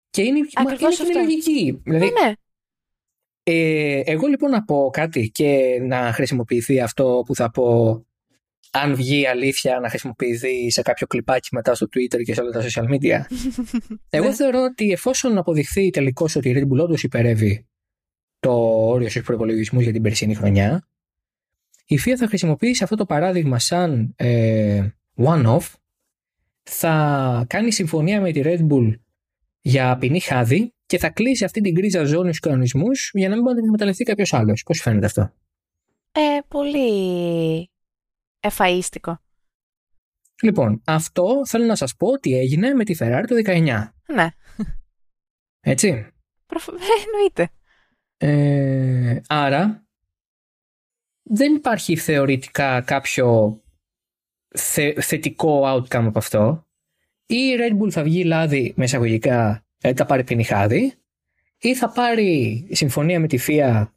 Και 0.09 0.21
είναι, 0.21 0.39
μα, 0.39 0.61
είναι, 0.61 0.71
Ακριβώς 0.71 0.95
και 0.97 1.03
είναι 1.03 1.11
αυτό. 1.11 1.21
λογική. 1.23 1.81
Δηλαδή, 1.83 2.05
Ναι, 2.05 2.25
ναι. 2.27 2.33
ε, 3.43 4.01
εγώ 4.05 4.27
λοιπόν 4.27 4.49
να 4.49 4.63
πω 4.63 4.89
κάτι 4.93 5.29
και 5.29 5.79
να 5.81 6.11
χρησιμοποιηθεί 6.13 6.79
αυτό 6.79 7.23
που 7.25 7.35
θα 7.35 7.51
πω 7.51 8.01
αν 8.71 8.95
βγει 8.95 9.19
η 9.19 9.27
αλήθεια 9.27 9.79
να 9.79 9.89
χρησιμοποιηθεί 9.89 10.71
σε 10.71 10.81
κάποιο 10.81 11.07
κλιπάκι 11.07 11.47
μετά 11.51 11.75
στο 11.75 11.85
Twitter 11.85 12.23
και 12.23 12.33
σε 12.33 12.41
όλα 12.41 12.51
τα 12.51 12.61
social 12.63 12.89
media. 12.89 13.19
Εγώ 14.09 14.27
Ναι. 14.27 14.33
θεωρώ 14.33 14.63
ότι 14.63 14.91
εφόσον 14.91 15.37
αποδειχθεί 15.37 15.89
τελικώ 15.89 16.25
ότι 16.35 16.49
η 16.49 16.53
Red 16.57 16.73
Bull 16.73 16.83
όντως 16.83 17.03
υπερεύει 17.03 17.67
το 18.39 18.51
όριο 18.87 19.09
στους 19.09 19.23
προπολογισμούς 19.23 19.83
για 19.83 19.91
την 19.91 20.01
περσινή 20.01 20.33
χρονιά, 20.35 20.87
η 21.85 21.99
FIA 22.05 22.13
θα 22.17 22.27
χρησιμοποιήσει 22.27 22.83
αυτό 22.83 22.95
το 22.95 23.05
παράδειγμα 23.05 23.59
σαν 23.59 24.13
ε, 24.15 24.87
one-off, 25.15 25.73
θα 26.63 27.45
κάνει 27.49 27.71
συμφωνία 27.71 28.21
με 28.21 28.31
τη 28.31 28.41
Red 28.43 28.67
Bull 28.69 28.93
για 29.67 29.97
ποινή 29.97 30.19
χάδι 30.19 30.73
και 30.85 30.97
θα 30.97 31.09
κλείσει 31.09 31.43
αυτή 31.43 31.61
την 31.61 31.75
κρίζα 31.75 32.03
ζώνη 32.03 32.27
στους 32.27 32.39
κανονισμούς 32.39 33.11
για 33.13 33.29
να 33.29 33.33
μην 33.33 33.43
μπορεί 33.43 33.55
να 33.55 33.59
την 33.61 33.69
εκμεταλλευτεί 33.69 34.03
κάποιος 34.03 34.33
άλλος. 34.33 34.63
Πώς 34.63 34.77
σου 34.77 34.83
φαίνεται 34.83 35.05
αυτό; 35.05 35.33
Ε, 36.11 36.39
πολύ 36.47 37.69
εφαΐστικο. 38.47 39.15
Λοιπόν, 40.43 40.81
αυτό 40.85 41.41
θέλω 41.45 41.65
να 41.65 41.75
σας 41.75 41.95
πω 41.95 42.07
ότι 42.07 42.37
έγινε 42.37 42.73
με 42.73 42.83
τη 42.83 42.95
Ferrari 42.99 43.23
το 43.27 43.35
19. 43.35 43.93
Ναι. 44.13 44.27
Έτσι. 45.59 46.07
Προφ... 46.45 46.67
Ε, 46.71 46.71
εννοείται. 47.05 47.49
Ε, 48.17 49.21
άρα 49.27 49.87
δεν 51.23 51.55
υπάρχει 51.55 51.95
θεωρητικά 51.95 52.81
κάποιο 52.81 53.59
θε- 54.57 55.01
θετικό 55.01 55.61
outcome 55.65 56.05
από 56.05 56.17
αυτό. 56.17 56.66
Ή 57.27 57.35
η 57.35 57.55
Red 57.59 57.83
Bull 57.83 57.91
θα 57.91 58.03
βγει 58.03 58.23
λάδι 58.23 58.73
με 58.75 58.83
εισαγωγικά, 58.83 59.65
δηλαδή 59.77 59.97
θα 59.99 60.05
πάρει 60.05 60.23
ποινή 60.23 60.43
χάδι, 60.43 60.93
ή 61.59 61.75
θα 61.75 61.89
πάρει 61.89 62.67
συμφωνία 62.71 63.19
με 63.19 63.27
τη 63.27 63.37
FIA 63.47 63.87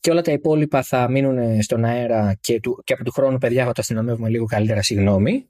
και 0.00 0.10
όλα 0.10 0.22
τα 0.22 0.32
υπόλοιπα 0.32 0.82
θα 0.82 1.10
μείνουν 1.10 1.62
στον 1.62 1.84
αέρα 1.84 2.34
και, 2.40 2.60
του, 2.60 2.82
και 2.84 2.92
από 2.92 3.04
του 3.04 3.12
χρόνου 3.12 3.38
παιδιά 3.38 3.64
θα 3.64 3.72
το 3.72 3.80
αστυνομεύουμε 3.80 4.28
λίγο 4.28 4.44
καλύτερα, 4.44 4.82
συγγνώμη. 4.82 5.46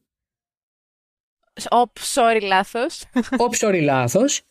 Οπ, 1.69 1.97
sorry, 2.15 2.43
λάθος. 2.43 3.05
Όψη 3.45 3.67
όρι 3.67 3.81
λάθος 3.81 4.43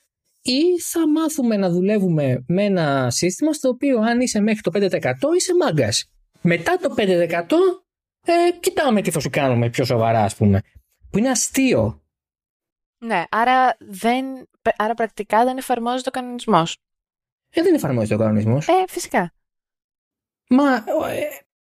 ή 0.42 0.80
θα 0.80 1.10
μάθουμε 1.10 1.58
να 1.58 1.70
δουλεύουμε 1.70 2.44
με 2.48 2.64
ένα 2.64 3.12
σύστημα 3.12 3.54
στο 3.54 3.70
οποίο 3.70 4.00
αν 4.00 4.20
είσαι 4.20 4.40
μέχρι 4.40 4.62
το 4.62 4.72
5% 4.74 4.80
είσαι 5.38 5.56
μάγκας. 5.56 6.12
Μετά 6.42 6.78
το 6.78 6.94
5% 6.98 7.02
ε, 8.26 8.34
κοιτάμε 8.60 9.02
τι 9.02 9.12
θα 9.12 9.20
σου 9.20 9.30
κάνουμε 9.30 9.70
πιο 9.70 9.86
σοβαρά, 9.86 10.24
ας 10.24 10.36
πούμε. 10.36 10.62
Που 11.10 11.18
είναι 11.18 11.30
αστείο. 11.30 12.01
Ναι, 13.04 13.24
άρα, 13.30 13.76
δεν, 13.80 14.50
άρα 14.78 14.94
πρακτικά 14.94 15.44
δεν 15.44 15.58
εφαρμόζεται 15.58 16.10
ο 16.10 16.12
κανονισμός. 16.12 16.78
Ε, 17.50 17.62
δεν 17.62 17.74
εφαρμόζεται 17.74 18.14
ο 18.14 18.18
κανονισμός. 18.18 18.68
Ε, 18.68 18.84
φυσικά. 18.88 19.34
Μα. 20.50 20.76
Ε... 20.76 20.84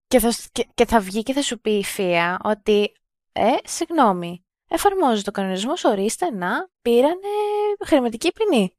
Και, 0.08 0.20
θα, 0.20 0.34
και, 0.52 0.68
και 0.74 0.86
θα 0.86 1.00
βγει 1.00 1.24
και 1.24 1.34
θα 1.34 1.42
σου 1.42 1.60
πει 1.60 1.78
η 1.78 1.84
Φία 1.84 2.40
ότι. 2.44 2.94
Ε, 3.32 3.52
συγγνώμη. 3.64 4.46
Εφαρμόζεται 4.68 5.30
ο 5.30 5.32
κανονισμός, 5.32 5.84
ορίστε 5.84 6.32
να 6.32 6.70
πήρανε 6.82 7.28
χρηματική 7.86 8.32
ποινή. 8.32 8.78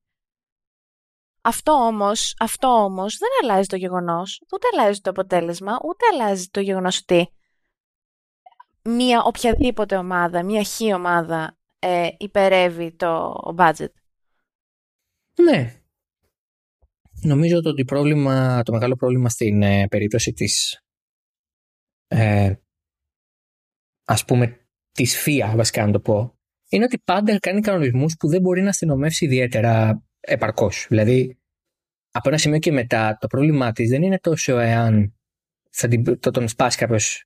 Αυτό 1.41 1.73
όμως, 1.73 2.37
αυτό 2.39 2.69
όμως 2.69 3.19
δεν 3.19 3.29
αλλάζει 3.43 3.67
το 3.67 3.77
γεγονός, 3.77 4.43
ούτε 4.53 4.67
αλλάζει 4.73 5.01
το 5.01 5.11
αποτέλεσμα, 5.11 5.79
ούτε 5.85 6.05
αλλάζει 6.13 6.49
το 6.49 6.61
γεγονός 6.61 6.99
ότι 6.99 7.33
μία 8.83 9.23
οποιαδήποτε 9.23 9.97
ομάδα, 9.97 10.43
μία 10.43 10.63
χή 10.63 10.93
ομάδα 10.93 11.57
ε, 11.87 12.09
υπερεύει 12.19 12.93
το 12.93 13.33
budget. 13.59 13.93
Ναι. 15.43 15.75
Νομίζω 17.23 17.57
ότι 17.57 17.75
το, 17.75 17.85
πρόβλημα, 17.85 18.63
το 18.63 18.73
μεγάλο 18.73 18.97
πρόβλημα 18.97 19.29
στην 19.29 19.63
ε, 19.63 19.89
περίπτωση 19.89 20.33
της 20.33 20.83
ε, 22.07 22.55
ας 24.05 24.25
πούμε 24.25 24.69
της 24.93 25.19
ΦΙΑ 25.19 25.57
βασικά 25.57 25.87
να 25.87 25.93
το 25.93 26.01
πω 26.01 26.39
είναι 26.69 26.85
ότι 26.85 26.99
πάντα 26.99 27.39
κάνει 27.39 27.61
κανονισμούς 27.61 28.17
που 28.17 28.29
δεν 28.29 28.41
μπορεί 28.41 28.63
να 28.63 28.69
αστυνομεύσει 28.69 29.25
ιδιαίτερα 29.25 30.03
επαρκώς. 30.21 30.87
Δηλαδή 30.89 31.39
από 32.11 32.29
ένα 32.29 32.39
σημείο 32.39 32.59
και 32.59 32.73
μετά 32.73 33.17
το 33.21 33.27
πρόβλημά 33.27 33.73
της 33.73 33.89
δεν 33.89 34.03
είναι 34.03 34.19
τόσο 34.19 34.59
εάν 34.59 35.15
θα 35.71 35.89
την, 35.89 36.21
το 36.21 36.31
τον 36.31 36.49
σπάσει 36.49 36.79
κάποιος, 36.79 37.25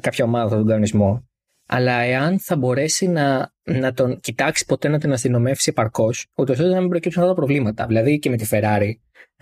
κάποια 0.00 0.24
ομάδα 0.24 0.56
τον 0.56 0.66
κανονισμό 0.66 1.28
αλλά 1.66 2.00
εάν 2.00 2.38
θα 2.38 2.56
μπορέσει 2.56 3.06
να, 3.06 3.52
να 3.62 3.92
τον 3.92 4.20
κοιτάξει 4.20 4.64
ποτέ 4.64 4.88
να 4.88 4.98
τον 4.98 5.12
αστυνομεύσει 5.12 5.70
επαρκώς, 5.70 6.26
ούτως 6.34 6.58
ώστε 6.58 6.74
να 6.74 6.80
μην 6.80 6.88
προκύψουν 6.88 7.22
αυτά 7.22 7.34
τα 7.34 7.40
προβλήματα. 7.40 7.86
Δηλαδή 7.86 8.18
και 8.18 8.30
με 8.30 8.36
τη 8.36 8.46
Ferrari, 8.50 8.92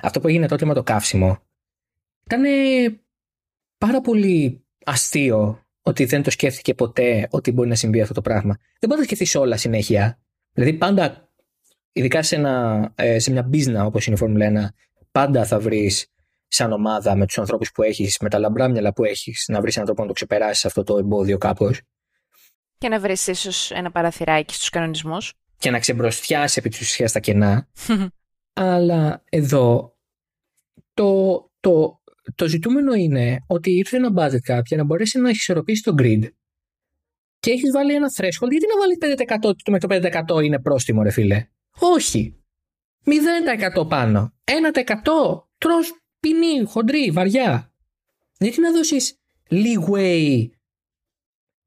αυτό 0.03 0.21
που 0.21 0.29
έγινε 0.29 0.49
τότε 0.49 0.65
με 0.65 0.75
το 0.75 0.83
καύσιμο, 0.83 1.39
ήταν 2.25 2.43
πάρα 3.79 4.01
πολύ 4.01 4.65
αστείο 4.85 5.67
ότι 5.83 6.05
δεν 6.05 6.23
το 6.23 6.31
σκέφτηκε 6.31 6.75
ποτέ 6.75 7.29
ότι 7.31 7.53
μπορεί 7.53 7.69
να 7.69 7.75
συμβεί 7.75 8.01
αυτό 8.01 8.15
το 8.15 8.21
πράγμα. 8.21 8.57
Δεν 8.79 8.89
μπορεί 8.89 9.01
να 9.01 9.07
σκεφτείς 9.07 9.35
όλα 9.35 9.57
συνέχεια. 9.57 10.19
Δηλαδή 10.53 10.73
πάντα, 10.73 11.33
ειδικά 11.93 12.23
σε, 12.23 12.37
ένα, 12.37 12.93
ε, 12.95 13.19
σε 13.19 13.33
μια 13.33 13.49
business 13.53 13.85
όπως 13.85 14.07
είναι 14.07 14.15
η 14.15 14.19
Φόρμουλα 14.19 14.47
1, 14.47 14.75
πάντα 15.13 15.45
θα 15.45 15.61
βρεις 15.61 16.07
σαν 16.49 16.73
ομάδα 16.73 17.17
με 17.17 17.27
τους 17.27 17.39
ανθρώπους 17.39 17.73
που 17.73 17.83
έχεις, 17.83 18.19
με 18.21 18.29
τα 18.29 18.39
λαμπρά 18.39 18.69
μυαλά 18.69 18.93
που 18.93 19.05
έχεις, 19.05 19.45
να 19.49 19.61
βρεις 19.61 19.75
έναν 19.75 19.87
τρόπο 19.87 20.03
να 20.03 20.09
το 20.09 20.15
ξεπεράσεις 20.15 20.65
αυτό 20.65 20.83
το 20.83 20.99
εμπόδιο 20.99 21.39
κάπως. 21.39 21.81
Και 22.83 22.89
να 22.89 23.01
βρεις 23.01 23.27
ίσως 23.27 23.71
ένα 23.71 23.91
παραθυράκι 23.91 24.55
στους 24.55 24.69
κανονισμούς. 24.69 25.33
Και 25.59 25.71
να 25.71 25.79
ξεμπροστιάσει 25.79 26.59
επί 26.59 26.69
της 26.69 26.81
ουσίας 26.81 27.13
τα 27.13 27.21
κενά. 27.21 27.69
Αλλά 28.53 29.23
εδώ 29.29 29.97
το, 30.95 31.51
το, 31.61 32.01
το 32.35 32.49
ζητούμενο 32.49 32.95
είναι 32.95 33.45
ότι 33.47 33.71
ήρθε 33.71 33.97
ένα 33.97 34.13
budget 34.17 34.53
cap 34.53 34.61
για 34.65 34.77
να 34.77 34.85
μπορέσει 34.85 35.19
να 35.19 35.31
ισορροπήσει 35.31 35.83
το 35.83 35.95
grid 35.99 36.29
και 37.39 37.51
έχεις 37.51 37.71
βάλει 37.71 37.95
ένα 37.95 38.11
threshold. 38.17 38.51
Γιατί 38.51 38.67
να 38.67 38.79
βάλεις 38.79 39.19
5% 39.41 39.55
το 39.63 39.71
μέχρι 39.71 40.11
το 40.11 40.37
5% 40.39 40.45
είναι 40.45 40.61
πρόστιμο, 40.61 41.03
ρε 41.03 41.11
φίλε; 41.11 41.47
Όχι. 41.79 42.37
0% 43.81 43.89
πάνω. 43.89 44.35
1% 44.45 44.53
τρως 45.59 45.93
ποινή, 46.21 46.65
χοντρή, 46.67 47.11
βαριά. 47.11 47.73
Γιατί 48.39 48.61
να 48.61 48.73
δώσεις 48.73 49.19
leeway 49.51 50.49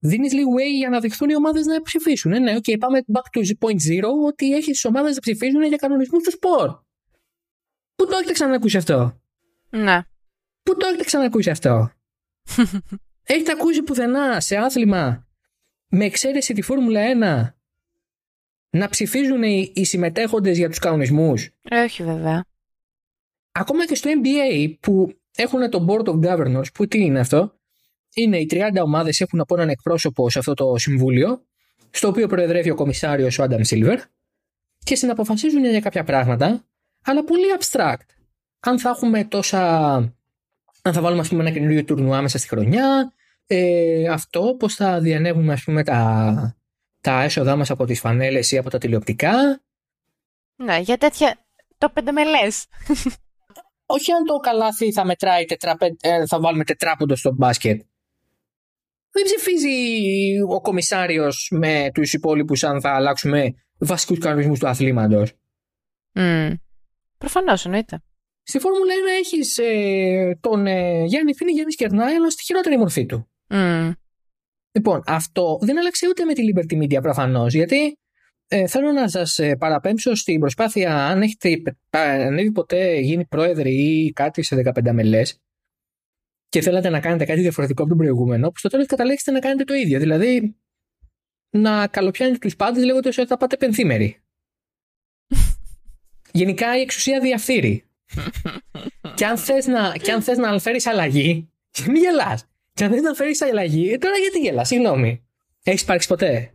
δίνεις 0.08 0.34
leeway 0.34 0.72
για 0.78 0.89
να 0.89 0.99
δεχθούν 0.99 1.30
οι 1.30 1.36
ομάδες 1.36 1.66
να 1.66 1.82
ψηφίσουν. 1.82 2.34
Ε, 2.34 2.39
ναι, 2.39 2.56
okay, 2.56 2.76
πάμε 2.80 3.03
back 3.14 3.39
to 3.39 3.68
point 3.68 3.89
zero 3.89 4.10
ότι 4.26 4.53
έχεις 4.53 4.72
τις 4.72 4.86
ομάδες 4.86 5.16
να 5.16 5.22
ψηφίζουν 5.22 5.64
για 5.64 5.78
κανονισμούς 5.78 6.24
του 6.24 6.32
σπορ. 6.32 6.80
Πού 7.95 8.06
το 8.06 8.16
έχετε 8.16 8.32
ξανακούσει 8.32 8.78
αυτό; 8.78 9.22
Ναι. 9.70 10.01
Πού 10.64 10.78
το 10.78 10.86
έχετε 10.86 11.03
ξανακούσει 11.03 11.49
αυτό; 11.49 11.91
έχετε 13.24 13.51
ακούσει 13.51 13.82
πουθενά 13.82 14.39
σε 14.39 14.56
άθλημα 14.56 15.28
με 15.89 16.06
εξαίρεση 16.06 16.53
τη 16.53 16.62
Φόρμουλα 16.62 17.01
1 17.49 17.53
να 18.70 18.89
ψηφίζουν 18.89 19.43
οι, 19.43 19.72
οι 19.76 19.86
συμμετέχοντες 19.86 20.58
για 20.58 20.70
τους 20.70 20.80
κανονισμούς; 20.80 21.49
Ε, 21.62 21.84
όχι 21.84 22.03
βέβαια. 22.03 22.45
Ακόμα 23.51 23.86
και 23.86 23.95
στο 23.95 24.10
NBA 24.24 24.76
που 24.80 25.18
έχουν 25.36 25.70
το 25.70 25.86
Board 25.89 26.06
of 26.06 26.20
Governors, 26.20 26.74
που 26.74 26.88
τι 26.88 26.99
είναι 26.99 27.20
αυτό, 27.20 27.55
είναι 28.16 28.38
οι 28.38 28.47
30 28.51 28.57
ομάδες 28.84 29.20
έχουν 29.20 29.39
από 29.39 29.55
έναν 29.55 29.70
εκπρόσωπο 29.70 30.30
σε 30.30 30.39
αυτό 30.39 30.53
το 30.53 30.74
συμβούλιο, 30.78 31.45
στο 31.89 32.07
οποίο 32.07 32.28
προεδρεύει 32.28 32.70
ο 32.70 32.76
κομισάριος 32.76 33.39
ο 33.39 33.43
Άνταμ 33.43 33.61
Σίλβερ, 33.61 33.99
και 34.84 34.95
συναποφασίζουν 34.95 35.66
για 35.66 35.80
κάποια 35.80 36.03
πράγματα, 36.03 36.66
αλλά 37.03 37.24
πολύ 37.24 37.45
abstract. 37.59 38.05
Αν 38.59 38.80
θα 38.80 38.89
έχουμε 38.89 39.24
τόσα. 39.24 39.95
Αν 40.82 40.93
θα 40.93 41.01
βάλουμε 41.01 41.22
ας 41.22 41.28
πούμε, 41.28 41.41
ένα 41.41 41.51
καινούριο 41.51 41.84
τουρνουά 41.84 42.22
μέσα 42.22 42.38
στη 42.38 42.47
χρονιά, 42.47 43.13
ε, 43.47 44.07
αυτό, 44.07 44.55
πώς 44.59 44.76
θα 44.76 44.99
διανεύουμε 44.99 45.53
ας 45.53 45.63
πούμε, 45.63 45.84
τα, 45.84 46.57
τα 47.01 47.24
έσοδά 47.24 47.55
μας 47.55 47.70
από 47.70 47.86
τις 47.86 47.99
φανέλες 47.99 48.51
ή 48.51 48.57
από 48.57 48.70
τα 48.70 48.78
τηλεοπτικά. 48.78 49.61
Ναι, 50.55 50.80
για 50.80 50.97
τέτοια 50.97 51.45
το 51.78 51.89
πεντεμελές. 51.89 52.66
Όχι 53.86 54.11
αν 54.11 54.26
το 54.26 54.36
καλάθι 54.36 54.91
θα 54.91 55.05
μετράει 55.05 55.45
τετραπε... 55.45 55.95
Ε, 56.01 56.26
θα 56.26 56.39
βάλουμε 56.39 56.63
τετράποντο 56.63 57.16
στο 57.16 57.34
μπάσκετ 57.34 57.82
δεν 59.16 59.24
ψηφίζει 59.24 59.70
ο 60.49 60.61
κομισάριος 60.61 61.49
με 61.51 61.89
τους 61.93 62.13
υπόλοιπους 62.13 62.63
αν 62.63 62.82
θα 62.82 62.89
αλλάξουμε 62.89 63.53
βασικούς 63.78 64.20
κανονισμούς 64.20 64.59
του 64.59 64.68
αθλήματος. 64.68 65.34
Mm. 66.13 66.53
Προφανώς 67.18 67.66
εννοείται. 67.66 68.03
Στη 68.43 68.59
Φόρμουλα 68.59 68.93
1 68.93 69.20
έχεις 69.20 69.57
ε, 69.57 70.38
τον 70.41 70.68
ε, 70.68 71.03
Γιάννη 71.03 71.36
Φίνη, 71.36 71.51
Γιάννης 71.51 71.76
Κερνάη, 71.76 72.13
αλλά 72.13 72.30
στη 72.30 72.43
χειρότερη 72.43 72.78
μορφή 72.78 73.05
του. 73.05 73.30
Mm. 73.49 73.91
Λοιπόν, 74.72 75.03
αυτό 75.05 75.59
δεν 75.61 75.80
άλλαξε 75.80 76.07
ούτε 76.07 76.24
με 76.26 76.34
τη 76.34 76.41
Liberty 76.53 76.84
Media 76.84 77.01
προφανώς, 77.01 77.53
γιατί 77.53 77.97
ε, 78.47 78.68
θέλω 78.68 78.91
να 78.91 79.07
σας 79.07 79.39
ε, 79.39 79.55
παραπέμψω 79.55 80.16
στην 80.16 80.39
προσπάθεια, 80.39 81.05
αν 81.05 81.22
έχετε 81.22 81.61
ανέβει 81.89 82.51
ποτέ 82.51 82.99
γίνει 82.99 83.26
πρόεδροι 83.26 83.74
ή 83.74 84.11
κάτι 84.11 84.43
σε 84.43 84.72
15 84.74 84.91
μελές, 84.91 85.41
και 86.56 86.62
θέλατε 86.62 86.89
να 86.89 86.99
κάνετε 86.99 87.26
κάτι 87.26 87.41
διαφορετικό 87.41 87.82
από 87.82 87.89
τον 87.89 87.97
προηγούμενο, 87.97 88.49
που 88.51 88.58
στο 88.58 88.70
τέλος 88.70 88.86
καταλήξετε 88.86 89.32
να 89.32 89.39
κάνετε 89.39 89.64
το 89.64 89.74
ίδιο. 89.74 89.99
Δηλαδή, 89.99 90.56
να 91.49 91.88
καλοπιάνετε 91.88 92.38
τους 92.38 92.56
πάντες 92.56 92.84
λέγοντας 92.84 93.18
ότι 93.18 93.28
θα 93.28 93.38
πάτε 93.38 93.58
πενθήμεροι. 93.58 94.24
Γενικά 96.39 96.78
η 96.78 96.82
εξουσία 96.82 97.20
διαφθείρει. 97.20 97.86
και 99.16 99.26
αν 99.26 99.38
θες 99.38 99.66
να, 99.66 99.97
και 99.97 100.12
αν 100.12 100.22
θες 100.22 100.38
να 100.38 100.60
φέρεις 100.60 100.86
αλλαγή, 100.86 101.51
μην 101.88 101.95
γελάς. 101.95 102.45
Και 102.74 102.84
αν 102.84 102.91
θες 102.91 103.01
να 103.01 103.14
φέρεις 103.14 103.41
αλλαγή, 103.41 103.91
ε, 103.91 103.97
τώρα 103.97 104.18
γιατί 104.18 104.39
γελάς, 104.39 104.68
συγγνώμη. 104.68 105.28
Έχεις 105.64 105.82
υπάρξει 105.82 106.08
ποτέ; 106.08 106.53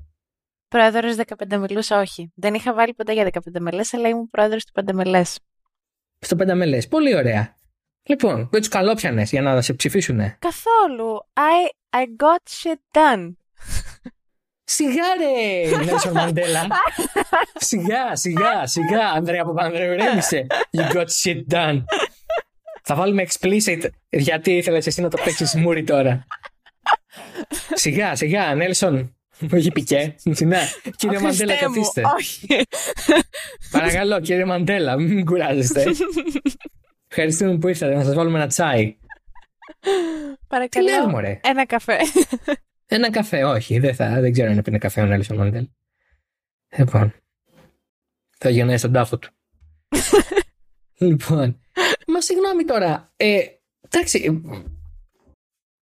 Πρόεδρος 0.68 1.16
15 1.16 1.56
μελού, 1.56 1.80
όχι. 1.90 2.32
Δεν 2.34 2.54
είχα 2.54 2.74
βάλει 2.74 2.94
ποτέ 2.94 3.12
για 3.12 3.24
15 3.32 3.60
μελέ, 3.60 3.82
αλλά 3.92 4.08
ήμουν 4.08 4.28
πρόεδρος 4.30 4.64
του 4.64 4.72
5 4.84 4.92
μελέ. 4.92 5.22
Στο 6.18 6.36
5 6.36 6.54
μελέ. 6.54 6.82
Πολύ 6.82 7.14
ωραία. 7.14 7.58
Λοιπόν, 8.02 8.48
δεν 8.50 8.60
τους 8.60 8.68
καλόπιανες 8.68 9.30
για 9.30 9.42
να 9.42 9.62
σε 9.62 9.74
ψηφίσουνε. 9.74 10.36
Καθόλου. 10.38 11.26
I, 11.34 11.96
I 11.96 12.02
got 12.02 12.42
shit 12.62 12.98
done. 12.98 13.32
Σιγά 14.64 15.04
ρε, 15.18 15.84
Νέλσον 15.84 16.12
Μαντέλα. 16.12 16.66
σιγά, 17.68 18.16
σιγά, 18.16 18.66
σιγά, 18.66 19.08
Ανδρέα 19.14 19.44
Παπανδρέου, 19.44 19.96
ρέμισε. 19.96 20.46
You 20.70 20.92
got 20.92 21.06
shit 21.22 21.54
done. 21.54 21.82
Θα 22.82 22.94
βάλουμε 22.94 23.26
explicit 23.28 23.88
γιατί 24.08 24.56
ήθελες 24.56 24.86
εσύ 24.86 25.00
να 25.00 25.08
το 25.08 25.18
παίξεις 25.24 25.54
μούρι 25.54 25.84
τώρα. 25.84 26.26
σιγά, 27.74 28.14
σιγά, 28.14 28.54
Νέλσον. 28.54 29.14
Όχι 29.52 29.70
πικέ. 29.70 30.14
Ναι. 30.38 30.68
Κύριε 30.96 31.18
Μαντέλα, 31.18 31.56
καθίστε. 31.56 32.02
Παρακαλώ, 33.70 34.20
κύριε 34.20 34.44
Μαντέλα, 34.44 34.96
μην 34.96 35.24
κουράζεστε. 35.24 35.84
Ευχαριστούμε 37.10 37.58
που 37.58 37.68
ήρθατε 37.68 37.94
να 37.94 38.04
σας 38.04 38.14
βάλουμε 38.14 38.38
ένα 38.38 38.46
τσάι. 38.46 38.96
Παρακαλώ. 40.48 40.86
Τι 40.86 41.06
μωρέ; 41.06 41.40
Ένα 41.42 41.66
καφέ. 41.66 41.98
Ένα 42.86 43.10
καφέ, 43.10 43.44
όχι. 43.44 43.78
Δεν, 43.78 43.94
θα, 43.94 44.20
δεν 44.20 44.32
ξέρω 44.32 44.50
αν 44.50 44.58
έπαιρνε 44.58 44.78
καφέ 44.78 45.00
ο 45.00 45.06
Νέλσον 45.06 45.36
Μαντέλ. 45.36 45.68
Λοιπόν. 46.76 47.14
Θα 48.38 48.50
γεννάει 48.50 48.76
στον 48.76 48.92
τάφο 48.92 49.18
του. 49.18 49.30
λοιπόν. 51.06 51.60
Μα 52.06 52.20
συγγνώμη 52.20 52.64
τώρα. 52.64 53.12
Ε, 53.16 53.40
εντάξει. 53.80 54.42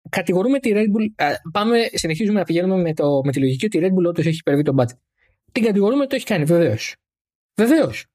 Κατηγορούμε 0.09 0.59
τη 0.59 0.71
Red 0.73 0.77
Bull. 0.77 1.31
πάμε, 1.51 1.89
συνεχίζουμε 1.93 2.39
να 2.39 2.45
πηγαίνουμε 2.45 2.81
με, 2.81 2.93
το, 2.93 3.21
με 3.23 3.31
τη 3.31 3.39
λογική 3.39 3.65
ότι 3.65 3.77
η 3.77 3.81
Red 3.83 3.93
Bull 3.93 4.07
όντως 4.07 4.25
έχει 4.25 4.37
υπερβεί 4.37 4.61
τον 4.63 4.75
budget. 4.79 4.97
Την 5.51 5.63
κατηγορούμε 5.63 6.01
ότι 6.01 6.09
το 6.09 6.15
έχει 6.15 6.25
κάνει, 6.25 6.43
βεβαίως. 6.43 6.95
Βεβαίως. 7.55 8.05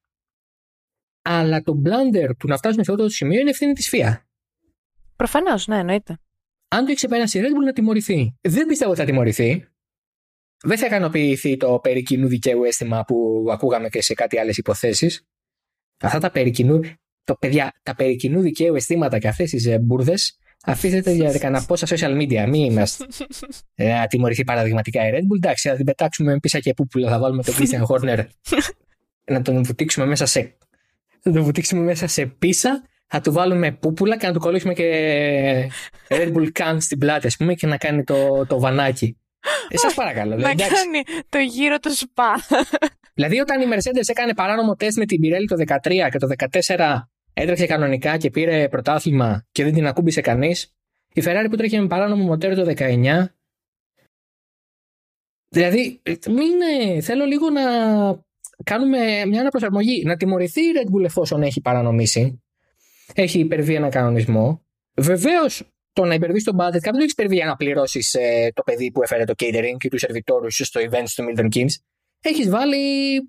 Αλλά 1.25 1.61
το 1.61 1.81
blunder 1.85 2.29
του 2.37 2.47
να 2.47 2.57
φτάσουμε 2.57 2.83
σε 2.83 2.91
αυτό 2.91 3.03
το 3.03 3.09
σημείο 3.09 3.39
είναι 3.39 3.49
ευθύνη 3.49 3.73
της 3.73 3.89
ΦΙΑ. 3.89 4.25
Προφανώς, 5.15 5.67
ναι, 5.67 5.77
εννοείται. 5.77 6.17
Αν 6.67 6.79
το 6.79 6.85
έχει 6.85 6.95
ξεπεράσει 6.95 7.39
η 7.39 7.41
Red 7.41 7.45
Bull 7.45 7.65
να 7.65 7.73
τιμωρηθεί. 7.73 8.35
Δεν 8.41 8.67
πιστεύω 8.67 8.91
ότι 8.91 8.99
θα 8.99 9.05
τιμωρηθεί. 9.05 9.67
Δεν 10.63 10.77
θα 10.77 10.85
ικανοποιηθεί 10.85 11.57
το 11.57 11.79
περί 11.79 12.03
κοινού 12.03 12.27
δικαίου 12.27 12.63
αίσθημα 12.63 13.03
που 13.03 13.45
ακούγαμε 13.51 13.89
και 13.89 14.01
σε 14.01 14.13
κάτι 14.13 14.39
άλλες 14.39 14.57
υποθέσεις. 14.57 15.25
Αυτά 16.01 16.19
τα 16.19 16.31
περί 16.31 16.51
κοινού, 16.51 16.79
το, 17.23 17.35
παιδιά, 17.35 17.73
τα 17.83 17.95
περί 17.95 18.15
κοινού 18.15 18.41
δικαίου 18.41 18.75
αισθήματα 18.75 19.19
και 19.19 19.27
αυτές 19.27 19.49
τις 19.49 19.79
μπουρδες 19.81 20.37
αφήσετε 20.63 21.11
για 21.11 21.37
κανένα 21.39 21.65
πόσα 21.65 21.87
social 21.89 22.21
media. 22.21 22.47
Μην 22.47 22.63
είμαστε. 22.63 23.05
Ε, 23.75 23.93
να 23.93 24.07
τιμωρηθεί 24.07 24.43
παραδειγματικά 24.43 25.07
η 25.07 25.11
Red 25.13 25.21
Bull. 25.21 25.35
Εντάξει, 25.35 25.69
θα 25.69 25.75
την 25.75 25.85
πετάξουμε 25.85 26.39
πίσα 26.39 26.59
και 26.59 26.73
πούπουλα. 26.73 27.09
Θα 27.09 27.19
βάλουμε 27.19 27.43
τον 27.43 27.53
Christian 27.57 27.85
Horner 27.87 28.25
να 29.31 29.41
τον 29.41 29.63
βουτήξουμε 29.63 30.05
μέσα 30.05 30.25
σε. 30.25 30.57
Θα 31.25 31.31
τον 31.31 31.43
βουτήξουμε 31.43 31.81
μέσα 31.81 32.07
σε 32.07 32.25
πίσα. 32.25 32.87
Θα 33.07 33.21
του 33.21 33.31
βάλουμε 33.31 33.71
πούπουλα 33.71 34.17
και 34.17 34.27
να 34.27 34.33
του 34.33 34.39
κολλήσουμε 34.39 34.73
και 34.73 35.69
Red 36.07 36.33
Bull 36.33 36.49
Can 36.59 36.77
στην 36.79 36.97
πλάτη, 36.97 37.27
ας 37.27 37.37
πούμε, 37.37 37.53
και 37.53 37.67
να 37.67 37.77
κάνει 37.77 38.03
το, 38.03 38.45
το 38.45 38.59
βανάκι. 38.59 39.17
Ε, 39.67 39.77
Σας 39.77 39.93
παρακαλώ. 39.93 40.35
Να 40.35 40.55
κάνει 40.55 41.03
το 41.29 41.37
γύρο 41.37 41.79
του 41.79 41.95
σπα. 41.95 42.33
Δηλαδή, 43.13 43.39
όταν 43.39 43.61
η 43.61 43.65
Mercedes 43.73 44.07
έκανε 44.09 44.33
παράνομο 44.33 44.75
τεστ 44.75 44.97
με 44.97 45.05
την 45.05 45.19
Pirelli 45.23 45.45
το 45.47 45.75
2013 45.83 46.09
και 46.11 46.17
το 46.17 46.27
2014 46.75 46.99
έτρεξε 47.33 47.65
κανονικά 47.65 48.17
και 48.17 48.29
πήρε 48.29 48.67
πρωτάθλημα 48.69 49.45
και 49.51 49.63
δεν 49.63 49.73
την 49.73 49.87
ακούμπησε 49.87 50.21
κανείς, 50.21 50.75
η 51.13 51.21
Ferrari 51.25 51.45
που 51.49 51.55
τρέχει 51.55 51.79
με 51.79 51.87
παράνομο 51.87 52.23
μοτέρ 52.23 52.55
το 52.55 52.73
19. 52.77 53.25
Δηλαδή, 55.49 56.01
μην, 56.27 56.61
ε, 56.79 57.01
θέλω 57.01 57.25
λίγο 57.25 57.49
να 57.49 57.61
κάνουμε 58.63 59.25
μια 59.25 59.39
αναπροσαρμογή. 59.39 60.03
Να 60.05 60.15
τιμωρηθεί 60.15 60.61
η 60.61 60.71
Red 60.75 60.95
Bull 60.95 61.03
εφόσον 61.03 61.41
έχει 61.43 61.61
παρανομήσει. 61.61 62.43
Έχει 63.13 63.39
υπερβεί 63.39 63.75
ένα 63.75 63.89
κανονισμό. 63.89 64.65
Βεβαίως, 64.95 65.73
το 65.93 66.05
να 66.05 66.13
υπερβεί 66.13 66.43
τον 66.43 66.55
budget 66.55 66.59
κάποιος 66.59 66.91
δεν 66.91 67.01
έχει 67.01 67.11
υπερβεί 67.11 67.35
για 67.35 67.45
να 67.45 67.55
πληρώσει 67.55 67.99
ε, 68.11 68.49
το 68.51 68.63
παιδί 68.63 68.91
που 68.91 69.03
έφερε 69.03 69.23
το 69.23 69.33
catering 69.37 69.77
και 69.77 69.89
τους 69.89 69.99
σερβιτόρου 69.99 70.51
στο 70.51 70.81
event 70.81 71.05
του 71.15 71.23
Milton 71.27 71.55
Keynes. 71.55 71.75
Έχεις 72.25 72.49
βάλει 72.49 72.77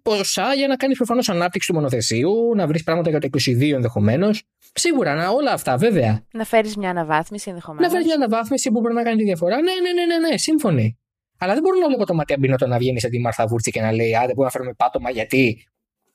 ποσά 0.03 0.55
για 0.55 0.67
να 0.67 0.77
κάνεις 0.77 0.97
προφανώς 0.97 1.29
ανάπτυξη 1.29 1.69
του 1.69 1.75
μονοθεσίου, 1.75 2.55
να 2.55 2.67
βρεις 2.67 2.83
πράγματα 2.83 3.11
για 3.11 3.21
το 3.21 3.29
22 3.47 3.73
ενδεχομένως. 3.75 4.43
Σίγουρα, 4.75 5.15
να, 5.15 5.29
όλα 5.29 5.53
αυτά 5.53 5.77
βέβαια. 5.77 6.25
Να 6.33 6.45
φέρεις 6.45 6.77
μια 6.77 6.91
αναβάθμιση 6.91 7.49
ενδεχομένως. 7.49 7.87
Να 7.87 7.93
φέρεις 7.93 8.07
μια 8.07 8.25
αναβάθμιση 8.25 8.71
που 8.71 8.81
μπορεί 8.81 8.95
να 8.95 9.03
κάνει 9.03 9.17
τη 9.17 9.25
διαφορά. 9.25 9.57
Ναι, 9.57 9.73
ναι, 9.83 9.93
ναι, 9.93 10.17
ναι, 10.17 10.29
ναι, 10.29 10.37
σύμφωνοι. 10.37 10.99
Αλλά 11.45 11.53
δεν 11.53 11.63
μπορώ 11.63 11.79
να 11.79 11.87
βλέπω 11.87 12.07
το 12.07 12.15
Ματία 12.15 12.37
Μπινότο 12.39 12.67
να 12.67 12.79
βγαίνει 12.79 13.01
σε 13.01 13.09
τη 13.09 13.21
Μαρθα 13.21 13.47
Βούρτση 13.47 13.71
και 13.71 13.81
να 13.81 13.93
λέει 13.93 14.15
Α, 14.15 14.19
δεν 14.19 14.27
μπορούμε 14.27 14.45
να 14.45 14.51
φέρουμε 14.51 14.73
πάτωμα 14.77 15.11
γιατί 15.11 15.67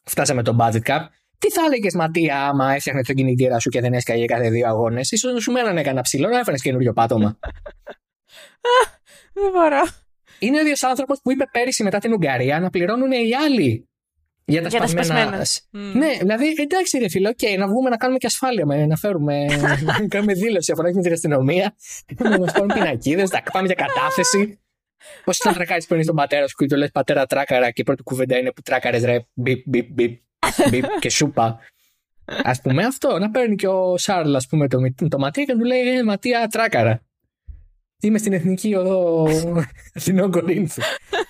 φτάσαμε 0.04 0.44
το 0.44 0.56
budget 0.60 0.84
cap. 0.90 1.00
Τι 1.38 1.52
θα 1.52 1.62
έλεγες 1.66 1.94
Ματία, 1.96 2.48
άμα 2.48 2.74
έφτιαχνε 2.74 3.02
τον 3.04 3.16
κινητήρα 3.16 3.60
σου 3.60 3.70
και 3.70 3.82
δεν 3.82 3.94
έσκαγε 3.94 4.26
κάθε 4.26 4.50
δύο 4.50 4.68
αγώνες; 4.68 5.12
σω 5.18 5.32
να 5.32 5.40
σου 5.40 5.52
μένανε 5.52 5.82
κανένα 5.82 6.02
ψηλό 6.02 6.28
να 6.28 6.40
έφερες 6.40 6.62
καινούριο 6.62 6.94
πάτωμα. 6.94 7.40
δεν 9.34 9.52
μπορώ. 9.52 9.88
Είναι 10.40 10.58
ο 10.58 10.62
ίδιος 10.62 10.84
άνθρωπος 10.84 11.20
που 11.24 11.32
είπε 11.32 11.46
πέρυσι 11.52 11.84
μετά 11.84 11.98
την 11.98 12.14
Ουγγαρία 12.14 12.60
να 12.60 12.70
πληρώνουν 12.70 13.12
οι 13.12 13.36
άλλοι 13.46 13.90
για 14.50 14.62
τα 14.62 14.68
Για 14.68 14.80
τα 14.80 14.88
σπασμένα. 14.88 15.46
σπασμένα. 15.46 15.94
Ναι, 15.94 16.18
δηλαδή 16.20 16.56
εντάξει 16.58 16.98
ρε 16.98 17.10
φίλο, 17.10 17.30
okay, 17.30 17.58
να 17.58 17.68
βγούμε 17.68 17.90
να 17.90 17.98
κάνουμε 17.98 18.18
και 18.18 18.26
ασφάλεια, 18.26 18.66
με, 18.66 18.86
να 18.86 18.96
φέρουμε, 18.96 19.46
να 19.88 20.08
κάνουμε 20.08 20.34
δήλωση 20.34 20.72
αφού 20.72 20.82
με 20.82 20.92
την 20.92 21.12
αστυνομία, 21.12 21.76
να 22.18 22.40
μας 22.40 22.52
πάρουν 22.52 22.68
πινακίδες, 22.68 23.30
να 23.30 23.42
πάμε 23.52 23.66
για 23.66 23.76
κατάθεση. 23.76 24.60
Πώς 25.24 25.38
ήταν 25.38 25.54
τρακάρι 25.58 25.84
που 25.88 25.94
είναι 25.94 26.04
στον 26.04 26.16
πατέρα 26.16 26.48
σου 26.48 26.56
και 26.56 26.66
του 26.66 26.76
λες 26.76 26.92
πατέρα 26.92 27.26
τράκαρα 27.26 27.72
και 27.72 27.82
η 27.82 27.84
πρώτη 27.84 28.04
κουβέντα 28.04 28.38
είναι 28.38 28.52
που 28.52 28.62
τράκαρες 28.62 29.04
ρε, 29.04 29.26
μπιπ, 29.34 29.64
μπιπ, 29.66 29.92
μπιπ, 29.92 30.22
μπιπ 30.70 30.86
και 31.02 31.10
σούπα. 31.10 31.60
Α 32.44 32.62
πούμε 32.62 32.84
αυτό, 32.84 33.20
να 33.20 33.30
παίρνει 33.30 33.56
και 33.56 33.68
ο 33.68 33.98
Σάρλ, 33.98 34.36
ας 34.36 34.48
πούμε, 34.48 34.68
το, 34.68 34.78
το 35.10 35.20
Ματία 35.20 35.44
και 35.44 35.54
να 35.54 35.60
του 35.60 35.66
λέει 35.66 35.88
ε, 35.88 36.04
Ματία 36.04 36.48
τράκαρα. 36.48 37.04
Είμαι 38.02 38.18
στην 38.18 38.34
εθνική 38.34 38.76
οδό 38.76 39.28
Αθηνών 39.94 40.32
Κορίνθου. 40.32 40.82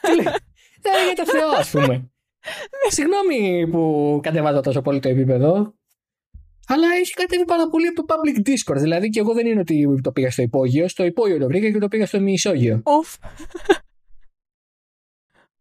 Τι 0.01 0.15
λέει, 0.15 0.33
«Ε, 0.81 1.13
για 1.13 1.25
το 1.25 1.31
Θεό, 1.31 1.49
ας 1.57 1.69
πούμε. 1.69 2.11
Συγγνώμη 2.95 3.67
που 3.67 4.19
κατεβάζω 4.23 4.61
τόσο 4.61 4.81
πολύ 4.81 4.99
το 4.99 5.09
επίπεδο. 5.09 5.73
Αλλά 6.71 6.87
έχει 6.95 7.13
κατέβει 7.13 7.45
πάρα 7.45 7.69
πολύ 7.69 7.87
από 7.87 8.05
το 8.05 8.15
public 8.15 8.47
discourse. 8.49 8.79
Δηλαδή 8.79 9.09
και 9.09 9.19
εγώ 9.19 9.33
δεν 9.33 9.45
είναι 9.45 9.59
ότι 9.59 10.01
το 10.01 10.11
πήγα 10.11 10.31
στο 10.31 10.41
υπόγειο. 10.41 10.87
Στο 10.87 11.03
υπόγειο 11.03 11.39
το 11.39 11.47
βρήκα 11.47 11.71
και 11.71 11.77
το 11.77 11.87
πήγα 11.87 12.05
στο 12.05 12.19
μισόγειο. 12.19 12.81
Ουφ. 12.85 13.15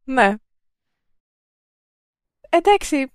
ναι. 0.05 0.35
Εντάξει. 2.49 3.13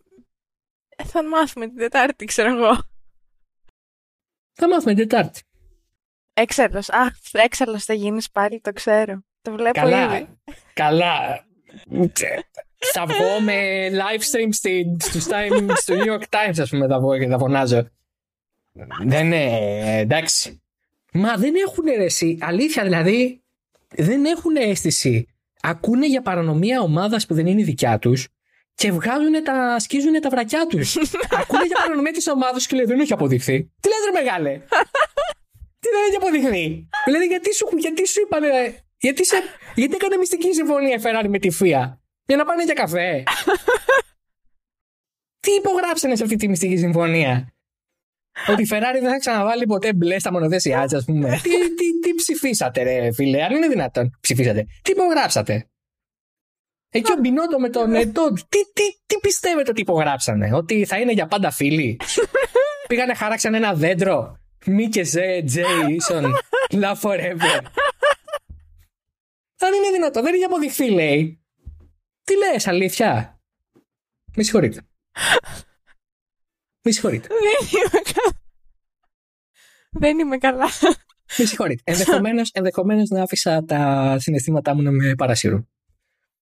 Θα 1.04 1.28
μάθουμε 1.28 1.68
την 1.68 1.78
Τετάρτη, 1.78 2.26
ξέρω 2.26 2.50
εγώ. 2.50 2.82
Θα 4.54 4.68
μάθουμε 4.68 4.94
την 4.94 5.08
Τετάρτη. 5.08 5.42
Έξαλλος. 6.34 6.90
Α, 6.90 7.16
έξαλλος 7.32 7.86
θα 7.86 7.94
γίνεις 7.94 8.32
πάλι, 8.32 8.60
το 8.62 8.74
ξέρω. 8.74 9.24
Το 9.42 9.52
βλέπω 9.52 9.80
Καλά. 9.80 10.18
ήδη. 10.18 10.40
Καλά. 10.74 11.46
Θα 12.92 13.06
βγω 13.06 13.40
με 13.40 13.90
live 13.90 14.22
stream 14.22 14.50
στη, 14.52 14.96
στο, 15.00 15.20
Time, 15.20 15.72
στο 15.76 15.96
New 15.96 16.08
York 16.08 16.24
Times, 16.30 16.60
ας 16.60 16.70
πούμε, 16.70 16.88
θα 16.88 17.00
βγω 17.00 17.18
και 17.18 17.28
θα 17.28 17.38
φωνάζω. 17.38 17.88
Δεν 19.06 19.26
είναι, 19.26 20.00
εντάξει. 20.00 20.62
Μα 21.14 21.36
δεν 21.38 21.54
έχουν 21.68 21.86
ρε 21.98 22.04
εσύ, 22.04 22.38
αλήθεια 22.42 22.84
δηλαδή, 22.84 23.44
δεν 23.96 24.26
έχουν 24.26 24.56
αίσθηση. 24.56 25.28
Ακούνε 25.62 26.08
για 26.08 26.22
παρανομία 26.22 26.82
ομάδας 26.82 27.26
που 27.26 27.34
δεν 27.34 27.46
είναι 27.46 27.64
δικιά 27.64 28.00
τους 28.00 28.28
και 28.76 28.92
βγάζουν 28.92 29.44
τα, 29.44 29.80
σκίζουν 29.80 30.22
τα 30.22 30.30
βρακιά 30.30 30.66
τους. 30.68 30.96
Ακούνε 31.42 31.66
για 31.66 31.78
παρανομία 31.84 32.12
της 32.12 32.28
ομάδας 32.28 32.68
και 32.68 32.76
λέει 32.76 32.86
δεν 32.86 33.00
έχει 33.00 33.14
αποδειχθεί. 33.14 33.72
Τι 33.80 33.88
λες 33.88 33.98
ρε 34.06 34.24
μεγάλε; 34.24 34.50
Τι 35.82 35.90
δεν 35.90 36.02
έχει 36.08 36.16
αποδειχθεί; 36.16 36.88
Δηλαδή 37.06 37.26
γιατί 37.26 37.56
σου, 37.56 37.68
γιατί 37.78 38.08
σου 38.08 38.22
είπανε, 38.22 38.48
γιατί, 38.98 39.26
σε, 39.26 39.36
γιατί 39.76 39.96
έκανε 39.96 40.18
μυστική 40.18 40.54
συμφωνία 40.54 40.96
η 40.96 41.02
Ferrari 41.04 41.28
με 41.30 41.40
τη 41.40 41.50
FIA. 41.60 41.98
Για 42.26 42.38
να 42.38 42.46
πάνε 42.46 42.64
για 42.64 42.74
καφέ. 42.74 43.24
Τι 45.40 45.52
υπογράψανε 45.52 46.16
σε 46.16 46.24
αυτή 46.24 46.36
τη 46.36 46.48
μυστική 46.48 46.78
συμφωνία; 46.78 47.54
Ότι 48.48 48.62
η 48.62 48.68
Ferrari 48.72 48.98
δεν 49.02 49.10
θα 49.10 49.18
ξαναβάλει 49.18 49.66
ποτέ 49.66 49.94
μπλε 49.94 50.20
στα 50.20 50.32
μονοθέσιά 50.32 50.84
της, 50.84 50.94
ας 50.94 51.06
πούμε. 51.06 51.30
τι, 51.44 51.50
τι, 51.50 52.00
τι 52.00 52.14
ψηφίσατε, 52.16 52.84
ρε 52.84 53.14
φίλε, 53.14 53.44
αν 53.44 53.56
είναι 53.56 53.68
δυνατόν. 53.68 54.18
Ψηφίσατε. 54.22 54.66
Τι 54.82 54.92
υπογράψατε; 54.92 55.68
Εκεί 56.90 57.12
ο 57.12 57.16
Μπινότο 57.20 57.60
με 57.60 57.70
τον 57.70 57.94
Εντό, 58.04 58.34
τι, 58.34 58.60
τι, 58.74 58.84
τι 59.06 59.20
πιστεύετε 59.22 59.70
ότι 59.70 59.82
υπογράψανε, 59.82 60.54
Ότι 60.54 60.86
θα 60.86 61.00
είναι 61.00 61.12
για 61.12 61.28
πάντα 61.28 61.52
φίλοι; 61.52 62.00
Πήγανε, 62.88 63.14
χαράξαν 63.14 63.54
ένα 63.54 63.74
δέντρο. 63.74 64.38
Μη 64.66 64.88
και 64.88 65.04
Ζε, 65.04 65.44
Jason, 65.54 66.24
love 66.70 67.00
forever. 67.02 67.60
Αν 69.60 69.74
είναι 69.74 69.90
δυνατόν, 69.94 70.24
δεν 70.24 70.34
έχει 70.34 70.44
αποδειχθεί, 70.44 70.90
λέει. 70.90 71.43
Τι 72.24 72.38
λες, 72.38 72.68
αλήθεια; 72.68 73.40
Με 74.36 74.44
συγχωρείτε. 74.44 74.82
Με 76.82 76.92
συγχωρείτε. 76.92 77.28
Δεν 77.28 77.80
είμαι 77.80 78.02
καλά. 78.14 78.34
Δεν 79.92 80.20
είμαι 80.20 80.38
καλά. 80.38 80.66
Με 81.38 81.46
συγχωρείτε. 81.46 81.82
Ενδεχομένως, 81.86 82.50
ενδεχομένως 82.54 83.10
να 83.10 83.22
άφησα 83.24 83.64
τα 83.64 84.16
συναισθήματά 84.20 84.76
μου 84.76 84.82
να 84.82 84.92
με 84.92 85.16
παρασύρουν. 85.16 85.70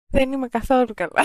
Δεν 0.07 0.31
είμαι 0.31 0.47
καθόλου 0.47 0.93
καλά. 0.93 1.23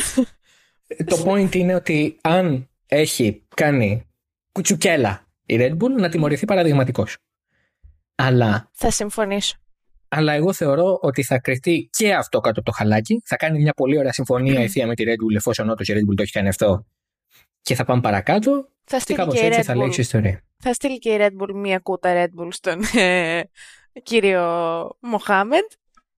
Το 1.05 1.22
point 1.26 1.55
είναι 1.55 1.74
ότι 1.74 2.18
αν 2.22 2.68
έχει 2.86 3.46
κάνει 3.55 4.09
κουτσουκέλα 4.53 5.26
η 5.46 5.57
Red 5.61 5.72
Bull 5.72 5.90
να 5.99 6.09
τιμωρηθεί 6.09 6.44
παραδειγματικός. 6.44 7.16
Αλλά, 8.14 8.70
Θα 8.72 8.90
συμφωνήσω. 8.90 9.57
Αλλά 10.09 10.32
εγώ 10.32 10.52
θεωρώ 10.52 10.98
ότι 11.02 11.22
θα 11.22 11.38
κρυφτεί 11.38 11.88
και 11.96 12.14
αυτό 12.14 12.40
κάτω 12.40 12.61
από 12.61 12.70
το 12.70 12.76
χαλάκι. 12.76 13.22
Θα 13.24 13.36
κάνει 13.36 13.59
μια 13.61 13.72
πολύ 13.72 13.98
ωραία 13.98 14.12
συμφωνία 14.12 14.61
η 14.62 14.68
θεία 14.68 14.86
με 14.86 14.94
τη 14.94 15.04
Red 15.06 15.11
Bull 15.11 15.36
εφόσον 15.36 15.70
όντως 15.70 15.88
η 15.88 15.92
Red 15.92 16.11
Bull 16.11 16.14
το 16.16 16.22
έχει 16.22 16.32
κάνει 16.32 16.48
αυτό. 16.48 16.86
Και 17.62 17.74
θα 17.74 17.84
πάμε 17.84 18.00
παρακάτω 18.00 18.68
Θα 18.84 18.96
και 18.96 19.02
στείλει 19.02 19.18
κάπως 19.18 19.34
και, 19.34 19.40
η 19.42 19.46
έτσι 19.46 19.61
Red 19.61 19.64
θα 19.64 19.72
Bull. 19.72 19.76
λέξει 19.76 20.00
η 20.00 20.02
ιστορία. 20.02 20.42
θα 20.62 20.72
στείλει 20.72 20.98
και 20.98 21.11
η 21.11 21.16
Red 21.20 21.42
Bull 21.42 21.52
μία 21.54 21.78
κούτα 21.78 22.12
Red 22.24 22.42
Bull 22.42 22.48
στον 22.50 22.80
ε, 23.00 23.40
κύριο 24.02 24.42
Μοχάμεντ. 25.00 25.64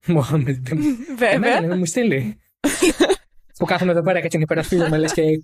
Μωάμεντ. 0.06 0.66
Βέβαια. 1.18 1.30
Εμένα 1.30 1.60
να 1.66 1.76
μου 1.76 1.84
στείλει. 1.86 2.40
που 3.58 3.64
κάθομαι 3.66 3.90
εδώ 3.92 4.02
πέρα 4.02 4.20
και 4.20 4.28
την 4.28 4.40
υπερασπίζομαι 4.40 4.98
λες 4.98 5.12
και... 5.12 5.22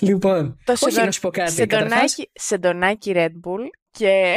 λοιπόν, 0.00 0.58
Το 0.64 0.72
όχι 0.72 0.84
σεντο- 0.92 1.04
να 1.04 1.10
σου 1.10 1.20
πω 1.20 1.30
κάτι. 1.30 1.54
Καταρχάς, 1.54 1.90
σεντονάκι, 1.90 2.30
σεντονάκι 2.32 3.12
Red 3.16 3.28
Bull 3.48 3.66
και 3.90 4.36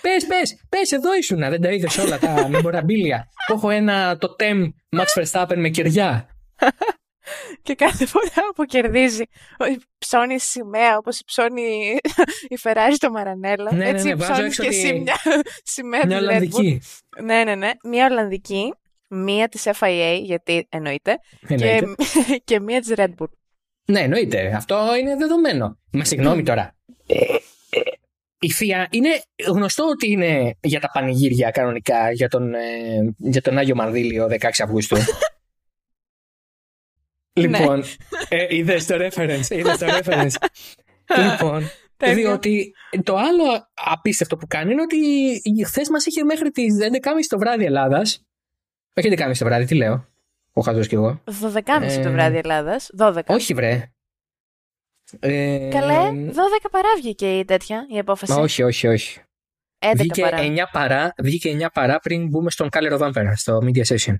πες, 0.00 0.26
πες, 0.26 0.64
πες, 0.68 0.92
εδώ 0.92 1.14
ήσουν, 1.16 1.38
δεν 1.38 1.60
τα 1.60 1.70
είδες 1.70 1.98
όλα 1.98 2.18
τα 2.18 2.48
memorabilia. 2.52 3.18
που 3.46 3.52
έχω 3.54 3.70
ένα 3.70 4.16
το 4.18 4.36
TEM 4.38 4.68
Max 5.00 5.22
Verstappen 5.22 5.56
με 5.56 5.68
κεριά. 5.68 6.28
Και 7.62 7.74
κάθε 7.74 8.06
φορά 8.06 8.52
που 8.54 8.64
κερδίζει, 8.64 9.22
ψώνει 9.98 10.40
σημαία 10.40 10.96
όπως 10.96 11.22
ψώνει 11.26 11.96
η 12.48 12.56
Ferrari 12.62 12.90
στο 12.94 13.10
Μαρανέλο. 13.10 13.68
Ναι, 13.72 13.76
ναι, 13.76 13.88
έτσι 13.88 14.08
ναι, 14.08 14.14
βάζω 14.14 14.32
ψώνεις 14.32 14.58
έξω 14.58 14.62
και 14.62 14.68
τη- 14.68 14.76
εσύ 14.76 14.92
μια 14.98 15.14
σημαία 15.62 16.06
Μια 16.06 16.18
της 16.18 16.26
Red 16.26 16.30
Bull. 16.30 16.32
Ολλανδική. 16.58 16.80
Ναι, 17.22 17.44
ναι, 17.44 17.54
ναι. 17.54 17.70
Μία 17.84 18.06
Ολλανδική, 18.06 18.74
μία 19.08 19.48
της 19.48 19.64
FIA, 19.80 20.18
γιατί 20.22 20.66
εννοείται, 20.68 21.18
και, 21.48 21.54
Εννοείται. 21.54 21.94
και 22.44 22.60
μία 22.60 22.80
της 22.80 22.92
Red 22.96 23.08
Bull. 23.18 23.28
Ναι, 23.84 24.00
εννοείται. 24.00 24.52
Αυτό 24.56 24.96
είναι 25.00 25.16
δεδομένο. 25.16 25.78
Μα 25.92 26.04
συγγνώμη 26.04 26.42
τώρα. 26.42 26.76
Ε, 28.38 28.44
ε, 28.44 28.46
η 28.46 28.50
Θεία 28.50 28.88
είναι 28.90 29.22
γνωστό 29.46 29.84
ότι 29.84 30.10
είναι 30.10 30.56
για 30.60 30.80
τα 30.80 30.90
πανηγύρια 30.92 31.50
κανονικά 31.50 32.12
για 32.12 32.28
τον, 32.28 32.54
ε, 32.54 33.14
για 33.16 33.42
τον 33.42 33.58
Άγιο 33.58 33.74
Μανδύλιο 33.74 34.28
16 34.30 34.48
Αυγούστου. 34.62 34.96
λοιπόν, 37.42 37.84
ε, 38.28 38.56
είδες 38.56 38.86
το 38.86 38.94
reference, 38.94 39.50
είδες 39.50 39.78
το 39.78 39.86
reference. 39.86 40.34
λοιπόν, 41.24 41.70
διότι 42.14 42.74
το 43.02 43.16
άλλο 43.16 43.68
απίστευτο 43.74 44.36
που 44.36 44.46
κάνει 44.46 44.72
είναι 44.72 44.82
ότι 44.82 45.64
χθες 45.64 45.88
μας 45.88 46.06
είχε 46.06 46.24
μέχρι 46.24 46.50
τις 46.50 46.76
11.30 46.80 46.86
το 47.28 47.38
βράδυ 47.38 47.64
Ελλάδας. 47.64 48.26
Όχι 48.94 49.08
11.30 49.10 49.32
το 49.38 49.44
βράδυ, 49.44 49.64
τι 49.64 49.74
λέω. 49.74 50.06
Ο 50.52 50.60
χαζός 50.60 50.86
κι 50.86 50.94
εγώ. 50.94 51.22
12.30 51.24 51.82
ε, 51.82 52.02
το 52.02 52.10
βράδυ 52.10 52.36
Ελλάδας. 52.36 52.90
12. 52.98 53.20
Όχι, 53.26 53.54
βρε. 53.54 53.92
Ε, 55.20 55.68
Καλέ, 55.72 56.30
12 56.30 56.32
παρά 56.70 56.88
βγήκε 56.96 57.38
η 57.38 57.44
τέτοια, 57.44 57.86
η 57.94 57.98
απόφαση. 57.98 58.32
Μα 58.32 58.38
όχι, 58.38 58.62
όχι, 58.62 58.86
όχι. 58.86 59.20
11 59.78 59.92
βγήκε, 59.96 60.22
παρά. 60.22 60.38
9 60.40 60.56
παρά, 60.72 61.14
βγήκε 61.22 61.56
9 61.60 61.66
παρά 61.72 61.98
πριν 61.98 62.28
μπούμε 62.28 62.50
στον 62.50 62.68
Κάλερο 62.68 62.98
Vampire, 63.00 63.32
στο 63.34 63.58
Media 63.62 63.84
Session. 63.84 64.14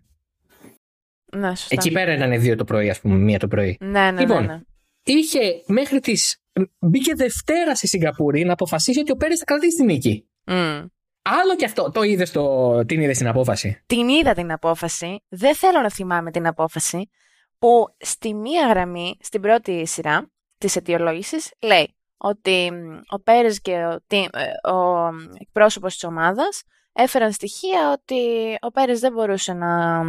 Ναι, 1.36 1.48
σωστά. 1.48 1.66
Εκεί 1.68 1.90
πέρα 1.90 2.14
ήταν 2.14 2.40
δύο 2.40 2.56
το 2.56 2.64
πρωί, 2.64 2.90
ας 2.90 3.00
πούμε, 3.00 3.16
μία 3.16 3.38
το 3.38 3.48
πρωί. 3.48 3.76
Ναι, 3.80 4.10
ναι, 4.10 4.20
λοιπόν, 4.20 4.46
ναι, 4.46 4.52
ναι. 4.52 4.60
είχε 5.02 5.62
μέχρι 5.66 6.00
τις... 6.00 6.42
Μπήκε 6.78 7.14
Δευτέρα 7.14 7.74
στη 7.74 7.88
Σιγκαπούρη 7.88 8.44
να 8.44 8.52
αποφασίσει 8.52 9.00
ότι 9.00 9.12
ο 9.12 9.16
Πέρες 9.16 9.38
θα 9.38 9.44
κρατήσει 9.44 9.76
την 9.76 9.84
νίκη. 9.84 10.28
Mm. 10.44 10.86
Άλλο 11.22 11.56
και 11.56 11.64
αυτό. 11.64 11.90
Το 11.90 12.02
είδες 12.02 12.30
το... 12.30 12.84
την 12.84 13.00
είδες 13.00 13.16
στην 13.16 13.28
απόφαση; 13.28 13.82
Την 13.86 14.08
είδα 14.08 14.34
την 14.34 14.52
απόφαση. 14.52 15.24
Δεν 15.28 15.54
θέλω 15.54 15.80
να 15.80 15.90
θυμάμαι 15.90 16.30
την 16.30 16.46
απόφαση. 16.46 17.10
Που 17.58 17.84
στη 17.98 18.34
μία 18.34 18.66
γραμμή, 18.66 19.16
στην 19.20 19.40
πρώτη 19.40 19.86
σειρά 19.86 20.30
της 20.58 20.76
αιτιολόγησης, 20.76 21.52
λέει 21.60 21.96
ότι 22.16 22.70
ο 23.08 23.20
Πέρες 23.20 23.60
και 23.60 23.84
ο, 23.84 24.00
τι- 24.06 24.28
ε, 24.32 24.68
ο 24.70 25.08
εκπρόσωπος 25.40 25.92
της 25.92 26.04
ομάδας 26.04 26.62
έφεραν 26.92 27.32
στοιχεία 27.32 27.92
ότι 27.92 28.54
ο 28.60 28.70
Πέρες 28.70 29.00
δεν 29.00 29.12
μπορούσε 29.12 29.52
να 29.52 30.00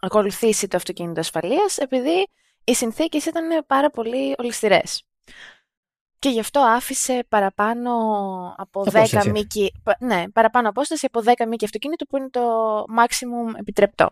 ακολουθήσει 0.00 0.68
το 0.68 0.76
αυτοκίνητο 0.76 1.20
ασφαλείας 1.20 1.78
επειδή 1.78 2.26
οι 2.64 2.74
συνθήκες 2.74 3.24
ήταν 3.26 3.64
πάρα 3.66 3.90
πολύ 3.90 4.34
ολισθηρές. 4.38 5.02
Και 6.18 6.28
γι' 6.28 6.40
αυτό 6.40 6.60
άφησε 6.60 7.24
παραπάνω 7.28 7.90
από 8.56 8.82
10 8.82 8.88
Απόσταση. 8.96 9.30
μήκη, 9.30 9.72
πα- 9.82 9.96
ναι, 10.00 10.30
παραπάνω 10.30 10.68
απόσταση 10.68 11.06
από 11.06 11.20
10 11.24 11.46
μήκη 11.46 11.64
αυτοκίνητου 11.64 12.06
που 12.06 12.16
είναι 12.16 12.28
το 12.30 12.40
maximum 12.98 13.58
επιτρεπτό. 13.58 14.10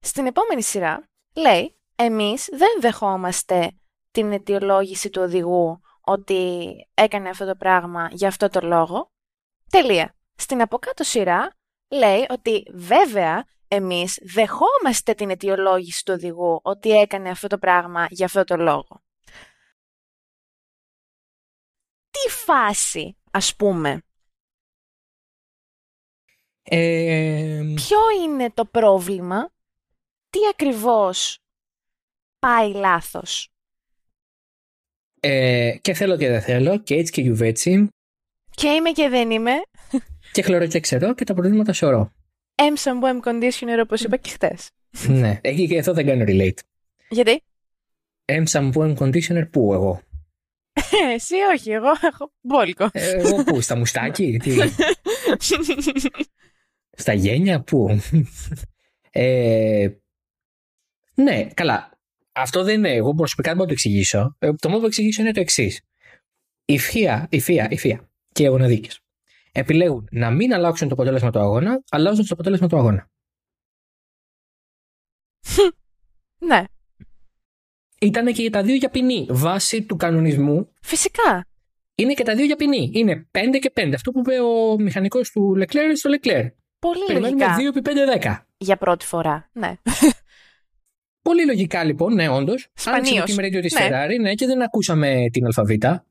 Στην 0.00 0.26
επόμενη 0.26 0.62
σειρά 0.62 1.08
λέει, 1.36 1.78
εμείς 1.96 2.48
δεν 2.52 2.68
δεχόμαστε 2.80 3.70
την 4.12 4.32
αιτιολόγηση 4.32 5.10
του 5.10 5.22
οδηγού 5.22 5.80
ότι 6.00 6.72
έκανε 6.94 7.28
αυτό 7.28 7.46
το 7.46 7.56
πράγμα 7.56 8.08
για 8.12 8.28
αυτό 8.28 8.48
το 8.48 8.60
λόγο. 8.60 9.12
Τελεία. 9.70 10.16
Στην 10.34 10.60
από 10.60 10.78
κάτω 10.78 11.04
σειρά 11.04 11.56
λέει 11.90 12.26
ότι 12.28 12.62
βέβαια 12.74 13.44
εμείς 13.68 14.18
δεχόμαστε 14.34 15.14
την 15.14 15.30
αιτιολόγηση 15.30 16.04
του 16.04 16.12
οδηγού 16.12 16.60
ότι 16.62 16.90
έκανε 16.90 17.30
αυτό 17.30 17.46
το 17.46 17.58
πράγμα 17.58 18.06
για 18.10 18.26
αυτό 18.26 18.44
το 18.44 18.56
λόγο. 18.56 19.02
Τι 22.10 22.30
φάση, 22.30 23.16
ας 23.30 23.56
πούμε, 23.56 24.02
Ε, 26.64 27.62
ποιο 27.74 27.98
είναι 28.24 28.50
το 28.50 28.64
πρόβλημα, 28.64 29.52
τι 30.30 30.38
ακριβώς 30.50 31.38
πάει 32.38 32.72
λάθος; 32.72 33.51
Ε, 35.24 35.76
και 35.80 35.94
θέλω 35.94 36.16
και 36.16 36.28
δεν 36.28 36.42
θέλω, 36.42 36.78
και 36.78 36.94
έτσι 36.94 37.12
και 37.12 37.20
γιουβέτσι, 37.20 37.88
Και 38.50 38.68
είμαι 38.68 38.90
και 38.90 39.08
δεν 39.08 39.30
είμαι. 39.30 39.50
και 40.32 40.42
χλωρό 40.42 40.66
και 40.66 40.80
ξερό 40.80 41.14
και 41.14 41.24
τα 41.24 41.34
προβλήματα 41.34 41.72
σωρό. 41.72 42.12
M 42.54 42.82
shampoo, 42.82 43.20
M 43.20 43.28
conditioner, 43.28 43.78
όπως 43.82 44.00
είπα 44.02 44.16
και 44.16 44.30
χτες. 44.30 44.70
ναι, 45.08 45.38
εκεί 45.42 45.66
και 45.66 45.76
εδώ 45.76 45.92
δεν 45.92 46.06
κάνω 46.06 46.24
relate. 46.26 46.58
Γιατί; 47.08 47.42
M 48.32 48.44
shampoo 48.50 48.72
and 48.72 48.96
conditioner 48.96 49.50
πού 49.50 49.72
εγώ; 49.72 50.00
Ε, 50.72 51.14
Εσύ 51.14 51.34
όχι, 51.54 51.70
εγώ 51.70 51.88
έχω 52.02 52.32
μπόλικο. 52.40 52.88
Ε, 52.92 53.10
εγώ 53.10 53.44
πού, 53.44 53.60
στα 53.60 53.76
μουστάκι, 53.76 54.36
τι, 54.42 54.56
στα 57.02 57.12
γένια, 57.12 57.60
πού; 57.60 58.00
ε, 59.10 59.88
ναι, 61.14 61.44
καλά. 61.54 61.90
Αυτό 62.32 62.62
δεν 62.62 62.74
είναι. 62.74 62.92
Εγώ 62.92 63.14
προσωπικά 63.14 63.48
δεν 63.48 63.56
μπορώ 63.56 63.68
να 63.70 63.74
το 63.76 63.80
εξηγήσω. 63.86 64.36
Ε, 64.38 64.52
το 64.52 64.68
μόνο 64.68 64.74
που 64.74 64.80
θα 64.80 64.86
εξηγήσω 64.86 65.22
είναι 65.22 65.32
το 65.32 65.40
εξής. 65.40 65.80
Η 66.64 66.78
φία, 66.78 67.26
η 67.30 67.40
φία, 67.40 67.66
η 67.70 67.78
φία 67.78 68.10
και 68.32 68.42
οι 68.42 68.46
αγωναδίκες 68.46 69.00
επιλέγουν 69.52 70.08
να 70.10 70.30
μην 70.30 70.54
αλλάξουν 70.54 70.88
το 70.88 70.94
αποτέλεσμα 70.94 71.30
του 71.30 71.38
αγώνα, 71.38 71.82
αλλάζουν 71.90 72.26
το 72.26 72.34
αποτέλεσμα 72.34 72.66
του 72.68 72.76
αγώνα. 72.76 73.10
ναι, 76.48 76.64
Ήταν 78.00 78.32
και 78.32 78.50
τα 78.50 78.62
δύο 78.62 78.74
για 78.74 78.90
ποινή. 78.90 79.26
Βάσει 79.30 79.82
του 79.82 79.96
κανονισμού 79.96 80.72
φυσικά. 80.80 81.46
είναι 81.94 82.14
και 82.14 82.22
τα 82.22 82.34
δύο 82.34 82.44
για 82.44 82.56
ποινή. 82.56 82.90
Είναι 82.94 83.28
5 83.32 83.40
και 83.60 83.72
5. 83.74 83.90
Αυτό 83.94 84.10
που 84.10 84.18
είπε 84.18 84.40
ο 84.40 84.78
μηχανικός 84.78 85.30
του 85.30 85.56
Leclerc 85.58 85.92
στο 85.94 86.10
Leclerc. 86.10 86.48
Πολύ 86.78 87.04
Περιμένουμε 87.06 87.44
λογικά. 87.44 87.72
2 87.72 87.76
επί 87.76 87.90
5-10. 88.22 88.36
Για 88.56 88.76
πρώτη 88.76 89.06
φορά, 89.06 89.50
ναι. 89.52 89.74
Πολύ 91.22 91.44
λογικά 91.46 91.84
λοιπόν, 91.84 92.14
ναι, 92.14 92.28
όντως. 92.28 92.68
Άνοιξε 92.84 93.14
το 93.14 93.26
Σπανίως. 93.26 93.36
Team 93.52 93.56
Radio 93.56 93.60
της 93.62 93.72
Ναι. 93.74 93.88
Ferrari, 93.90 94.20
ναι, 94.20 94.34
και 94.34 94.46
δεν 94.46 94.62
ακούσαμε 94.62 95.24
την 95.32 95.44
αλφαβήτα. 95.46 96.06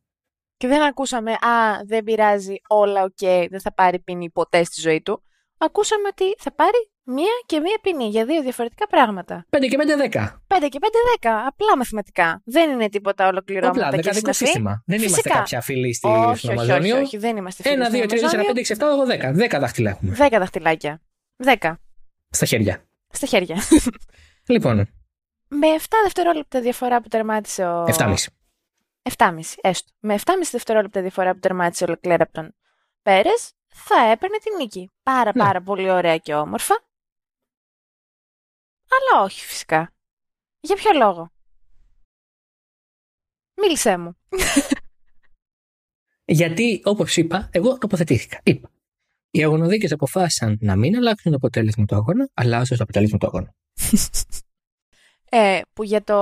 Και 0.57 0.67
δεν 0.67 0.81
ακούσαμε, 0.81 1.31
α, 1.31 1.37
δεν 1.85 2.03
πειράζει, 2.03 2.55
όλα 2.67 3.03
οκ, 3.03 3.17
δεν 3.49 3.61
θα 3.61 3.73
πάρει 3.73 3.99
ποινή 3.99 4.29
ποτέ 4.29 4.63
στη 4.63 4.81
ζωή 4.81 5.01
του. 5.01 5.23
Ακούσαμε 5.57 6.07
ότι 6.07 6.23
θα 6.37 6.53
πάρει 6.53 6.89
μία 7.03 7.31
και 7.45 7.59
μία 7.59 7.77
ποινή 7.81 8.07
για 8.07 8.25
δύο 8.25 8.41
διαφορετικά 8.41 8.87
πράγματα. 8.87 9.45
5 9.49 9.59
και 9.69 9.77
5-10. 9.77 10.41
5 10.47 10.67
και 10.69 10.79
5-10, 11.21 11.27
απλά 11.47 11.77
μαθηματικά. 11.77 12.41
Δεν 12.45 12.69
είναι 12.69 12.89
τίποτα 12.89 13.27
ολοκληρώματα 13.27 13.71
Όπλα, 13.79 13.89
και 13.89 13.95
δεκαδικό 13.95 14.19
συναφή. 14.33 14.45
σύστημα. 14.45 14.83
Δεν 14.85 14.97
είμαστε 14.97 15.15
Φυσικά. 15.21 15.35
κάποια 15.37 15.61
φίλοι 15.61 15.93
στη, 15.93 16.07
όχι, 16.07 16.37
στον 16.37 16.49
όχι, 16.49 16.59
όχι, 16.61 16.71
Αμαζόνιο. 16.71 16.97
όχι, 16.97 17.17
δεν 17.17 17.37
είμαστε 17.37 17.63
φίλοι 17.63 17.75
1, 17.75 18.05
2, 18.05 18.07
3, 18.07 18.09
4, 18.09 18.45
5, 18.45 18.59
6, 18.59 18.71
7, 18.71 18.87
8, 18.87 19.05
10. 19.05 19.55
10 19.55 19.59
δάχτυλα 19.59 19.89
έχουμε 19.89 20.15
10 20.19 20.35
δαχτυλάκια. 20.39 21.01
10 21.59 21.73
στα 22.29 22.45
χέρια. 22.45 22.83
στα 23.11 23.27
χέρια. 23.27 23.55
Λοιπόν, 24.47 24.89
Με 25.53 25.67
7 25.79 25.83
δευτερόλεπτα 26.03 26.61
διαφορά 26.61 27.01
που 27.01 27.07
τερμάτισε 27.07 27.65
ο. 27.65 27.85
7,5. 27.97 28.15
7,5, 29.17 29.39
έστω. 29.61 29.91
Με 29.99 30.13
7,5 30.13 30.31
δευτερόλεπτα 30.51 31.01
διαφορά 31.01 31.33
που 31.33 31.39
τερμάτισε 31.39 31.83
ο 31.83 31.87
Λεκλέρ 31.87 32.21
από 32.21 32.31
τον 32.33 32.55
Πέρες, 33.01 33.51
θα 33.67 33.99
έπαιρνε 34.11 34.37
την 34.37 34.55
νίκη. 34.57 34.91
Πάρα 35.03 35.31
Ναι. 35.35 35.43
πάρα 35.43 35.61
πολύ 35.61 35.89
ωραία 35.89 36.17
και 36.17 36.33
όμορφα. 36.33 36.73
Αλλά 38.87 39.23
όχι 39.23 39.45
φυσικά. 39.45 39.93
Για 40.59 40.75
ποιο 40.75 40.91
λόγο; 40.93 41.31
Μίλησέ 43.61 43.97
μου. 43.97 44.17
Γιατί, 46.25 46.81
όπως 46.83 47.17
είπα, 47.17 47.49
εγώ 47.51 47.77
τοποθετήθηκα. 47.77 48.39
Είπα. 48.43 48.69
Οι 49.31 49.43
αγωνοδίκες 49.43 49.91
αποφάσισαν 49.91 50.57
να 50.61 50.75
μην 50.75 50.95
αλλάξουν 50.95 51.31
το 51.31 51.37
αποτέλεσμα 51.37 51.85
του 51.85 51.95
αγώνα, 51.95 52.29
αλλάζοντα 52.33 52.75
το 52.77 52.83
αποτέλεσμα 52.83 53.17
του 53.17 53.25
αγώνα. 53.27 53.53
Ε, 55.33 55.61
που 55.73 55.83
για 55.83 56.03
το... 56.03 56.15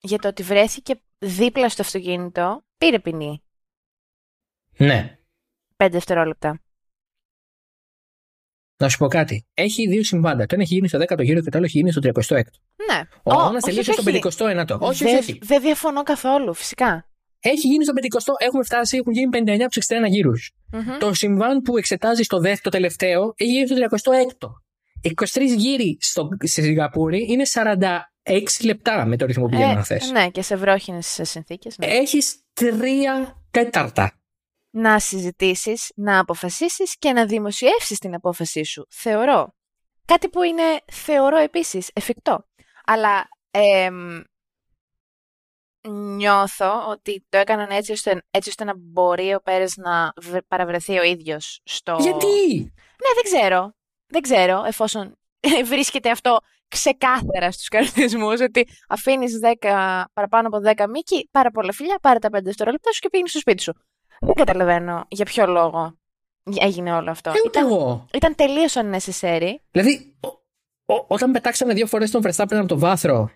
για 0.00 0.18
το 0.18 0.28
ότι 0.28 0.42
βρέθηκε 0.42 1.00
δίπλα 1.18 1.68
στο 1.68 1.82
αυτοκίνητο 1.82 2.64
πήρε 2.78 2.98
ποινή. 2.98 3.42
Ναι. 4.76 5.18
5 5.76 5.88
δευτερόλεπτα. 5.90 6.60
Να 8.76 8.88
σου 8.88 8.98
πω 8.98 9.08
κάτι. 9.08 9.46
Έχει 9.54 9.88
δύο 9.88 10.04
συμβάντα. 10.04 10.46
Το 10.46 10.54
ένα 10.54 10.62
έχει 10.62 10.74
γίνει 10.74 10.88
στο 10.88 10.98
10ο 10.98 11.22
γύρο 11.22 11.40
και 11.40 11.50
το 11.50 11.56
άλλο 11.56 11.66
έχει 11.66 11.78
γίνει 11.78 11.90
στο 11.92 12.00
36ο. 12.04 12.40
Ναι. 12.88 13.00
Ο 13.22 13.32
Ω, 13.32 13.32
αγώνα 13.32 13.48
όχι, 13.48 13.60
τελείωσε 13.60 13.90
όχι, 13.90 14.30
στο 14.30 14.44
όχι. 14.44 14.54
59ο. 14.58 14.78
Όχι, 14.80 15.04
όχι, 15.04 15.04
Δεν 15.04 15.18
όχι. 15.18 15.38
δεν 15.42 15.60
διαφωνώ 15.60 16.02
καθόλου, 16.02 16.54
φυσικά. 16.54 17.08
Έχει 17.40 17.66
γίνει 17.68 17.84
στο 17.84 17.92
50ο. 17.96 18.34
Έχουμε 18.38 18.64
φτάσει, 18.64 18.96
έχουν 18.96 19.12
γίνει 19.12 19.28
59 19.32 19.60
από 19.60 19.70
του 19.70 19.80
61 20.06 20.08
γύρους. 20.08 20.52
Μμμ. 20.72 20.98
Το 20.98 21.14
συμβάν 21.14 21.62
που 21.62 21.76
εξετάζει 21.76 22.22
στο 22.22 22.38
δεύτερο 22.38 22.70
τελευταίο 22.70 23.34
έχει 23.36 23.50
γίνει 23.50 23.66
στο 23.66 23.76
36ο. 23.76 24.48
23 25.04 25.40
γύροι 25.56 25.96
στο, 26.00 26.28
στη 26.44 26.62
Σιγκαπούρη 26.62 27.26
είναι 27.28 27.42
46 27.52 28.00
λεπτά 28.64 29.04
με 29.06 29.16
το 29.16 29.26
ρυθμό 29.26 29.44
που 29.44 29.50
πηγαίνουν 29.50 29.74
να 29.74 29.84
θες. 29.84 30.10
ναι, 30.10 30.30
και 30.30 30.42
σε 30.42 30.56
βρόχινες 30.56 31.18
συνθήκες. 31.22 31.78
Ναι. 31.78 31.86
Έχεις 31.86 32.42
τρία 32.52 33.42
τέταρτα. 33.50 34.20
να 34.70 34.98
συζητήσεις, 34.98 35.92
να 35.94 36.18
αποφασίσεις 36.18 36.96
και 36.98 37.12
να 37.12 37.26
δημοσιεύσεις 37.26 37.98
την 37.98 38.14
απόφασή 38.14 38.64
σου. 38.64 38.86
Θεωρώ. 38.90 39.54
Κάτι 40.04 40.28
που 40.28 40.42
είναι, 40.42 40.62
θεωρώ 40.92 41.36
επίσης, 41.38 41.90
εφικτό. 41.92 42.46
Αλλά 42.84 43.28
εμ, 43.50 44.20
νιώθω 45.88 46.88
ότι 46.88 47.26
το 47.28 47.38
έκαναν 47.38 47.70
έτσι 47.70 47.92
ώστε, 47.92 48.22
έτσι 48.30 48.48
ώστε 48.48 48.64
να 48.64 48.72
μπορεί 48.76 49.34
ο 49.34 49.40
Πέρες 49.40 49.76
να 49.76 50.12
βρε- 50.16 50.42
παραβρεθεί 50.48 50.98
ο 50.98 51.02
ίδιος 51.02 51.60
στο... 51.64 51.96
Γιατί; 52.00 52.60
Ναι, 53.02 53.10
δεν 53.14 53.22
ξέρω. 53.24 53.74
Δεν 54.10 54.20
ξέρω, 54.22 54.64
εφόσον 54.66 55.18
βρίσκεται 55.70 56.10
αυτό 56.10 56.38
ξεκάθαρα 56.68 57.50
στους 57.50 57.68
κανονισμούς 57.68 58.40
ότι 58.40 58.68
αφήνεις 58.88 59.38
10, 59.60 60.04
παραπάνω 60.12 60.48
από 60.48 60.84
10 60.84 60.88
μήκη, 60.90 61.28
πάρα 61.30 61.50
πολλά 61.50 61.72
φιλιά, 61.72 61.98
πάρε 62.02 62.18
τα 62.18 62.28
5 62.32 62.42
δευτερόλεπτά 62.42 62.92
σου 62.92 63.00
και 63.00 63.08
πήγαινε 63.08 63.28
στο 63.28 63.38
σπίτι 63.38 63.62
σου. 63.62 63.72
Δεν 64.20 64.34
καταλαβαίνω 64.34 65.04
για 65.08 65.24
ποιο 65.24 65.46
λόγο 65.46 65.98
έγινε 66.60 66.92
όλο 66.92 67.10
αυτό. 67.10 67.30
Ε, 67.30 67.34
ούτε 67.46 67.58
ήταν, 67.58 67.70
εγώ. 67.70 68.06
ήταν 68.14 68.34
τελείως 68.34 68.74
unnecessary. 68.76 69.54
Δηλαδή, 69.70 70.16
ο- 70.20 70.94
ο- 70.94 71.04
όταν 71.08 71.32
πετάξανε 71.32 71.72
δύο 71.74 71.86
φορές 71.86 72.10
τον 72.10 72.22
Verstappen 72.24 72.54
από 72.54 72.66
το 72.66 72.78
βάθρο, 72.78 73.30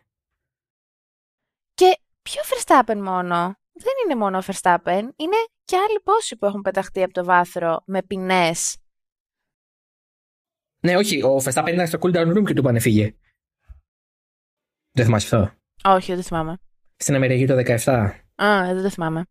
Και 1.75 1.99
ποιο 2.23 2.43
Verstappen 2.43 2.97
μόνο; 2.97 3.57
Δεν 3.73 3.93
είναι 4.05 4.15
μόνο 4.15 4.39
ο 4.39 4.43
Verstappen. 4.47 5.03
Είναι 5.17 5.37
και 5.65 5.77
άλλοι 5.77 6.01
πόσοι 6.05 6.37
που 6.37 6.47
έχουν 6.47 6.61
πεταχτεί 6.61 7.03
από 7.03 7.13
το 7.13 7.25
βάθρο 7.25 7.83
με 7.87 8.03
ποινές. 8.03 8.77
Ναι, 10.85 10.97
όχι, 10.97 11.23
ο 11.23 11.37
Verstappen 11.45 11.71
ήταν 11.73 11.87
στο 11.87 11.99
cool 12.03 12.15
down 12.15 12.37
room 12.37 12.45
και 12.47 12.53
του 12.53 12.61
είπανε 12.61 12.81
φύγε. 12.81 13.15
Δεν 14.93 15.05
θυμάσαι 15.05 15.37
αυτό. 15.37 15.55
Όχι, 15.85 16.15
δεν 16.15 16.23
θυμάμαι. 16.23 16.59
Στην 16.97 17.15
Αμερική 17.15 17.47
το 17.47 17.55
17 17.85 18.11
Α, 18.43 18.75
δεν 18.75 18.83
το 18.83 18.91
θυμάμαι. 18.91 19.25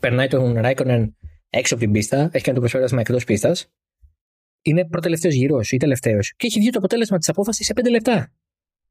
περνάει 0.00 0.28
τον 0.28 0.54
Ράικονεν 0.54 1.16
έξω 1.50 1.74
από 1.74 1.82
την 1.82 1.92
πίστα, 1.92 2.16
έχει 2.32 2.44
κάνει 2.44 2.54
το 2.54 2.60
προσπέρασμα 2.60 3.00
εκτός 3.00 3.24
πίστας. 3.24 3.68
Είναι 4.62 4.88
προτελευταίος 4.88 5.34
γύρος 5.34 5.70
ή 5.70 5.76
τελευταίος. 5.76 6.34
Και 6.36 6.46
έχει 6.46 6.58
βγει 6.58 6.70
το 6.70 6.78
αποτέλεσμα 6.78 7.18
της 7.18 7.28
απόφασης 7.28 7.66
σε 7.66 7.72
5 7.72 7.90
λεπτά. 7.90 8.14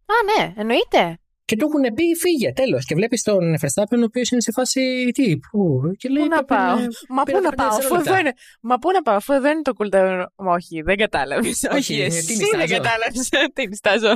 Α, 0.06 0.14
ναι, 0.45 0.54
εννοείται. 0.58 1.18
Και 1.46 1.56
του 1.56 1.66
έχουν 1.70 1.94
πει 1.94 2.04
φύγε, 2.20 2.52
τέλος. 2.54 2.86
Και 2.86 2.96
βλέπεις 2.96 3.22
τον 3.24 3.56
Verstappen, 3.62 3.98
ο 4.00 4.04
οποίος 4.04 4.30
είναι 4.30 4.41
σε 4.41 4.52
φάση. 4.52 5.10
Τι, 5.14 5.38
πού. 5.38 5.82
Και 5.98 6.10
λέει, 6.10 6.24
Πού 6.24 6.30
να 6.30 6.44
«Παπα, 6.44 6.56
πάω; 6.66 6.76
ναι, 6.80 6.86
Μα 7.10 7.24
πήρα 7.24 7.38
πού 7.38 7.44
να 7.44 7.50
τα 7.50 7.56
πέντε 7.56 7.56
πάω, 7.56 7.68
αφού 7.68 7.78
δευτερόλεπτα». 7.80 8.10
εδώ 8.12 8.20
είναι. 8.20 8.34
Μα 8.62 8.78
πού 8.78 8.91
να 8.91 9.02
πάω, 9.02 9.16
αφού 9.16 9.34
εδώ 9.34 9.50
είναι 9.50 9.62
το 9.62 9.74
cooldown. 9.78 10.24
Μα 10.36 10.52
όχι, 10.54 10.82
δεν 10.82 10.98
κατάλαβες. 10.98 11.64
Όχι, 11.72 11.76
Όχι, 11.78 11.94
είναι 11.96 12.04
εσύ 12.06 12.26
τι 12.26 12.34
δεν 12.36 12.60
νιστάζω. 12.60 12.82
κατάλαβες. 12.82 13.30
Τι 13.56 13.68
νιστάζω. 13.68 14.14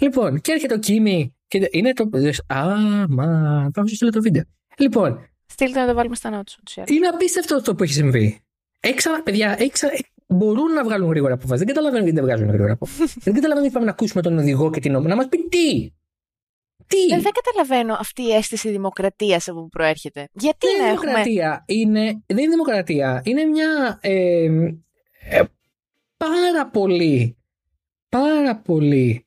Λοιπόν, 0.00 0.40
και 0.40 0.52
έρχεται 0.52 0.74
ο 0.74 0.78
Κίμη. 0.78 1.36
Και 1.48 1.68
είναι 1.70 1.92
το. 1.92 2.08
Α, 2.46 2.64
μα. 3.08 3.26
Πάμε 3.74 3.88
στο 3.88 4.08
το 4.10 4.20
βίντεο. 4.20 4.42
Λοιπόν, 4.78 5.28
Στείλτε 5.46 5.80
να 5.80 5.86
το 5.86 5.94
βάλουμε 5.94 6.14
στα 6.14 6.40
notes. 6.42 6.90
είναι 6.90 7.06
απίστευτο 7.06 7.56
αυτό 7.56 7.74
που 7.74 7.82
έχει 7.82 7.92
συμβεί. 7.92 8.38
Έξα, 8.80 9.20
παιδιά, 9.24 9.56
έξα, 9.58 9.88
μπορούν 10.26 10.72
να 10.72 10.84
βγάλουν 10.84 11.08
γρήγορα 11.08 11.34
αποφάσεις. 11.34 11.58
Δεν 11.58 11.66
καταλαβαίνω 11.66 12.02
γιατί 12.02 12.16
δεν 12.20 12.24
βγάζουν 12.28 12.48
γρήγορα 12.48 12.72
αποφάσεις. 12.72 13.14
δεν 13.24 13.34
καταλαβαίνω 13.34 13.60
γιατί 13.60 13.72
πάμε 13.74 13.84
να 13.84 13.90
ακούσουμε 13.90 14.22
τον 14.22 14.38
οδηγό 14.38 14.70
και 14.70 14.80
την 14.80 14.94
ομάδα. 14.94 15.08
Να 15.08 15.16
μας 15.16 15.28
πει 15.28 15.48
τι. 15.48 15.90
Τι; 16.86 17.14
Ε, 17.14 17.20
δεν 17.20 17.32
καταλαβαίνω 17.32 17.94
αυτή 17.94 18.22
η 18.22 18.32
αίσθηση 18.32 18.70
δημοκρατίας 18.70 19.48
από 19.48 19.60
που 19.60 19.68
προέρχεται. 19.68 20.28
Γιατί 20.32 20.66
δεν 20.66 20.76
να 20.76 20.84
είναι 20.84 20.92
έχουμε. 20.92 21.10
δημοκρατία. 21.10 21.64
Είναι, 21.66 22.22
δεν 22.26 22.38
είναι 22.38 22.48
δημοκρατία. 22.48 23.22
Είναι 23.24 23.44
μια 23.44 23.98
ε, 24.00 24.44
ε, 25.28 25.42
πάρα 26.16 26.70
πολύ, 26.70 27.36
πάρα 28.08 28.56
πολύ 28.56 29.26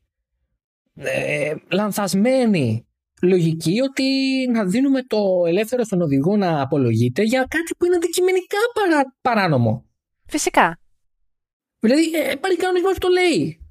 ε, 0.95 1.55
λανθασμένη 1.71 2.87
λογική 3.21 3.81
ότι 3.81 4.03
να 4.51 4.65
δίνουμε 4.65 5.03
το 5.03 5.43
ελεύθερο 5.47 5.83
στον 5.83 6.01
οδηγό 6.01 6.37
να 6.37 6.61
απολογείται 6.61 7.21
για 7.21 7.39
κάτι 7.49 7.75
που 7.77 7.85
είναι 7.85 7.95
αντικειμενικά 7.95 8.57
παρά, 8.73 9.15
παράνομο. 9.21 9.85
Φυσικά. 10.25 10.79
Δηλαδή, 11.79 12.01
ε, 12.01 12.31
υπάρχει 12.31 12.57
κανονισμός 12.57 12.93
που 12.93 12.99
το 12.99 13.07
λέει. 13.07 13.66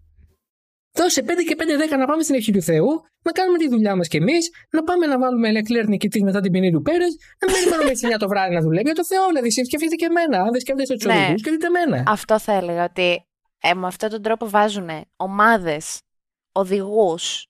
Δώσε 0.96 1.22
5 1.22 1.26
και 1.48 1.56
5-10 1.94 1.98
να 1.98 2.06
πάμε 2.06 2.22
στην 2.22 2.34
ευχή 2.34 2.52
του 2.52 2.62
Θεού, 2.62 2.86
να 3.22 3.32
κάνουμε 3.32 3.58
τη 3.58 3.68
δουλειά 3.68 3.96
μας 3.96 4.08
κι 4.08 4.16
εμείς, 4.16 4.50
να 4.70 4.82
πάμε 4.82 5.06
να 5.06 5.18
βάλουμε 5.18 5.52
Λεκλέρ 5.52 5.86
νικητής 5.88 6.22
μετά 6.22 6.40
την 6.40 6.52
ποινή 6.52 6.72
του 6.72 6.82
Πέρες, 6.82 7.16
να 7.38 7.46
μην 7.52 7.54
περιμένουμε 7.54 7.90
έτσι 7.90 8.06
9 8.12 8.18
το 8.18 8.28
βράδυ 8.28 8.54
να 8.54 8.60
δουλεύει. 8.60 8.84
Για 8.84 8.94
το 8.94 9.04
Θεό, 9.04 9.26
δηλαδή, 9.26 9.50
σκεφτείτε 9.50 9.94
και 9.94 10.04
εμένα. 10.04 10.42
Αν 10.42 10.50
δεν 10.50 10.60
σκέφτεστε 10.60 10.94
τους 10.94 11.04
Ναι. 11.04 11.12
οδηγούς, 11.14 11.40
σκεφτείτε 11.40 11.66
εμένα. 11.66 12.02
Αυτό 12.06 12.38
θα 12.38 12.52
έλεγα 12.52 12.84
ότι 12.84 13.24
ε, 13.60 13.74
με 13.74 13.86
αυτόν 13.86 14.10
τον 14.10 14.22
τρόπο 14.22 14.48
βάζουν 14.48 14.88
ομάδες, 15.16 16.00
οδηγούς 16.52 17.46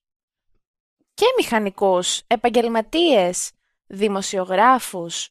και 1.14 1.26
μηχανικούς, 1.38 2.22
επαγγελματίες, 2.26 3.50
δημοσιογράφους, 3.86 5.28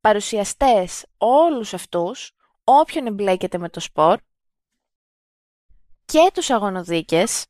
παρουσιαστές, 0.00 1.04
όλους 1.16 1.74
αυτούς, 1.74 2.32
όποιον 2.64 3.06
εμπλέκεται 3.06 3.58
με 3.58 3.68
το 3.68 3.80
σπορ 3.80 4.18
και 6.12 6.30
τους 6.34 6.50
αγωνοδίκες 6.50 7.46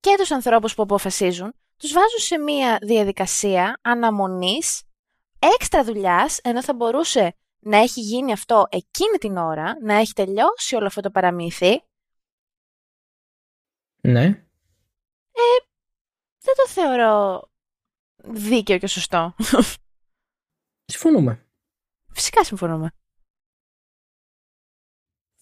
και 0.00 0.14
τους 0.18 0.30
ανθρώπους 0.30 0.74
που 0.74 0.82
αποφασίζουν, 0.82 1.54
τους 1.76 1.92
βάζουν 1.92 2.18
σε 2.18 2.38
μία 2.38 2.78
διαδικασία 2.82 3.78
αναμονής 3.82 4.82
έξτρα 5.38 5.84
δουλειάς, 5.84 6.38
ενώ 6.38 6.62
θα 6.62 6.74
μπορούσε 6.74 7.36
να 7.58 7.76
έχει 7.76 8.00
γίνει 8.00 8.32
αυτό 8.32 8.66
εκείνη 8.70 9.18
την 9.18 9.36
ώρα, 9.36 9.76
να 9.82 9.94
έχει 9.94 10.12
τελειώσει 10.12 10.74
όλο 10.74 10.86
αυτό 10.86 11.00
το 11.00 11.10
παραμύθι, 11.10 11.82
Ναι. 14.04 14.24
δεν 16.38 16.54
το 16.56 16.68
θεωρώ 16.68 17.42
δίκαιο 18.16 18.78
και 18.78 18.86
σωστό. 18.86 19.34
Συμφωνούμε. 20.84 21.46
Φυσικά 22.12 22.44
συμφωνούμε. 22.44 22.90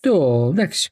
Το 0.01 0.47
εντάξει. 0.51 0.91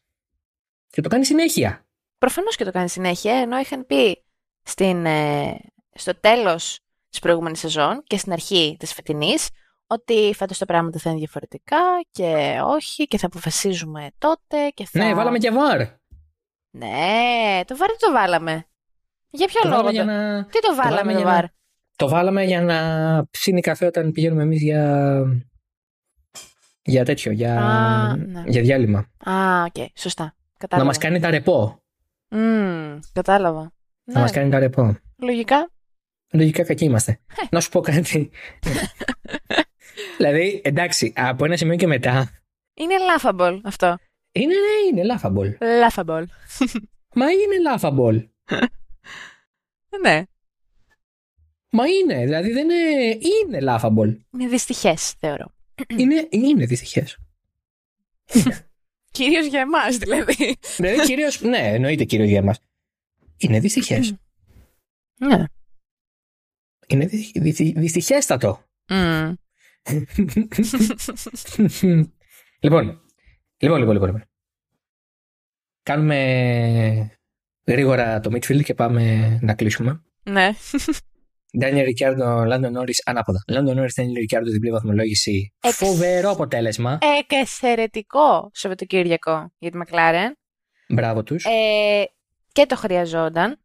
Και 0.91 1.01
το 1.01 1.09
κάνει 1.09 1.25
συνέχεια. 1.25 1.87
Προφανώς 2.19 2.57
και 2.57 2.65
το 2.65 2.71
κάνει 2.71 2.89
συνέχεια, 2.89 3.35
ενώ 3.35 3.59
είχαν 3.59 3.87
πει 3.87 4.25
στην, 4.63 5.07
ε, 5.07 5.57
στο 5.95 6.21
τέλος 6.21 6.81
της 7.11 7.19
προηγούμενης 7.19 7.59
σεζόν 7.59 8.03
και 8.07 8.17
στην 8.19 8.33
αρχή 8.33 8.77
της 8.79 8.93
φετινής 8.93 9.49
ότι 9.87 10.33
φέτος 10.37 10.59
τα 10.59 10.67
πράγματα 10.67 10.99
θα 10.99 11.11
είναι 11.11 11.19
διαφορετικά 11.19 11.79
και 12.11 12.61
όχι 12.65 13.07
και 13.07 13.19
θα 13.19 13.27
αποφασίζουμε 13.27 14.11
τότε 14.19 14.69
και 14.75 14.87
θα... 14.87 15.05
Ναι, 15.05 15.15
βάλαμε 15.15 15.39
και 15.39 15.51
VAR. 15.51 15.79
Ναι, 16.71 17.61
το 17.67 17.77
VAR 17.77 17.91
τι 17.91 17.99
το 17.99 18.13
βάλαμε. 18.13 18.65
Για 19.31 19.47
ποιο 19.47 19.61
Το 19.61 19.69
λόγο 19.69 19.83
βάλαμε 19.83 19.99
το... 19.99 20.05
για 20.05 20.05
να... 20.05 20.45
Τι 20.47 20.61
το 20.61 20.75
βάλαμε 20.75 20.91
βάλαμε 20.91 21.13
το 21.13 21.19
για 21.19 21.27
να- 21.27 21.33
VAR. 21.33 21.45
Το 21.97 22.09
βάλαμε 22.09 22.45
για 22.45 22.63
να 22.63 23.27
ψήνει 23.31 23.61
καφέ 23.61 23.87
όταν 23.87 24.13
πηγαίνουμε 24.13 24.43
εμείς 24.43 24.63
για. 24.63 25.23
Για 26.89 27.05
τέτοιο, 27.05 27.33
για, 27.33 27.61
Α, 27.63 28.17
ναι. 28.17 28.43
για 28.47 28.63
διάλειμμα. 28.63 28.99
Α, 29.25 29.63
οκ, 29.65 29.89
σωστά. 29.95 30.25
Να 30.25 30.33
Κατάλαβα. 30.59 30.89
μας 30.89 30.99
κάνει 30.99 31.21
τα 31.21 31.31
ρεπό. 31.31 31.83
Μμμ, 32.29 32.99
κατάλαβα. 33.13 33.61
Να 34.05 34.15
Ναι, 34.15 34.21
μας 34.21 34.31
κάνει 34.33 34.51
τα 34.51 34.59
ρεπό. 34.59 34.97
λογικά. 35.17 35.71
Λογικά 36.33 36.65
κακοί 36.65 36.85
είμαστε. 36.85 37.21
να 37.51 37.61
σου 37.61 37.69
πω 37.71 37.81
κάτι. 37.81 38.31
δηλαδή, 40.19 40.61
εντάξει, 40.65 41.13
από 41.17 41.45
ένα 41.45 41.57
σημείο 41.57 41.77
και 41.77 41.87
μετά. 41.87 42.31
Είναι 42.75 42.95
laughable 42.99 43.61
αυτό. 43.65 43.97
Είναι, 44.33 44.55
ναι, 44.55 45.01
είναι 45.01 45.15
laughable. 45.15 45.53
Laughable. 45.59 46.25
Μα 47.15 47.27
είναι 47.31 47.55
laughable. 47.75 48.29
Ναι. 50.03 50.23
Μα 51.71 51.87
είναι, 51.87 52.25
δηλαδή 52.25 52.53
δεν 52.53 52.71
είναι. 52.71 53.19
Είναι 53.19 53.59
laughable. 53.63 54.17
Είναι 54.33 54.49
δυστυχές, 54.49 55.11
θεωρώ. 55.11 55.47
Είναι, 55.97 56.27
είναι 56.31 56.67
δυστυχές. 56.67 57.19
Κυρίως 59.11 59.47
για 59.47 59.61
εμάς, 59.61 59.97
δηλαδή. 59.97 60.57
δηλαδή, 60.77 61.03
κυρίως. 61.07 61.41
ναι, 61.41 61.59
εννοείται 61.59 62.05
κυρίως 62.05 62.29
για 62.29 62.39
εμάς. 62.39 62.61
Είναι 63.37 63.61
δυστυχές. 63.61 64.15
Ναι. 65.19 65.45
είναι 66.87 67.07
δυ- 67.07 67.41
δυ- 67.43 67.79
δυστυχέστατο. 67.79 68.63
Μμ. 68.89 69.33
λοιπόν, 72.61 73.01
λοιπόν, 73.59 73.79
λοιπόν, 73.79 73.93
λοιπόν, 73.93 74.07
λοιπόν. 74.07 74.23
Κάνουμε 75.83 77.19
γρήγορα 77.67 78.21
το 78.21 78.31
midfield 78.33 78.63
και 78.65 78.75
πάμε 78.75 79.39
να 79.43 79.55
κλείσουμε. 79.55 80.03
Ναι. 80.23 80.51
Ντάνιελ 81.59 81.85
Ρικιάρντο, 81.85 82.45
Λάντο 82.45 82.73
Νόρις, 82.73 82.93
ανάποδα. 83.05 83.39
Λάντο 83.49 83.77
Νόρις, 83.77 83.89
Ντάνιελ 83.95 84.15
Ρικιάρντο, 84.21 84.51
διπλή 84.51 84.71
βαθμολόγηση. 84.71 85.55
Εξ- 85.61 85.77
Φοβερό 85.77 86.31
αποτέλεσμα. 86.31 86.99
Εξαιρετικό 87.41 88.51
Σαββατοκύριακο 88.53 89.53
για 89.59 89.71
τη 89.71 89.77
Μακλάρεν. 89.77 90.37
Μπράβο 90.89 91.23
τους. 91.23 91.45
Ε, 91.45 92.05
και 92.53 92.67
το 92.67 92.77
χρειαζόταν. 92.77 93.61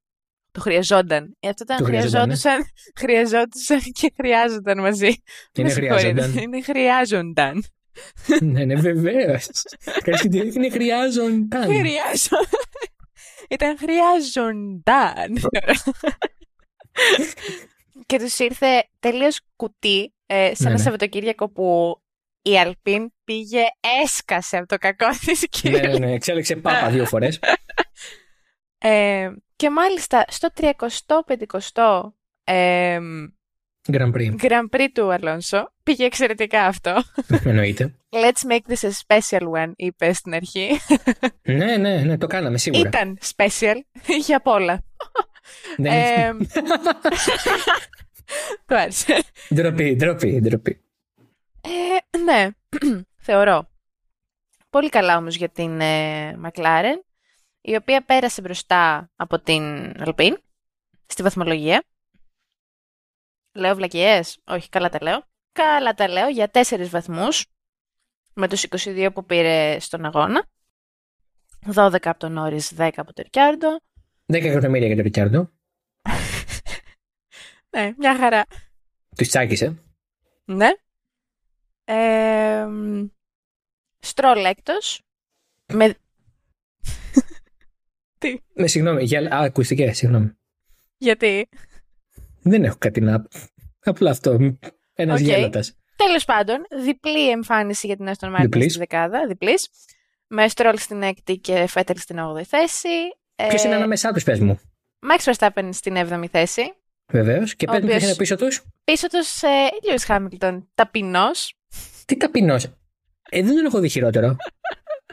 Το 0.52 0.60
χρειαζόταν. 0.62 1.36
Ε, 1.40 1.48
Αυτό 1.50 1.64
ήταν 1.64 1.78
Το 1.78 1.84
χρειαζόταν, 1.84 2.28
ναι. 2.28 2.36
χρειαζόντουσαν, 2.36 2.66
χρειαζόντουσαν 3.02 3.80
και 3.80 4.14
χρειάζονταν 4.16 4.80
μαζί. 4.80 5.06
Είναι 5.54 5.68
Με 5.68 5.70
συγχωρείτε. 5.70 6.10
χρειάζονταν; 6.12 6.44
Είναι 6.44 6.62
χρειάζονταν. 6.62 7.64
ναι, 8.42 8.66
ναι, 8.66 8.76
βεβαίως. 8.76 9.48
Κάτι 10.04 10.38
είναι 10.38 10.70
χρειάζονταν; 10.70 11.64
Χρειάζονταν. 11.64 12.48
Ήταν 13.50 13.78
χρειάζονταν. 13.78 15.34
Και 18.06 18.20
τους 18.20 18.40
ήρθε 18.40 18.90
τελείως 19.00 19.42
κουτί 19.56 20.14
ε, 20.26 20.36
σε 20.36 20.64
Ναι, 20.64 20.70
ένα 20.70 20.70
ναι. 20.70 20.78
Σαββατοκύριακο 20.78 21.50
που 21.50 21.98
η 22.42 22.60
Αλπίν 22.60 23.14
πήγε, 23.24 23.64
έσκασε 24.04 24.58
από 24.58 24.68
το 24.68 24.78
κακό 24.78 25.08
της 25.26 25.48
ναι, 25.64 25.80
ναι, 25.80 25.98
ναι, 25.98 26.12
εξέλεξε 26.12 26.56
πάπα 26.56 26.90
δύο 26.90 27.06
φορές. 27.06 27.40
Ε, 28.78 29.32
και 29.56 29.70
μάλιστα 29.70 30.26
στο 30.28 30.50
35ο 30.56 32.10
ε, 32.44 33.00
Grand 33.92 34.14
Prix. 34.14 34.36
Grand 34.42 34.70
Prix 34.76 34.88
του 34.94 35.12
Αλόνσο. 35.12 35.74
Πήγε 35.84 36.06
εξαιρετικά 36.06 36.66
αυτό. 36.66 37.02
Εννοείται. 37.44 37.94
Let's 38.10 38.52
make 38.52 38.74
this 38.74 38.90
a 38.90 38.92
special 39.08 39.42
one, 39.42 39.72
είπε 39.76 40.14
στην 40.14 40.34
αρχή. 40.34 40.70
ναι, 41.42 41.78
ναι, 41.78 41.98
ναι, 41.98 42.18
το 42.18 42.28
κάναμε 42.28 42.58
σίγουρα. 42.58 42.88
Ήταν 42.88 43.18
special 43.36 43.76
για 44.26 44.38
απ' 44.38 44.48
όλα. 44.48 44.84
Ναι. 45.78 45.90
Ε, 45.90 46.34
Του 48.66 48.76
άρεσε. 48.76 49.24
Ντροπή, 49.54 49.96
ντροπή, 49.96 50.40
ντροπή. 50.42 50.82
Ε, 51.62 52.18
ναι, 52.18 52.50
θεωρώ. 53.18 53.70
Πολύ 54.70 54.90
καλά 54.90 55.18
όμως 55.18 55.36
για 55.36 55.50
την 55.50 55.82
ε, 55.82 56.40
McLaren, 56.44 57.00
η 57.62 57.76
οποία 57.76 58.02
πέρασε 58.02 58.42
μπροστά 58.42 59.10
από 59.16 59.40
την 59.40 59.94
Alpine 60.06 60.36
στη 61.06 61.24
βαθμολογία. 61.24 61.84
Λέω 63.52 63.76
βλακιές, 63.76 64.40
όχι 64.48 64.70
καλά 64.70 64.90
τα 64.90 64.98
λέω. 65.02 65.24
Καλά 65.52 65.94
τα 65.94 66.08
λέω 66.08 66.28
για 66.28 66.50
τέσσερις 66.50 66.90
βαθμούς 66.90 67.46
με 68.34 68.48
τους 68.48 68.66
22 68.70 69.10
που 69.14 69.26
πήρε 69.26 69.80
στον 69.80 70.06
αγώνα. 70.06 70.46
12 71.74 71.96
από 72.04 72.20
τον 72.20 72.32
Νόρις, 72.32 72.74
10 72.78 72.90
από 72.96 73.14
τον 73.14 73.24
Ρικιάρντο. 73.24 73.80
10 74.26 74.44
εκατομμύρια 74.44 74.88
για 74.88 74.96
τον 74.96 75.04
Ρικιάρντο. 75.06 75.52
Ναι, 77.70 77.94
μια 77.98 78.18
χαρά. 78.18 78.46
Τους 79.18 79.28
τσάκισε. 79.28 79.84
Ναι. 80.46 80.70
Ε, 81.84 82.66
Στρόλ 84.00 84.46
έκτος, 84.46 85.02
Με... 85.74 85.96
Τι, 88.20 88.38
Με 88.54 88.68
συγγνώμη, 88.68 89.04
για 89.04 89.20
α, 89.36 89.40
ακουστικές, 89.44 89.98
συγγνώμη. 89.98 90.32
γιατί; 90.98 91.50
Δεν 92.42 92.64
έχω 92.64 92.76
κάτι 92.80 93.02
να. 93.02 93.26
Απλά 93.80 94.10
αυτό. 94.12 94.58
Ένας 94.94 95.20
OK. 95.20 95.26
okay. 95.26 95.30
γέλατας. 95.30 95.78
Τέλος 95.96 96.26
πάντων, 96.26 96.66
διπλή 96.84 97.30
εμφάνιση 97.30 97.88
για 97.88 97.96
την 97.96 98.08
Aston 98.08 98.36
Martin 98.36 98.42
Διπλής. 98.42 98.70
στη 98.72 98.80
δεκάδα, 98.80 99.28
διπλής. 99.28 99.70
Με 100.28 100.48
Στρόλ 100.48 100.78
στην 100.78 101.02
έκτη 101.02 101.38
και 101.38 101.68
Φέτελ 101.68 101.98
στην 101.98 102.18
8η 102.20 102.44
θέση. 102.44 102.90
Ποιος 103.36 103.64
είναι 103.64 103.76
ανάμεσά 103.76 104.12
τους, 104.12 104.24
πες 104.24 104.40
μου; 104.40 104.60
Max 105.00 105.34
Verstappen 105.34 105.70
στην 105.72 105.96
7η 105.98 106.26
θέση. 106.32 106.74
Βεβαίως. 107.12 107.56
Και 107.56 107.66
Ο 107.70 107.72
πες 107.72 107.82
μου 107.82 107.88
ποιος 107.88 107.96
οποίος- 108.04 108.10
είναι 108.10 108.16
πίσω 108.16 108.36
τους; 108.36 108.62
Πίσω 108.84 109.08
τους 109.08 109.42
ε, 109.42 109.48
Lewis 109.84 110.16
Hamilton, 110.16 110.64
ταπεινός. 110.76 111.54
Τι 112.06 112.18
ταπεινός. 112.18 112.64
Ε, 113.30 113.42
δεν 113.44 113.56
τον 113.56 113.66
έχω 113.66 113.80
δει 113.80 113.90
χειρότερο. 113.90 114.36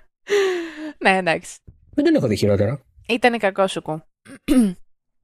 ναι, 1.05 1.17
εντάξει. 1.17 1.57
Δεν 1.95 2.05
τον 2.05 2.15
έχω 2.15 2.27
δει 2.27 2.37
χειρότερο. 2.37 2.81
Ήτανε 3.09 3.37
κακό 3.37 3.67
σουκού. 3.67 3.93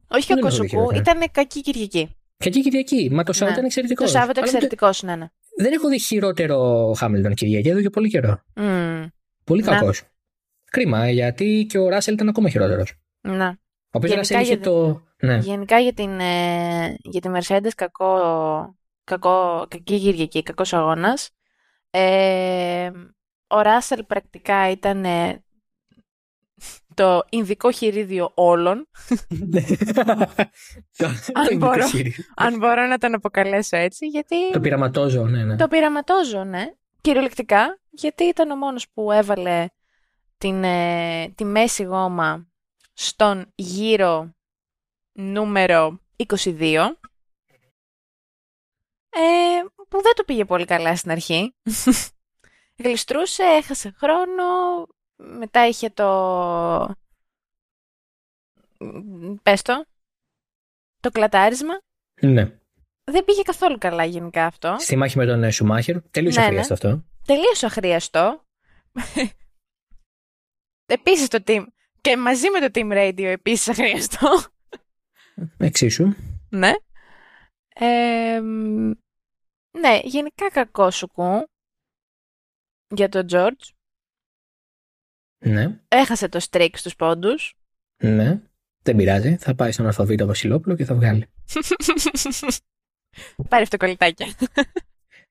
Όχι 0.09 0.27
Δεν 0.27 0.37
κακό 0.37 0.47
έχω 0.47 0.51
σουκού, 0.51 0.63
δικαιώματα. 0.63 0.97
ήτανε 0.97 1.27
κακή 1.33 1.61
Κυριακή. 1.61 2.17
Και 2.37 2.49
εκεί 2.49 2.61
Κυριακή. 2.63 3.09
Μα 3.13 3.23
το 3.23 3.33
Σάββατο 3.33 3.45
Ναι. 3.45 3.51
ήταν 3.53 3.65
εξαιρετικό. 3.65 4.05
Το 4.05 4.11
Σάββατο 4.11 4.41
εξαιρετικό, 4.41 4.91
ναι, 5.03 5.17
ναι. 5.17 5.27
Δεν 5.59 5.73
έχω 5.73 5.89
δει 5.89 5.99
χειρότερο 6.01 6.93
Χάμιλτον 6.99 7.35
Κυριακή 7.35 7.69
εδώ 7.69 7.81
και 7.81 7.91
πολύ 7.91 8.09
καιρό. 8.09 8.41
Μμμ, 8.55 9.07
Πολύ 9.45 9.63
Να. 9.63 9.75
κακός. 9.75 10.03
Κρίμα, 10.77 11.05
ε, 11.05 11.11
γιατί 11.11 11.67
και 11.69 11.79
ο 11.79 11.89
Ράσελ 11.89 12.15
ήταν 12.15 12.29
ακόμα 12.29 12.49
χειρότερος. 12.49 12.93
ναι. 13.21 13.49
Ο 13.91 13.99
οποίος 13.99 14.13
Γενικά 14.13 14.35
Ράσελ 14.39 14.41
είχε 14.41 14.55
για- 14.55 14.63
το. 14.73 15.03
Ναι. 15.21 15.37
Γενικά 15.37 15.79
για 15.79 15.93
την, 15.93 16.21
ε, 16.21 16.97
για 17.03 17.21
τη 17.21 17.29
Mercedes 17.35 17.71
κακό, 17.77 18.19
κακό, 19.05 19.67
κακή 19.71 19.99
Κυριακή, 19.99 20.43
κακός 20.43 20.73
αγώνας. 20.73 21.31
Ε, 21.91 22.91
ο 23.47 23.61
Ράσελ 23.61 24.05
πρακτικά 24.05 24.71
ήταν 24.71 25.05
ε, 25.05 25.45
το 26.95 27.23
ινδικό 27.31 27.71
χειρίδιο 27.71 28.31
όλων, 28.35 28.89
Το- 30.97 31.07
Αν 31.07 31.15
το 31.35 31.43
ειδικό 31.51 31.67
μπορώ. 31.67 31.87
χείρι. 31.87 32.15
αν 32.37 32.57
μπορώ 32.59 32.87
να 32.87 32.99
τον 32.99 33.15
αποκαλέσω 33.15 33.77
έτσι, 33.77 34.07
γιατί 34.07 34.51
Το 34.53 34.61
πειραματόζω, 34.61 35.25
ναι, 35.27 35.45
ναι. 35.45 35.57
το 35.57 35.69
πειραματόζω, 35.69 36.45
ναι, 36.45 36.65
κυριολεκτικά, 37.01 37.79
γιατί 37.91 38.25
ήταν 38.25 38.51
ο 38.51 38.57
μόνος 38.57 38.87
που 38.95 39.13
έβαλε 39.13 39.67
την, 40.39 40.65
ε, 40.65 41.29
τη 41.29 41.45
μέση 41.45 41.83
γόμα 41.83 42.49
στον 42.93 43.53
γύρο 43.55 44.35
νούμερο 45.13 46.01
22, 46.17 46.97
ε, 49.09 49.63
που 49.89 50.03
δεν 50.03 50.13
του 50.17 50.25
πήγε 50.25 50.45
πολύ 50.45 50.65
καλά 50.65 50.97
στην 50.97 51.11
αρχή. 51.11 51.55
Γλιστρούσε, 52.83 53.43
έχασε 53.43 53.91
χρόνο, 53.99 54.45
μετά 55.17 55.67
είχε 55.67 55.91
το... 55.91 56.95
Πες 59.43 59.63
το, 59.63 59.87
το 61.01 61.11
κλατάρισμα. 61.11 61.79
ναι. 62.21 62.59
Δεν 63.11 63.25
πήγε 63.25 63.43
καθόλου 63.43 63.79
καλά 63.79 64.05
γενικά 64.05 64.47
αυτό. 64.47 64.77
Στη 64.79 64.97
μάχη 64.97 65.17
με 65.19 65.27
τον 65.27 65.43
ε, 65.45 65.51
Σουμάχερ. 65.51 66.03
Τελείως 66.11 66.35
Ναι, 66.35 66.41
ναι. 66.41 66.47
αχρίαστο 66.47 66.73
αυτό. 66.73 67.05
Τελείως 67.27 67.63
αχρίαστο. 67.63 68.45
Επίσης 70.87 71.29
το 71.29 71.43
team. 71.47 71.65
Και 72.01 72.17
μαζί 72.17 72.51
με 72.51 72.61
το 72.61 72.69
Team 72.75 72.93
Radio 72.93 73.25
επίσης 73.25 73.69
αχρίαστο. 73.69 74.45
Εξίσου. 75.59 76.15
ναι. 76.49 76.73
Ε, 77.79 78.41
μ, 78.41 78.91
ναι, 79.79 80.01
γενικά 80.05 80.51
κακό 80.51 80.91
σου 80.91 81.07
κου 81.09 81.49
για 82.95 83.09
τον 83.09 83.27
George. 83.31 83.71
Ναι. 85.39 85.81
Έχασε 85.89 86.29
το 86.29 86.47
streak 86.51 86.71
στους 86.73 86.97
πόντους. 86.97 87.55
Ναι. 87.97 88.41
Δεν 88.83 88.97
πειράζει. 88.97 89.37
Θα 89.37 89.55
πάει 89.55 89.73
στον 89.73 89.87
Αλφαβήτο 89.87 90.27
Βασιλόπουλο 90.27 90.77
και 90.77 90.85
θα 90.85 90.95
βγάλει. 90.95 91.27
Πάρε 93.49 93.63
αυτοκολλητάκια. 93.63 94.27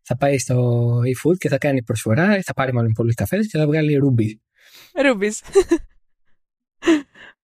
Θα 0.01 0.17
πάει 0.17 0.37
στο 0.37 0.97
eFood 0.99 1.37
και 1.37 1.49
θα 1.49 1.57
κάνει 1.57 1.83
προσφορά. 1.83 2.41
Θα 2.41 2.53
πάρει 2.53 2.73
μάλλον 2.73 2.91
πολλούς 2.91 3.13
καφέδε 3.13 3.43
και 3.43 3.57
θα 3.57 3.65
βγάλει 3.67 3.95
ρούμπι. 3.95 4.41
Ρούμπις. 5.03 5.41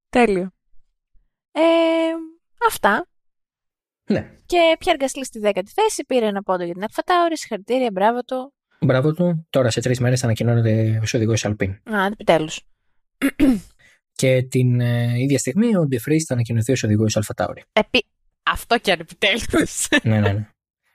Τέλειο. 0.09 0.51
Ε, 1.53 1.61
αυτά. 2.67 3.07
Ναι. 4.11 4.31
Και 4.47 4.77
Πιέρ 4.79 4.97
Γκασλή 4.97 5.25
στη 5.25 5.39
δέκατη 5.39 5.71
θέση 5.75 6.05
πήρε 6.05 6.27
ένα 6.27 6.43
πόντο 6.43 6.65
για 6.65 6.75
την 6.75 6.83
Αλφατάουρη. 6.83 7.39
Συγχαρητήρια, 7.39 7.91
μπράβο 7.93 8.25
του. 8.25 8.55
Μπράβο 8.81 9.15
του. 9.15 9.47
Τώρα 9.51 9.71
σε 9.71 9.81
τρεις 9.81 10.01
μέρες 10.01 10.19
θα 10.21 10.25
ανακοινώνεται 10.25 10.99
ως 11.03 11.15
οδηγός 11.15 11.45
Αλπίν. 11.45 11.71
Α, 11.71 12.07
επιτέλους. 12.07 12.61
Και 14.13 14.43
την 14.43 14.81
ε, 14.81 15.19
ίδια 15.19 15.39
στιγμή 15.39 15.77
ο 15.77 15.87
Ντεφρή 15.87 16.21
θα 16.21 16.35
ανακοινωθεί 16.35 16.73
ως 16.73 16.83
οδηγός 16.83 17.17
Αλφατάουρη. 17.17 17.65
Επί... 17.73 18.07
Αυτό 18.43 18.79
κι 18.79 18.91
αν 18.91 19.01
επιτέλους. 19.01 19.89
ναι, 20.03 20.21
ναι, 20.21 20.33
ναι. 20.33 20.49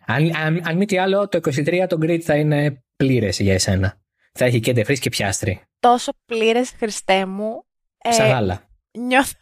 Αν, 0.06 0.36
αν, 0.36 0.62
αν 0.64 0.78
μη 0.78 0.86
τι 0.86 0.98
άλλο, 0.98 1.28
το 1.28 1.38
23 1.38 1.86
το 1.90 1.98
grid 2.02 2.20
θα 2.20 2.36
είναι 2.36 2.84
πλήρες 2.96 3.40
για 3.40 3.54
εσένα. 3.54 4.00
Θα 4.38 4.46
έχει 4.46 4.60
και 4.60 4.74
Ντεφρή 4.74 5.00
και 5.00 5.10
πιάστρι. 5.10 5.62
Τόσο 5.80 6.12
πλήρες, 6.26 6.70
Χριστέ 6.70 7.26
μου. 7.26 7.66
Ε, 7.98 8.12
Σαν 8.12 8.28
γάλα. 8.28 8.70
Νιώθω. 8.98 9.34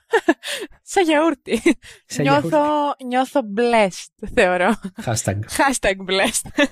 Σαν 0.92 1.04
γιαούρτι. 1.04 1.62
Σαν 2.06 2.26
νιώθω, 2.26 2.60
νιώθω 3.06 3.42
blessed, 3.58 4.28
θεωρώ. 4.34 4.74
Hashtag. 5.06 5.40
Hashtag 5.58 5.96
blessed. 6.10 6.66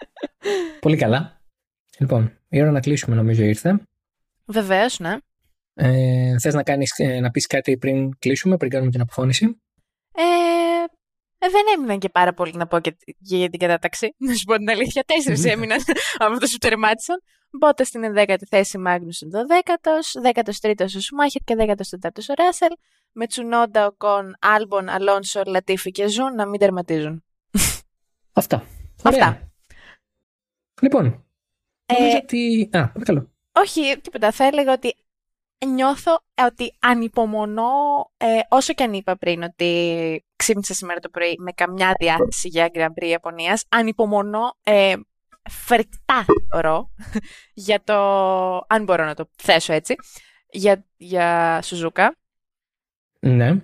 Πολύ 0.80 0.96
καλά. 0.96 1.40
Λοιπόν, 1.98 2.38
η 2.48 2.60
ώρα 2.60 2.70
να 2.70 2.80
κλείσουμε 2.80 3.16
νομίζω 3.16 3.42
ήρθε. 3.42 3.80
Βεβαίως, 4.44 4.98
ναι. 4.98 5.16
Ε, 5.74 6.38
θες 6.38 6.54
να, 6.54 6.62
κάνεις, 6.62 6.98
ε, 6.98 7.20
να 7.20 7.30
πεις 7.30 7.46
κάτι 7.46 7.76
πριν 7.76 8.18
κλείσουμε, 8.18 8.56
πριν 8.56 8.70
κάνουμε 8.70 8.90
την 8.90 9.00
αποφώνηση; 9.00 9.60
Ε, 10.14 10.22
ε, 11.44 11.48
δεν 11.50 11.62
έμειναν 11.76 11.98
και 11.98 12.08
πάρα 12.08 12.32
πολύ 12.32 12.52
να 12.54 12.66
πω 12.66 12.80
και, 12.80 12.96
και 13.28 13.36
για 13.36 13.48
την 13.50 13.58
κατάταξη. 13.58 14.14
Να 14.26 14.34
σου 14.34 14.44
πω 14.44 14.56
την 14.56 14.70
αλήθεια. 14.70 15.04
Τέσσερις 15.06 15.44
έμειναν 15.52 15.78
από 16.18 16.32
αυτούς 16.32 16.50
που 16.50 16.58
τερμάτισαν. 16.58 17.22
Μπότας 17.58 17.84
στην 17.84 18.02
11η 18.16 18.42
θέση 18.48 18.78
Μάγνουσον 18.78 19.30
12ο, 19.32 20.32
13ο 20.42 20.84
ο 20.96 21.00
Σουμάχερ 21.00 21.40
και 21.44 21.54
14ο 21.58 22.20
ο 22.28 22.42
Ράσελ. 22.42 22.70
Με 23.12 23.26
Τσουνόντα, 23.26 23.86
Οκον, 23.86 24.36
Άλμπον, 24.40 24.88
Αλόνσο, 24.88 25.42
Λατίφη 25.46 25.90
και 25.90 26.08
Ζου 26.08 26.34
να 26.34 26.46
μην 26.46 26.60
τερματίζουν. 26.60 27.24
Αυτά. 28.32 28.66
Ωραία. 29.04 29.26
Αυτά. 29.26 29.50
Λοιπόν, 30.82 31.24
Ε, 31.86 31.94
νομίζω 31.98 32.18
ότι... 32.22 32.68
Α, 32.72 32.88
παρακαλώ. 32.88 33.30
όχι, 33.52 33.98
τίποτα. 34.00 34.32
Θα 34.32 34.44
έλεγα 34.44 34.72
ότι 34.72 34.94
νιώθω 35.66 36.20
ότι 36.46 36.76
ανυπομονώ, 36.80 37.70
ε, 38.16 38.26
όσο 38.48 38.72
και 38.72 38.82
αν 38.82 38.92
είπα 38.92 39.16
πριν 39.16 39.42
ότι 39.42 40.24
ξύπνησα 40.42 40.74
σήμερα 40.74 41.00
το 41.00 41.08
πρωί 41.08 41.36
με 41.38 41.52
καμιά 41.52 41.94
διάθεση 41.98 42.48
για 42.48 42.70
Grand 42.74 43.02
Prix 43.02 43.06
Ιαπωνίας, 43.06 43.64
ανυπομονώ 43.68 44.56
ε, 44.62 44.94
φρικτά 45.50 46.24
θεωρώ 46.50 46.90
για 47.68 47.82
το, 47.84 47.94
αν 48.66 48.84
μπορώ 48.84 49.04
να 49.04 49.14
το 49.14 49.28
θέσω 49.36 49.72
έτσι, 49.72 49.94
για, 50.50 50.84
για 50.96 51.58
Σουζούκα. 51.62 52.16
Ναι. 53.20 53.56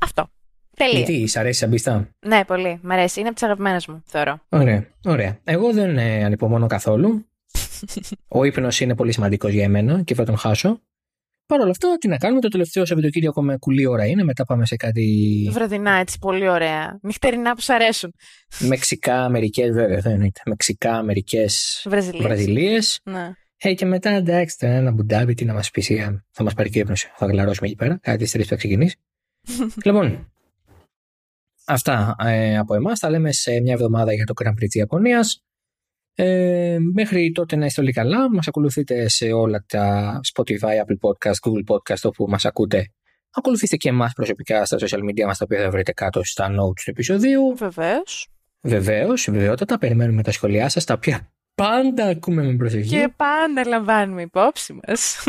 Αυτό. 0.00 0.30
Τελεία. 0.76 0.98
Γιατί, 0.98 1.26
σ' 1.26 1.36
αρέσει 1.36 1.58
σαν 1.58 1.70
πίστα; 1.70 2.08
Ναι, 2.26 2.44
πολύ. 2.44 2.78
Μ' 2.82 2.90
αρέσει. 2.90 3.18
Είναι 3.18 3.28
από 3.28 3.36
τις 3.36 3.46
αγαπημένες 3.46 3.86
μου, 3.86 4.02
θεωρώ. 4.06 4.40
Ωραία, 4.48 4.86
ωραία. 5.04 5.38
Εγώ 5.44 5.72
δεν 5.72 5.98
ε, 5.98 6.24
ανυπομονώ 6.24 6.66
καθόλου. 6.66 7.26
Ο 8.28 8.44
ύπνος 8.44 8.80
είναι 8.80 8.94
πολύ 8.94 9.12
σημαντικός 9.12 9.52
για 9.52 9.64
εμένα 9.64 10.02
και 10.02 10.14
θα 10.14 10.24
τον 10.24 10.36
χάσω. 10.36 10.80
Παρ' 11.46 11.60
όλα 11.60 11.70
αυτά, 11.70 11.96
τι 11.98 12.08
να 12.08 12.16
κάνουμε, 12.16 12.40
το 12.40 12.48
τελευταίο 12.48 12.84
Σαββατοκύριακο 12.84 13.42
με 13.42 13.56
κουλή 13.58 13.86
ώρα 13.86 14.06
είναι, 14.06 14.22
μετά 14.24 14.44
πάμε 14.44 14.66
σε 14.66 14.76
κάτι. 14.76 15.48
Βραδινά, 15.52 15.90
έτσι, 15.90 16.18
πολύ 16.18 16.48
ωραία. 16.48 16.98
Νυχτερινά 17.02 17.54
που 17.54 17.60
σου 17.60 17.72
αρέσουν. 17.72 18.14
Μεξικά, 18.58 19.24
Αμερικέ, 19.24 19.70
βέβαια, 19.70 20.00
δεν 20.00 20.14
είναι. 20.14 20.30
Μεξικά, 20.46 20.96
Αμερικέ, 20.96 21.46
Βραζιλίες. 22.20 23.00
Ναι. 23.04 23.32
Ε, 23.56 23.74
και 23.74 23.86
μετά 23.86 24.10
εντάξει, 24.10 24.58
το 24.58 24.66
ένα 24.66 24.90
μπουντάβι, 24.90 25.34
τι 25.34 25.44
να 25.44 25.52
μας 25.52 25.70
πεις, 25.70 25.90
θα 26.30 26.42
μας 26.42 26.54
πάρει 26.54 26.70
και 26.70 26.78
ύπνωση. 26.78 27.10
Θα 27.16 27.26
γλαρώσουμε 27.26 27.66
εκεί 27.66 27.76
πέρα, 27.76 27.98
κάτι 28.02 28.30
τρεις 28.30 28.42
που 28.42 28.48
θα 28.48 28.56
ξεκινήσει. 28.56 28.96
λοιπόν, 29.84 30.32
αυτά 31.66 32.16
ε, 32.18 32.58
από 32.58 32.74
εμάς. 32.74 32.98
Θα 32.98 33.10
λέμε 33.10 33.32
σε 33.32 33.60
μια 33.60 33.72
εβδομάδα 33.72 34.12
για 34.12 34.24
το 34.24 34.32
Grand 34.42 34.52
Prix 34.52 34.58
της 34.58 34.74
Ιαπωνίας. 34.74 35.44
Ε, 36.18 36.76
μέχρι 36.94 37.32
τότε 37.32 37.56
να 37.56 37.66
είστε 37.66 37.80
όλοι 37.80 37.92
καλά. 37.92 38.30
Μας 38.30 38.48
ακολουθείτε 38.48 39.08
σε 39.08 39.32
όλα 39.32 39.64
τα 39.68 40.20
Spotify, 40.34 40.84
Apple 40.84 41.08
Podcast, 41.08 41.50
Google 41.50 41.74
Podcast 41.74 42.02
όπου 42.02 42.26
μας 42.28 42.44
ακούτε. 42.44 42.90
Ακολουθήστε 43.30 43.76
και 43.76 43.88
εμάς 43.88 44.12
προσωπικά 44.12 44.64
στα 44.64 44.76
social 44.80 44.98
media 44.98 45.24
μας 45.26 45.38
τα 45.38 45.44
οποία 45.44 45.62
θα 45.62 45.70
βρείτε 45.70 45.92
κάτω 45.92 46.24
στα 46.24 46.46
notes 46.48 46.80
του 46.84 46.90
επεισοδίου. 46.90 47.56
Βεβαίως. 47.56 48.28
Βεβαίως, 48.60 49.28
βεβαιότατα. 49.30 49.78
Περιμένουμε 49.78 50.22
τα 50.22 50.32
σχόλιά 50.32 50.68
σας 50.68 50.84
τα 50.84 50.94
οποία 50.94 51.30
πάντα 51.54 52.06
ακούμε 52.06 52.42
με 52.42 52.56
προσοχή. 52.56 52.88
Και 52.88 53.12
πάντα 53.16 53.66
λαμβάνουμε 53.66 54.22
υπόψη 54.22 54.72
μας. 54.72 55.24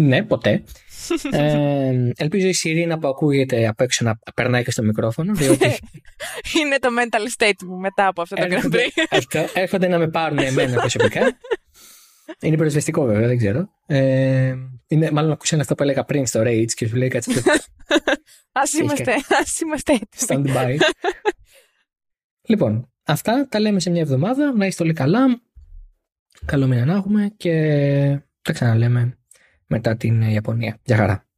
Ναι, 0.00 0.22
ποτέ. 0.22 0.62
ε, 1.30 2.12
ελπίζω 2.16 2.46
η 2.46 2.52
Σιρήνα 2.52 2.98
που 2.98 3.08
ακούγεται 3.08 3.66
απ' 3.66 3.80
έξω 3.80 4.04
να 4.04 4.18
περνάει 4.34 4.64
και 4.64 4.70
στο 4.70 4.82
μικρόφωνο. 4.82 5.34
Διότι... 5.34 5.66
Είναι 6.60 6.78
το 6.78 6.88
mental 7.00 7.42
state 7.42 7.62
μου 7.66 7.76
μετά 7.76 8.06
από 8.06 8.22
αυτό 8.22 8.36
το 8.36 8.46
Grand 8.50 8.74
Prix. 8.74 9.44
Έρχονται 9.54 9.88
να 9.88 9.98
με 9.98 10.08
πάρουν 10.08 10.38
εμένα 10.38 10.80
προσωπικά. 10.80 11.38
Είναι 12.40 12.56
προσβεστικό 12.56 13.04
βέβαια, 13.04 13.26
δεν 13.26 13.36
ξέρω. 13.36 13.68
Ε, 13.86 14.54
είναι, 14.86 15.10
μάλλον 15.10 15.30
ακούσαν 15.30 15.60
αυτό 15.60 15.74
που 15.74 15.82
έλεγα 15.82 16.04
πριν 16.04 16.26
στο 16.26 16.40
Rage 16.44 16.70
και 16.74 16.86
σου 16.86 16.96
λέει 16.96 17.08
κάτι. 17.08 17.32
Α 18.52 18.62
είμαστε, 18.80 19.14
ας 19.40 19.60
είμαστε 19.60 19.92
έτοιμοι. 19.92 20.44
Stand 20.52 20.56
by. 20.56 20.76
λοιπόν, 22.42 22.92
αυτά 23.04 23.46
τα 23.48 23.60
λέμε 23.60 23.80
σε 23.80 23.90
μια 23.90 24.00
εβδομάδα. 24.00 24.52
Να 24.56 24.66
είστε 24.66 24.82
όλοι 24.82 24.92
καλά. 24.92 25.40
Καλό 26.44 26.66
μήνα 26.66 26.84
να 26.84 26.94
έχουμε 26.94 27.32
και 27.36 27.52
τα 28.42 28.52
ξαναλέμε 28.52 29.19
μετά 29.70 29.96
την 29.96 30.22
Ιαπωνία. 30.22 30.76
Γεια 30.82 30.96
χαρά. 30.96 31.29